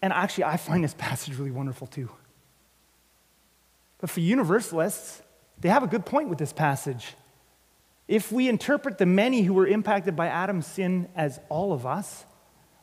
and 0.02 0.12
actually, 0.12 0.46
I 0.46 0.58
find 0.58 0.84
this 0.84 0.94
passage 0.98 1.38
really 1.38 1.52
wonderful 1.52 1.88
too. 1.88 2.10
But 4.00 4.10
for 4.10 4.22
universalists, 4.22 5.22
they 5.60 5.70
have 5.70 5.84
a 5.84 5.88
good 5.88 6.06
point 6.06 6.30
with 6.30 6.38
this 6.38 6.54
passage. 6.54 7.16
If 8.08 8.32
we 8.32 8.50
interpret 8.50 8.98
the 8.98 9.06
many 9.06 9.44
who 9.44 9.54
were 9.54 9.68
impacted 9.68 10.16
by 10.16 10.28
Adam's 10.28 10.66
sin 10.66 11.10
as 11.16 11.40
all 11.50 11.74
of 11.74 11.86
us, 11.86 12.26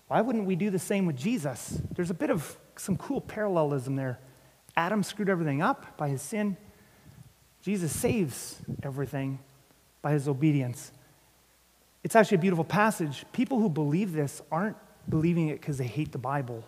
why 0.08 0.20
wouldn't 0.20 0.46
we 0.46 0.54
do 0.54 0.70
the 0.70 0.78
same 0.78 1.06
with 1.06 1.16
Jesus? 1.16 1.80
There's 1.96 2.10
a 2.10 2.14
bit 2.14 2.30
of 2.30 2.56
some 2.76 2.96
cool 2.96 3.20
parallelism 3.20 3.96
there. 3.96 4.20
Adam 4.76 5.02
screwed 5.02 5.28
everything 5.28 5.62
up 5.62 5.96
by 5.96 6.08
his 6.08 6.22
sin. 6.22 6.56
Jesus 7.62 7.90
saves 7.90 8.60
everything 8.82 9.40
by 10.02 10.12
his 10.12 10.28
obedience. 10.28 10.92
It's 12.06 12.14
actually 12.14 12.36
a 12.36 12.40
beautiful 12.42 12.62
passage. 12.64 13.24
People 13.32 13.58
who 13.58 13.68
believe 13.68 14.12
this 14.12 14.40
aren't 14.52 14.76
believing 15.08 15.48
it 15.48 15.60
because 15.60 15.76
they 15.76 15.88
hate 15.88 16.12
the 16.12 16.18
Bible. 16.18 16.62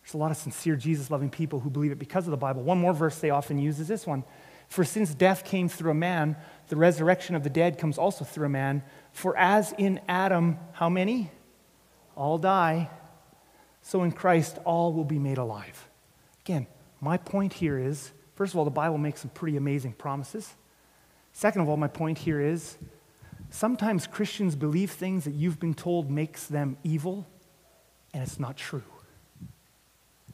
There's 0.00 0.14
a 0.14 0.16
lot 0.16 0.30
of 0.30 0.36
sincere 0.36 0.76
Jesus 0.76 1.10
loving 1.10 1.28
people 1.28 1.58
who 1.58 1.70
believe 1.70 1.90
it 1.90 1.98
because 1.98 2.28
of 2.28 2.30
the 2.30 2.36
Bible. 2.36 2.62
One 2.62 2.78
more 2.78 2.92
verse 2.92 3.18
they 3.18 3.30
often 3.30 3.58
use 3.58 3.80
is 3.80 3.88
this 3.88 4.06
one 4.06 4.22
For 4.68 4.84
since 4.84 5.12
death 5.12 5.44
came 5.44 5.68
through 5.68 5.90
a 5.90 5.94
man, 5.94 6.36
the 6.68 6.76
resurrection 6.76 7.34
of 7.34 7.42
the 7.42 7.50
dead 7.50 7.78
comes 7.78 7.98
also 7.98 8.24
through 8.24 8.46
a 8.46 8.48
man. 8.48 8.84
For 9.10 9.36
as 9.36 9.72
in 9.76 10.00
Adam, 10.06 10.58
how 10.74 10.88
many? 10.88 11.32
All 12.14 12.38
die. 12.38 12.90
So 13.82 14.04
in 14.04 14.12
Christ, 14.12 14.58
all 14.64 14.92
will 14.92 15.02
be 15.02 15.18
made 15.18 15.38
alive. 15.38 15.88
Again, 16.44 16.68
my 17.00 17.16
point 17.16 17.54
here 17.54 17.76
is 17.76 18.12
first 18.36 18.52
of 18.54 18.58
all, 18.60 18.64
the 18.64 18.70
Bible 18.70 18.98
makes 18.98 19.22
some 19.22 19.30
pretty 19.30 19.56
amazing 19.56 19.94
promises. 19.94 20.54
Second 21.32 21.62
of 21.62 21.68
all, 21.68 21.76
my 21.76 21.88
point 21.88 22.18
here 22.18 22.40
is 22.40 22.78
sometimes 23.54 24.06
Christians 24.06 24.56
believe 24.56 24.90
things 24.90 25.24
that 25.24 25.34
you've 25.34 25.60
been 25.60 25.74
told 25.74 26.10
makes 26.10 26.46
them 26.46 26.76
evil, 26.82 27.26
and 28.12 28.22
it's 28.22 28.40
not 28.40 28.56
true. 28.56 28.82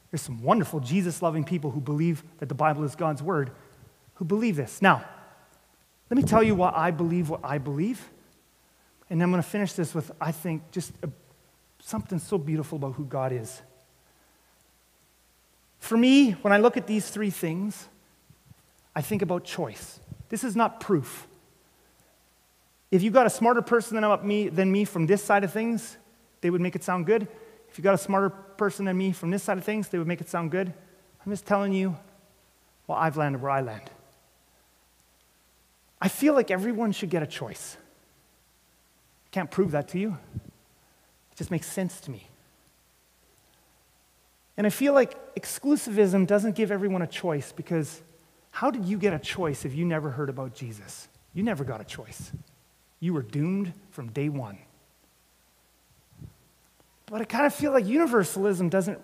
There's 0.09 0.21
some 0.21 0.41
wonderful 0.41 0.79
Jesus 0.79 1.21
loving 1.21 1.43
people 1.43 1.71
who 1.71 1.79
believe 1.79 2.23
that 2.39 2.49
the 2.49 2.55
Bible 2.55 2.83
is 2.83 2.95
God's 2.95 3.23
word 3.23 3.51
who 4.15 4.25
believe 4.25 4.55
this. 4.55 4.81
Now, 4.81 5.05
let 6.09 6.17
me 6.17 6.23
tell 6.23 6.43
you 6.43 6.55
why 6.55 6.73
I 6.75 6.91
believe 6.91 7.29
what 7.29 7.39
I 7.43 7.57
believe. 7.57 8.09
And 9.09 9.21
I'm 9.23 9.31
going 9.31 9.41
to 9.41 9.47
finish 9.47 9.73
this 9.73 9.95
with, 9.95 10.11
I 10.19 10.31
think, 10.31 10.69
just 10.71 10.91
a, 11.01 11.09
something 11.79 12.19
so 12.19 12.37
beautiful 12.37 12.75
about 12.75 12.93
who 12.93 13.05
God 13.05 13.31
is. 13.31 13.61
For 15.79 15.97
me, 15.97 16.31
when 16.31 16.53
I 16.53 16.57
look 16.57 16.77
at 16.77 16.87
these 16.87 17.09
three 17.09 17.29
things, 17.29 17.87
I 18.95 19.01
think 19.01 19.21
about 19.21 19.43
choice. 19.43 19.99
This 20.29 20.43
is 20.43 20.55
not 20.55 20.79
proof. 20.79 21.27
If 22.91 23.01
you 23.01 23.09
got 23.09 23.25
a 23.25 23.29
smarter 23.29 23.61
person 23.61 23.99
than 23.99 24.27
me, 24.27 24.49
than 24.49 24.71
me 24.71 24.83
from 24.83 25.07
this 25.07 25.23
side 25.23 25.43
of 25.43 25.53
things, 25.53 25.97
they 26.41 26.49
would 26.49 26.61
make 26.61 26.75
it 26.75 26.83
sound 26.83 27.05
good. 27.05 27.27
If 27.69 27.77
you 27.77 27.83
got 27.83 27.93
a 27.93 27.97
smarter 27.97 28.29
person 28.29 28.85
than 28.85 28.97
me 28.97 29.13
from 29.13 29.31
this 29.31 29.41
side 29.43 29.57
of 29.57 29.63
things, 29.63 29.87
they 29.87 29.97
would 29.97 30.07
make 30.07 30.19
it 30.19 30.27
sound 30.27 30.51
good. 30.51 30.73
I'm 31.25 31.31
just 31.31 31.45
telling 31.45 31.71
you, 31.71 31.95
well, 32.87 32.97
I've 32.97 33.15
landed 33.15 33.41
where 33.41 33.51
I 33.51 33.61
land. 33.61 33.89
I 36.01 36.09
feel 36.09 36.33
like 36.33 36.51
everyone 36.51 36.91
should 36.91 37.09
get 37.09 37.23
a 37.23 37.27
choice. 37.27 37.77
I 39.25 39.29
can't 39.31 39.49
prove 39.49 39.71
that 39.71 39.87
to 39.89 39.99
you. 39.99 40.17
It 41.31 41.37
just 41.37 41.51
makes 41.51 41.67
sense 41.67 42.01
to 42.01 42.11
me. 42.11 42.27
And 44.57 44.67
I 44.67 44.69
feel 44.69 44.93
like 44.93 45.35
exclusivism 45.35 46.27
doesn't 46.27 46.55
give 46.55 46.71
everyone 46.71 47.01
a 47.01 47.07
choice 47.07 47.53
because 47.53 48.01
how 48.49 48.69
did 48.69 48.85
you 48.85 48.97
get 48.97 49.13
a 49.13 49.19
choice 49.19 49.63
if 49.63 49.73
you 49.73 49.85
never 49.85 50.09
heard 50.09 50.29
about 50.29 50.53
Jesus? 50.53 51.07
You 51.33 51.43
never 51.43 51.63
got 51.63 51.79
a 51.79 51.85
choice. 51.85 52.31
You 53.01 53.13
were 53.13 53.23
doomed 53.23 53.73
from 53.89 54.09
day 54.11 54.29
one. 54.29 54.59
But 57.07 57.19
I 57.19 57.25
kind 57.25 57.45
of 57.45 57.53
feel 57.53 57.73
like 57.73 57.85
universalism 57.85 58.69
doesn't 58.69 58.99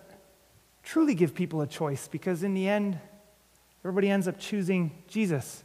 truly 0.82 1.14
give 1.14 1.34
people 1.34 1.60
a 1.60 1.66
choice 1.66 2.08
because, 2.08 2.42
in 2.42 2.54
the 2.54 2.66
end, 2.66 2.98
everybody 3.84 4.08
ends 4.08 4.26
up 4.26 4.38
choosing 4.38 4.92
Jesus. 5.08 5.62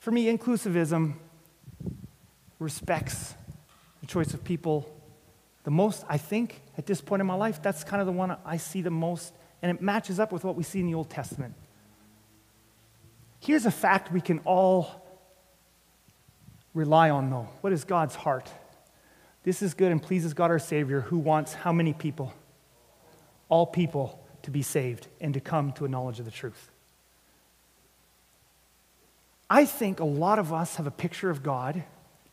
For 0.00 0.10
me, 0.10 0.26
inclusivism 0.36 1.14
respects 2.58 3.34
the 4.00 4.06
choice 4.06 4.34
of 4.34 4.42
people 4.42 4.90
the 5.64 5.70
most, 5.70 6.04
I 6.08 6.16
think, 6.16 6.60
at 6.78 6.86
this 6.86 7.00
point 7.00 7.20
in 7.20 7.26
my 7.26 7.34
life. 7.34 7.62
That's 7.62 7.84
kind 7.84 8.00
of 8.00 8.06
the 8.06 8.12
one 8.12 8.36
I 8.44 8.56
see 8.56 8.82
the 8.82 8.90
most, 8.90 9.34
and 9.62 9.70
it 9.70 9.82
matches 9.82 10.18
up 10.18 10.32
with 10.32 10.42
what 10.42 10.56
we 10.56 10.62
see 10.62 10.80
in 10.80 10.86
the 10.86 10.94
Old 10.94 11.10
Testament. 11.10 11.54
Here's 13.38 13.66
a 13.66 13.70
fact 13.70 14.10
we 14.10 14.20
can 14.20 14.40
all 14.40 15.06
rely 16.74 17.10
on, 17.10 17.30
though. 17.30 17.48
What 17.60 17.72
is 17.72 17.84
God's 17.84 18.14
heart? 18.14 18.50
This 19.42 19.62
is 19.62 19.74
good 19.74 19.90
and 19.90 20.02
pleases 20.02 20.34
God 20.34 20.50
our 20.50 20.58
Savior, 20.58 21.00
who 21.00 21.18
wants 21.18 21.54
how 21.54 21.72
many 21.72 21.92
people? 21.92 22.32
All 23.48 23.66
people 23.66 24.20
to 24.42 24.50
be 24.50 24.62
saved 24.62 25.08
and 25.20 25.34
to 25.34 25.40
come 25.40 25.72
to 25.72 25.84
a 25.84 25.88
knowledge 25.88 26.18
of 26.18 26.24
the 26.24 26.30
truth. 26.30 26.70
I 29.48 29.64
think 29.64 29.98
a 29.98 30.04
lot 30.04 30.38
of 30.38 30.52
us 30.52 30.76
have 30.76 30.86
a 30.86 30.92
picture 30.92 31.30
of 31.30 31.42
God 31.42 31.82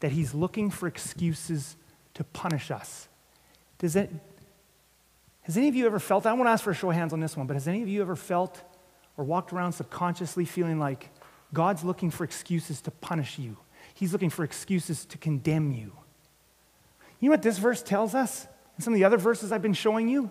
that 0.02 0.12
He's 0.12 0.34
looking 0.34 0.70
for 0.70 0.88
excuses 0.88 1.76
to 2.14 2.24
punish 2.24 2.70
us. 2.70 3.08
Does 3.80 3.96
it, 3.96 4.12
has 5.42 5.58
any 5.58 5.68
of 5.68 5.76
you 5.76 5.86
ever 5.88 6.00
felt, 6.00 6.26
I 6.26 6.34
won't 6.34 6.50
ask 6.50 6.64
for 6.64 6.72
a 6.72 6.76
show 6.76 6.90
of 6.90 6.96
hands 6.96 7.14
on 7.14 7.20
this 7.20 7.36
one, 7.36 7.48
but 7.48 7.56
has 7.56 7.68
any 7.68 7.82
of 7.82 7.88
you 7.88 8.02
ever 8.02 8.16
felt 8.16 8.62
or 9.18 9.24
walked 9.24 9.52
around 9.52 9.74
subconsciously 9.74 10.46
feeling 10.46 10.78
like 10.78 11.10
God's 11.54 11.84
looking 11.84 12.12
for 12.12 12.24
excuses 12.24 12.82
to 12.82 12.92
punish 12.92 13.40
you? 13.40 13.58
He's 13.98 14.14
looking 14.14 14.30
for 14.30 14.44
excuses 14.44 15.06
to 15.06 15.18
condemn 15.18 15.72
you. 15.72 15.92
You 17.20 17.30
know 17.30 17.34
what 17.34 17.42
this 17.42 17.58
verse 17.58 17.82
tells 17.82 18.14
us? 18.14 18.46
And 18.76 18.84
some 18.84 18.94
of 18.94 19.00
the 19.00 19.06
other 19.06 19.18
verses 19.18 19.52
I've 19.52 19.64
been 19.64 19.74
showing 19.74 20.08
you? 20.08 20.30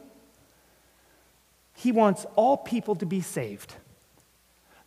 He 1.75 1.91
wants 1.91 2.27
all 2.37 2.57
people 2.57 2.95
to 2.95 3.05
be 3.05 3.21
saved. 3.21 3.75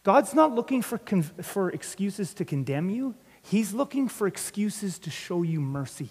God's 0.03 0.33
not 0.33 0.55
looking 0.55 0.81
for, 0.81 0.97
con- 0.97 1.23
for 1.23 1.69
excuses 1.69 2.33
to 2.35 2.45
condemn 2.45 2.89
you, 2.89 3.15
He's 3.41 3.73
looking 3.73 4.07
for 4.07 4.27
excuses 4.27 4.97
to 4.99 5.09
show 5.09 5.43
you 5.43 5.59
mercy. 5.59 6.09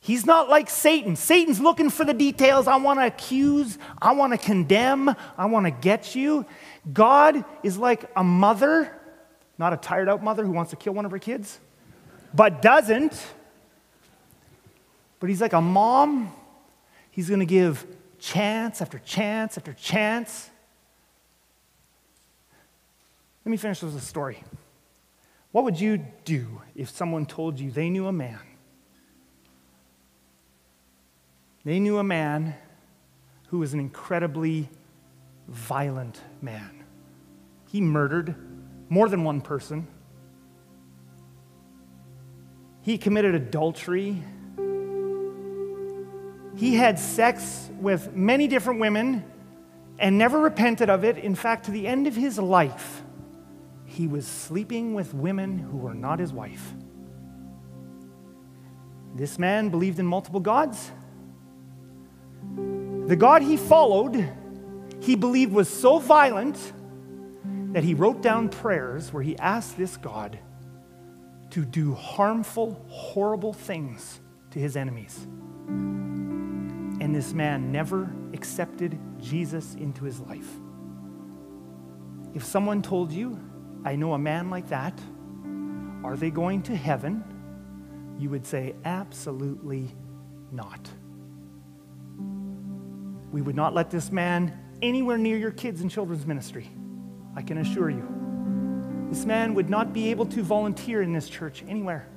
He's 0.00 0.26
not 0.26 0.48
like 0.48 0.68
Satan. 0.68 1.14
Satan's 1.14 1.60
looking 1.60 1.90
for 1.90 2.04
the 2.04 2.14
details. 2.14 2.66
I 2.66 2.76
want 2.76 2.98
to 2.98 3.06
accuse, 3.06 3.78
I 4.02 4.14
want 4.14 4.32
to 4.32 4.38
condemn, 4.38 5.14
I 5.38 5.46
want 5.46 5.66
to 5.66 5.70
get 5.70 6.16
you. 6.16 6.44
God 6.92 7.44
is 7.62 7.78
like 7.78 8.10
a 8.16 8.24
mother, 8.24 8.99
not 9.60 9.74
a 9.74 9.76
tired 9.76 10.08
out 10.08 10.24
mother 10.24 10.42
who 10.42 10.52
wants 10.52 10.70
to 10.70 10.76
kill 10.76 10.94
one 10.94 11.04
of 11.04 11.10
her 11.10 11.18
kids, 11.18 11.60
but 12.32 12.62
doesn't. 12.62 13.12
But 15.20 15.28
he's 15.28 15.42
like 15.42 15.52
a 15.52 15.60
mom. 15.60 16.32
He's 17.10 17.28
going 17.28 17.40
to 17.40 17.46
give 17.46 17.86
chance 18.18 18.80
after 18.80 18.98
chance 19.00 19.58
after 19.58 19.74
chance. 19.74 20.48
Let 23.44 23.50
me 23.50 23.58
finish 23.58 23.82
with 23.82 23.94
a 23.94 24.00
story. 24.00 24.42
What 25.52 25.64
would 25.64 25.78
you 25.78 26.06
do 26.24 26.62
if 26.74 26.88
someone 26.88 27.26
told 27.26 27.60
you 27.60 27.70
they 27.70 27.90
knew 27.90 28.06
a 28.06 28.12
man? 28.12 28.40
They 31.66 31.80
knew 31.80 31.98
a 31.98 32.04
man 32.04 32.54
who 33.48 33.58
was 33.58 33.74
an 33.74 33.80
incredibly 33.80 34.70
violent 35.48 36.22
man. 36.40 36.82
He 37.68 37.82
murdered 37.82 38.34
more 38.90 39.08
than 39.08 39.24
one 39.24 39.40
person. 39.40 39.88
He 42.82 42.98
committed 42.98 43.34
adultery 43.34 44.22
he 46.60 46.74
had 46.74 46.98
sex 46.98 47.70
with 47.80 48.14
many 48.14 48.46
different 48.46 48.80
women 48.80 49.24
and 49.98 50.18
never 50.18 50.38
repented 50.38 50.90
of 50.90 51.04
it. 51.04 51.16
In 51.16 51.34
fact, 51.34 51.64
to 51.64 51.70
the 51.70 51.86
end 51.86 52.06
of 52.06 52.14
his 52.14 52.38
life, 52.38 53.02
he 53.86 54.06
was 54.06 54.26
sleeping 54.26 54.92
with 54.92 55.14
women 55.14 55.58
who 55.58 55.78
were 55.78 55.94
not 55.94 56.18
his 56.18 56.34
wife. 56.34 56.74
This 59.14 59.38
man 59.38 59.70
believed 59.70 59.98
in 59.98 60.04
multiple 60.04 60.40
gods. 60.40 60.90
The 63.06 63.16
God 63.16 63.40
he 63.40 63.56
followed, 63.56 64.30
he 65.00 65.16
believed 65.16 65.52
was 65.52 65.68
so 65.68 65.98
violent 65.98 66.58
that 67.72 67.84
he 67.84 67.94
wrote 67.94 68.20
down 68.20 68.48
prayers 68.48 69.12
where 69.12 69.22
he 69.22 69.38
asked 69.38 69.76
this 69.76 69.96
God 69.96 70.38
to 71.50 71.64
do 71.64 71.94
harmful, 71.94 72.84
horrible 72.88 73.52
things 73.52 74.20
to 74.50 74.58
his 74.58 74.76
enemies. 74.76 75.26
And 75.68 77.14
this 77.14 77.32
man 77.32 77.72
never 77.72 78.12
accepted 78.34 78.98
Jesus 79.20 79.74
into 79.74 80.04
his 80.04 80.20
life. 80.20 80.48
If 82.34 82.44
someone 82.44 82.82
told 82.82 83.12
you, 83.12 83.38
I 83.84 83.96
know 83.96 84.12
a 84.14 84.18
man 84.18 84.50
like 84.50 84.68
that, 84.68 84.98
are 86.04 86.16
they 86.16 86.30
going 86.30 86.62
to 86.62 86.76
heaven? 86.76 87.24
You 88.18 88.30
would 88.30 88.46
say, 88.46 88.74
absolutely 88.84 89.88
not. 90.52 90.90
We 93.32 93.42
would 93.42 93.56
not 93.56 93.74
let 93.74 93.90
this 93.90 94.10
man 94.10 94.58
anywhere 94.82 95.18
near 95.18 95.36
your 95.36 95.52
kids 95.52 95.80
and 95.80 95.90
children's 95.90 96.26
ministry. 96.26 96.68
I 97.36 97.42
can 97.42 97.58
assure 97.58 97.90
you. 97.90 98.06
This 99.08 99.24
man 99.24 99.54
would 99.54 99.70
not 99.70 99.92
be 99.92 100.10
able 100.10 100.26
to 100.26 100.42
volunteer 100.42 101.02
in 101.02 101.12
this 101.12 101.28
church 101.28 101.64
anywhere. 101.68 102.08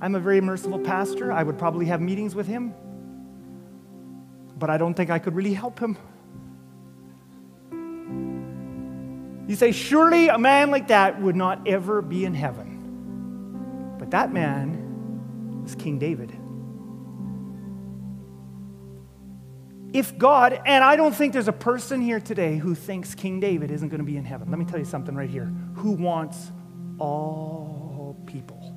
I'm 0.00 0.14
a 0.14 0.20
very 0.20 0.40
merciful 0.40 0.78
pastor. 0.78 1.32
I 1.32 1.42
would 1.42 1.58
probably 1.58 1.86
have 1.86 2.00
meetings 2.00 2.34
with 2.34 2.46
him 2.46 2.74
but 4.62 4.70
I 4.70 4.78
don't 4.78 4.94
think 4.94 5.10
I 5.10 5.18
could 5.18 5.34
really 5.34 5.54
help 5.54 5.80
him. 5.80 5.98
You 9.48 9.56
say, 9.56 9.72
surely 9.72 10.28
a 10.28 10.38
man 10.38 10.70
like 10.70 10.86
that 10.86 11.20
would 11.20 11.34
not 11.34 11.66
ever 11.66 12.00
be 12.00 12.24
in 12.24 12.32
heaven. 12.32 13.96
But 13.98 14.12
that 14.12 14.32
man 14.32 15.60
was 15.64 15.74
King 15.74 15.98
David. 15.98 16.30
If 19.92 20.16
God, 20.16 20.58
and 20.64 20.82
I 20.82 20.96
don't 20.96 21.14
think 21.14 21.34
there's 21.34 21.48
a 21.48 21.52
person 21.52 22.00
here 22.00 22.18
today 22.18 22.56
who 22.56 22.74
thinks 22.74 23.14
King 23.14 23.40
David 23.40 23.70
isn't 23.70 23.88
going 23.88 24.00
to 24.00 24.04
be 24.04 24.16
in 24.16 24.24
heaven. 24.24 24.48
Let 24.48 24.58
me 24.58 24.64
tell 24.64 24.78
you 24.78 24.86
something 24.86 25.14
right 25.14 25.28
here. 25.28 25.52
Who 25.74 25.92
wants 25.92 26.50
all 26.98 28.16
people 28.26 28.74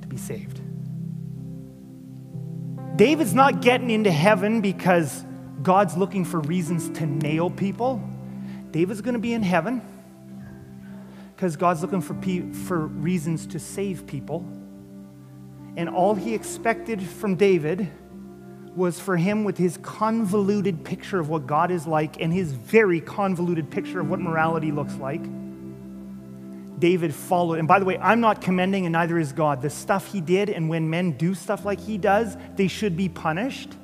to 0.00 0.08
be 0.08 0.16
saved? 0.16 0.60
David's 2.96 3.32
not 3.32 3.62
getting 3.62 3.90
into 3.90 4.10
heaven 4.10 4.60
because 4.60 5.24
God's 5.62 5.96
looking 5.96 6.24
for 6.24 6.40
reasons 6.40 6.88
to 6.98 7.06
nail 7.06 7.48
people. 7.48 8.02
David's 8.72 9.00
going 9.00 9.14
to 9.14 9.20
be 9.20 9.32
in 9.32 9.42
heaven 9.42 9.80
because 11.36 11.56
God's 11.56 11.80
looking 11.80 12.00
for, 12.00 12.14
pe- 12.14 12.50
for 12.50 12.86
reasons 12.86 13.46
to 13.48 13.60
save 13.60 14.06
people. 14.06 14.44
And 15.76 15.88
all 15.88 16.14
he 16.14 16.34
expected 16.34 17.00
from 17.00 17.36
David 17.36 17.88
was 18.74 18.98
for 18.98 19.16
him, 19.16 19.44
with 19.44 19.58
his 19.58 19.78
convoluted 19.78 20.84
picture 20.84 21.20
of 21.20 21.28
what 21.28 21.46
God 21.46 21.70
is 21.70 21.86
like 21.86 22.20
and 22.20 22.32
his 22.32 22.52
very 22.52 23.00
convoluted 23.00 23.70
picture 23.70 24.00
of 24.00 24.08
what 24.08 24.20
morality 24.20 24.72
looks 24.72 24.94
like, 24.94 25.22
David 26.78 27.14
followed. 27.14 27.58
And 27.58 27.68
by 27.68 27.78
the 27.78 27.84
way, 27.84 27.98
I'm 27.98 28.20
not 28.20 28.40
commending, 28.40 28.86
and 28.86 28.92
neither 28.92 29.18
is 29.18 29.32
God. 29.32 29.62
The 29.62 29.70
stuff 29.70 30.10
he 30.10 30.20
did, 30.20 30.50
and 30.50 30.68
when 30.68 30.90
men 30.90 31.12
do 31.12 31.34
stuff 31.34 31.64
like 31.64 31.78
he 31.78 31.98
does, 31.98 32.36
they 32.56 32.66
should 32.66 32.96
be 32.96 33.08
punished. 33.08 33.74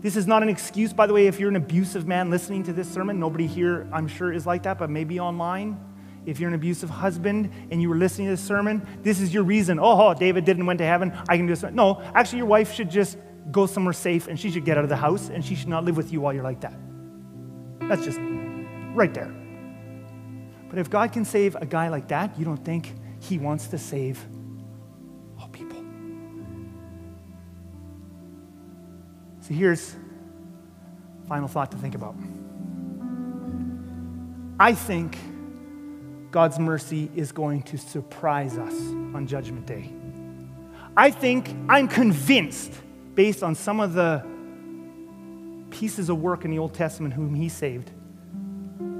This 0.00 0.16
is 0.16 0.26
not 0.26 0.42
an 0.42 0.48
excuse, 0.48 0.94
by 0.94 1.06
the 1.06 1.12
way, 1.12 1.26
if 1.26 1.38
you're 1.38 1.50
an 1.50 1.56
abusive 1.56 2.06
man 2.06 2.30
listening 2.30 2.62
to 2.64 2.72
this 2.72 2.90
sermon. 2.90 3.20
Nobody 3.20 3.46
here, 3.46 3.86
I'm 3.92 4.08
sure, 4.08 4.32
is 4.32 4.46
like 4.46 4.62
that, 4.62 4.78
but 4.78 4.88
maybe 4.88 5.20
online. 5.20 5.78
If 6.26 6.38
you're 6.38 6.48
an 6.48 6.54
abusive 6.54 6.90
husband 6.90 7.50
and 7.70 7.80
you 7.80 7.88
were 7.88 7.96
listening 7.96 8.28
to 8.28 8.32
this 8.32 8.44
sermon, 8.44 8.86
this 9.02 9.20
is 9.20 9.32
your 9.32 9.42
reason. 9.42 9.78
Oh, 9.78 10.08
oh, 10.08 10.14
David 10.14 10.44
didn't 10.44 10.66
went 10.66 10.78
to 10.78 10.86
heaven. 10.86 11.12
I 11.28 11.36
can 11.36 11.46
do 11.46 11.54
this. 11.54 11.62
No, 11.72 12.02
actually, 12.14 12.38
your 12.38 12.46
wife 12.46 12.74
should 12.74 12.90
just 12.90 13.16
go 13.50 13.66
somewhere 13.66 13.92
safe 13.92 14.28
and 14.28 14.38
she 14.38 14.50
should 14.50 14.64
get 14.64 14.76
out 14.76 14.84
of 14.84 14.90
the 14.90 14.96
house 14.96 15.28
and 15.28 15.44
she 15.44 15.54
should 15.54 15.68
not 15.68 15.84
live 15.84 15.96
with 15.96 16.12
you 16.12 16.20
while 16.20 16.32
you're 16.32 16.44
like 16.44 16.60
that. 16.60 16.74
That's 17.80 18.04
just 18.04 18.18
right 18.94 19.12
there. 19.12 19.34
But 20.68 20.78
if 20.78 20.88
God 20.88 21.12
can 21.12 21.24
save 21.24 21.56
a 21.56 21.66
guy 21.66 21.88
like 21.88 22.08
that, 22.08 22.38
you 22.38 22.44
don't 22.44 22.64
think 22.64 22.94
he 23.18 23.38
wants 23.38 23.68
to 23.68 23.78
save 23.78 24.24
all 25.38 25.48
people. 25.48 25.82
So 29.40 29.54
here's 29.54 29.96
final 31.26 31.48
thought 31.48 31.72
to 31.72 31.76
think 31.76 31.94
about. 31.94 32.14
I 34.60 34.74
think 34.74 35.16
God's 36.30 36.58
mercy 36.58 37.10
is 37.14 37.32
going 37.32 37.62
to 37.64 37.78
surprise 37.78 38.56
us 38.56 38.74
on 39.14 39.26
Judgment 39.26 39.66
Day. 39.66 39.92
I 40.96 41.10
think, 41.10 41.54
I'm 41.68 41.88
convinced, 41.88 42.72
based 43.14 43.42
on 43.42 43.54
some 43.54 43.80
of 43.80 43.94
the 43.94 44.24
pieces 45.70 46.08
of 46.08 46.20
work 46.20 46.44
in 46.44 46.50
the 46.50 46.58
Old 46.58 46.74
Testament 46.74 47.14
whom 47.14 47.34
He 47.34 47.48
saved, 47.48 47.90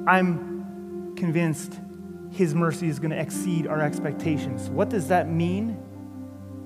I'm 0.06 1.14
convinced 1.16 1.78
His 2.32 2.54
mercy 2.54 2.88
is 2.88 2.98
going 2.98 3.10
to 3.10 3.20
exceed 3.20 3.66
our 3.66 3.80
expectations. 3.80 4.68
What 4.70 4.88
does 4.88 5.08
that 5.08 5.28
mean 5.28 5.78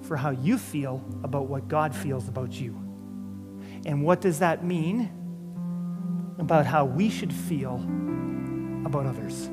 for 0.02 0.16
how 0.16 0.30
you 0.30 0.56
feel 0.56 1.04
about 1.24 1.46
what 1.46 1.68
God 1.68 1.94
feels 1.94 2.28
about 2.28 2.52
you? 2.52 2.72
And 3.86 4.02
what 4.02 4.22
does 4.22 4.38
that 4.38 4.64
mean 4.64 5.10
about 6.38 6.64
how 6.64 6.86
we 6.86 7.10
should 7.10 7.32
feel 7.32 7.74
about 8.86 9.06
others? 9.06 9.50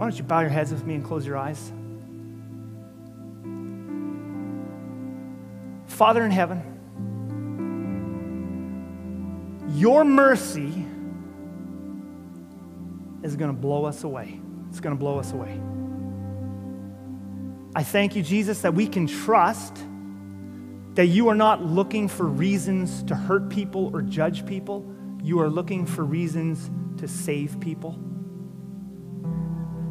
Why 0.00 0.06
don't 0.06 0.16
you 0.16 0.24
bow 0.24 0.40
your 0.40 0.48
heads 0.48 0.72
with 0.72 0.86
me 0.86 0.94
and 0.94 1.04
close 1.04 1.26
your 1.26 1.36
eyes? 1.36 1.70
Father 5.88 6.24
in 6.24 6.30
heaven, 6.30 6.62
your 9.76 10.02
mercy 10.06 10.86
is 13.22 13.36
going 13.36 13.54
to 13.54 13.60
blow 13.60 13.84
us 13.84 14.02
away. 14.02 14.40
It's 14.70 14.80
going 14.80 14.96
to 14.96 14.98
blow 14.98 15.18
us 15.18 15.34
away. 15.34 15.60
I 17.76 17.82
thank 17.82 18.16
you, 18.16 18.22
Jesus, 18.22 18.62
that 18.62 18.72
we 18.72 18.86
can 18.86 19.06
trust 19.06 19.84
that 20.94 21.08
you 21.08 21.28
are 21.28 21.34
not 21.34 21.62
looking 21.62 22.08
for 22.08 22.24
reasons 22.24 23.02
to 23.02 23.14
hurt 23.14 23.50
people 23.50 23.90
or 23.94 24.00
judge 24.00 24.46
people. 24.46 24.90
You 25.22 25.40
are 25.40 25.50
looking 25.50 25.84
for 25.84 26.06
reasons 26.06 26.70
to 26.96 27.06
save 27.06 27.60
people. 27.60 27.98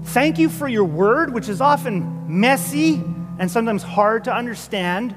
Thank 0.10 0.40
you 0.40 0.50
for 0.50 0.68
your 0.68 0.86
word, 0.86 1.32
which 1.32 1.50
is 1.50 1.62
often 1.62 2.40
messy 2.40 2.96
and 3.38 3.50
sometimes 3.50 3.84
hard 3.84 4.24
to 4.24 4.34
understand, 4.34 5.16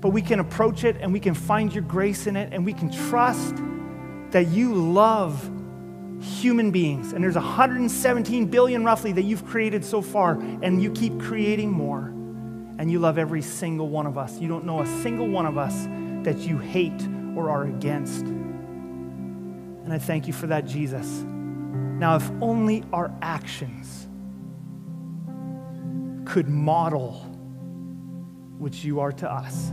but 0.00 0.08
we 0.08 0.22
can 0.22 0.40
approach 0.40 0.82
it 0.82 0.96
and 1.00 1.12
we 1.12 1.20
can 1.20 1.34
find 1.34 1.72
your 1.72 1.84
grace 1.84 2.26
in 2.26 2.34
it 2.34 2.52
and 2.52 2.66
we 2.66 2.72
can 2.72 2.90
trust 2.90 3.54
that 4.30 4.48
you 4.48 4.74
love 4.74 5.48
human 6.20 6.72
beings. 6.72 7.12
And 7.12 7.22
there's 7.22 7.36
117 7.36 8.46
billion 8.46 8.84
roughly 8.84 9.12
that 9.12 9.22
you've 9.22 9.46
created 9.46 9.84
so 9.84 10.02
far, 10.02 10.32
and 10.32 10.82
you 10.82 10.90
keep 10.90 11.20
creating 11.20 11.70
more. 11.70 12.06
And 12.78 12.90
you 12.90 12.98
love 12.98 13.18
every 13.18 13.42
single 13.42 13.88
one 13.88 14.06
of 14.08 14.18
us. 14.18 14.40
You 14.40 14.48
don't 14.48 14.64
know 14.64 14.80
a 14.80 14.86
single 15.02 15.28
one 15.28 15.46
of 15.46 15.58
us 15.58 15.86
that 16.24 16.38
you 16.38 16.58
hate 16.58 17.06
or 17.36 17.50
are 17.50 17.66
against. 17.66 18.24
And 18.24 19.92
I 19.92 19.98
thank 19.98 20.26
you 20.26 20.32
for 20.32 20.48
that, 20.48 20.66
Jesus. 20.66 21.24
Now, 21.98 22.16
if 22.16 22.30
only 22.40 22.84
our 22.92 23.12
actions 23.22 24.08
could 26.24 26.48
model 26.48 27.12
which 28.58 28.84
you 28.84 29.00
are 29.00 29.12
to 29.12 29.30
us. 29.30 29.70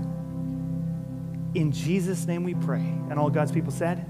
In 1.56 1.72
Jesus' 1.72 2.26
name 2.26 2.44
we 2.44 2.54
pray. 2.56 2.86
And 3.10 3.18
all 3.18 3.30
God's 3.30 3.52
people 3.52 3.72
said, 3.72 4.06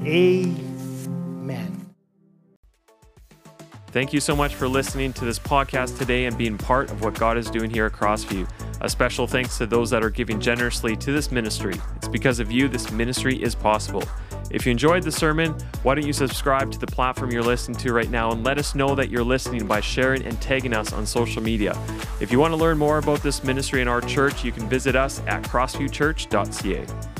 Amen. 0.00 1.80
Thank 3.88 4.12
you 4.12 4.18
so 4.18 4.34
much 4.34 4.56
for 4.56 4.66
listening 4.66 5.12
to 5.12 5.24
this 5.24 5.38
podcast 5.38 5.98
today 5.98 6.24
and 6.24 6.36
being 6.36 6.58
part 6.58 6.90
of 6.90 7.00
what 7.02 7.14
God 7.14 7.38
is 7.38 7.48
doing 7.48 7.70
here 7.70 7.86
at 7.86 7.92
Crossview. 7.92 8.48
A 8.80 8.88
special 8.88 9.28
thanks 9.28 9.56
to 9.58 9.66
those 9.66 9.88
that 9.90 10.02
are 10.02 10.10
giving 10.10 10.40
generously 10.40 10.96
to 10.96 11.12
this 11.12 11.30
ministry. 11.30 11.80
It's 11.96 12.08
because 12.08 12.40
of 12.40 12.50
you 12.50 12.66
this 12.66 12.90
ministry 12.90 13.40
is 13.40 13.54
possible. 13.54 14.02
If 14.50 14.66
you 14.66 14.72
enjoyed 14.72 15.02
the 15.02 15.12
sermon, 15.12 15.52
why 15.82 15.94
don't 15.94 16.06
you 16.06 16.12
subscribe 16.12 16.70
to 16.72 16.78
the 16.78 16.86
platform 16.86 17.30
you're 17.30 17.42
listening 17.42 17.76
to 17.78 17.92
right 17.92 18.10
now 18.10 18.30
and 18.32 18.44
let 18.44 18.58
us 18.58 18.74
know 18.74 18.94
that 18.94 19.10
you're 19.10 19.24
listening 19.24 19.66
by 19.66 19.80
sharing 19.80 20.24
and 20.24 20.40
tagging 20.40 20.72
us 20.72 20.92
on 20.92 21.06
social 21.06 21.42
media. 21.42 21.78
If 22.20 22.30
you 22.30 22.38
want 22.38 22.52
to 22.52 22.56
learn 22.56 22.78
more 22.78 22.98
about 22.98 23.22
this 23.22 23.42
ministry 23.44 23.80
in 23.80 23.88
our 23.88 24.00
church, 24.00 24.44
you 24.44 24.52
can 24.52 24.68
visit 24.68 24.96
us 24.96 25.20
at 25.26 25.42
crossviewchurch.ca. 25.44 27.13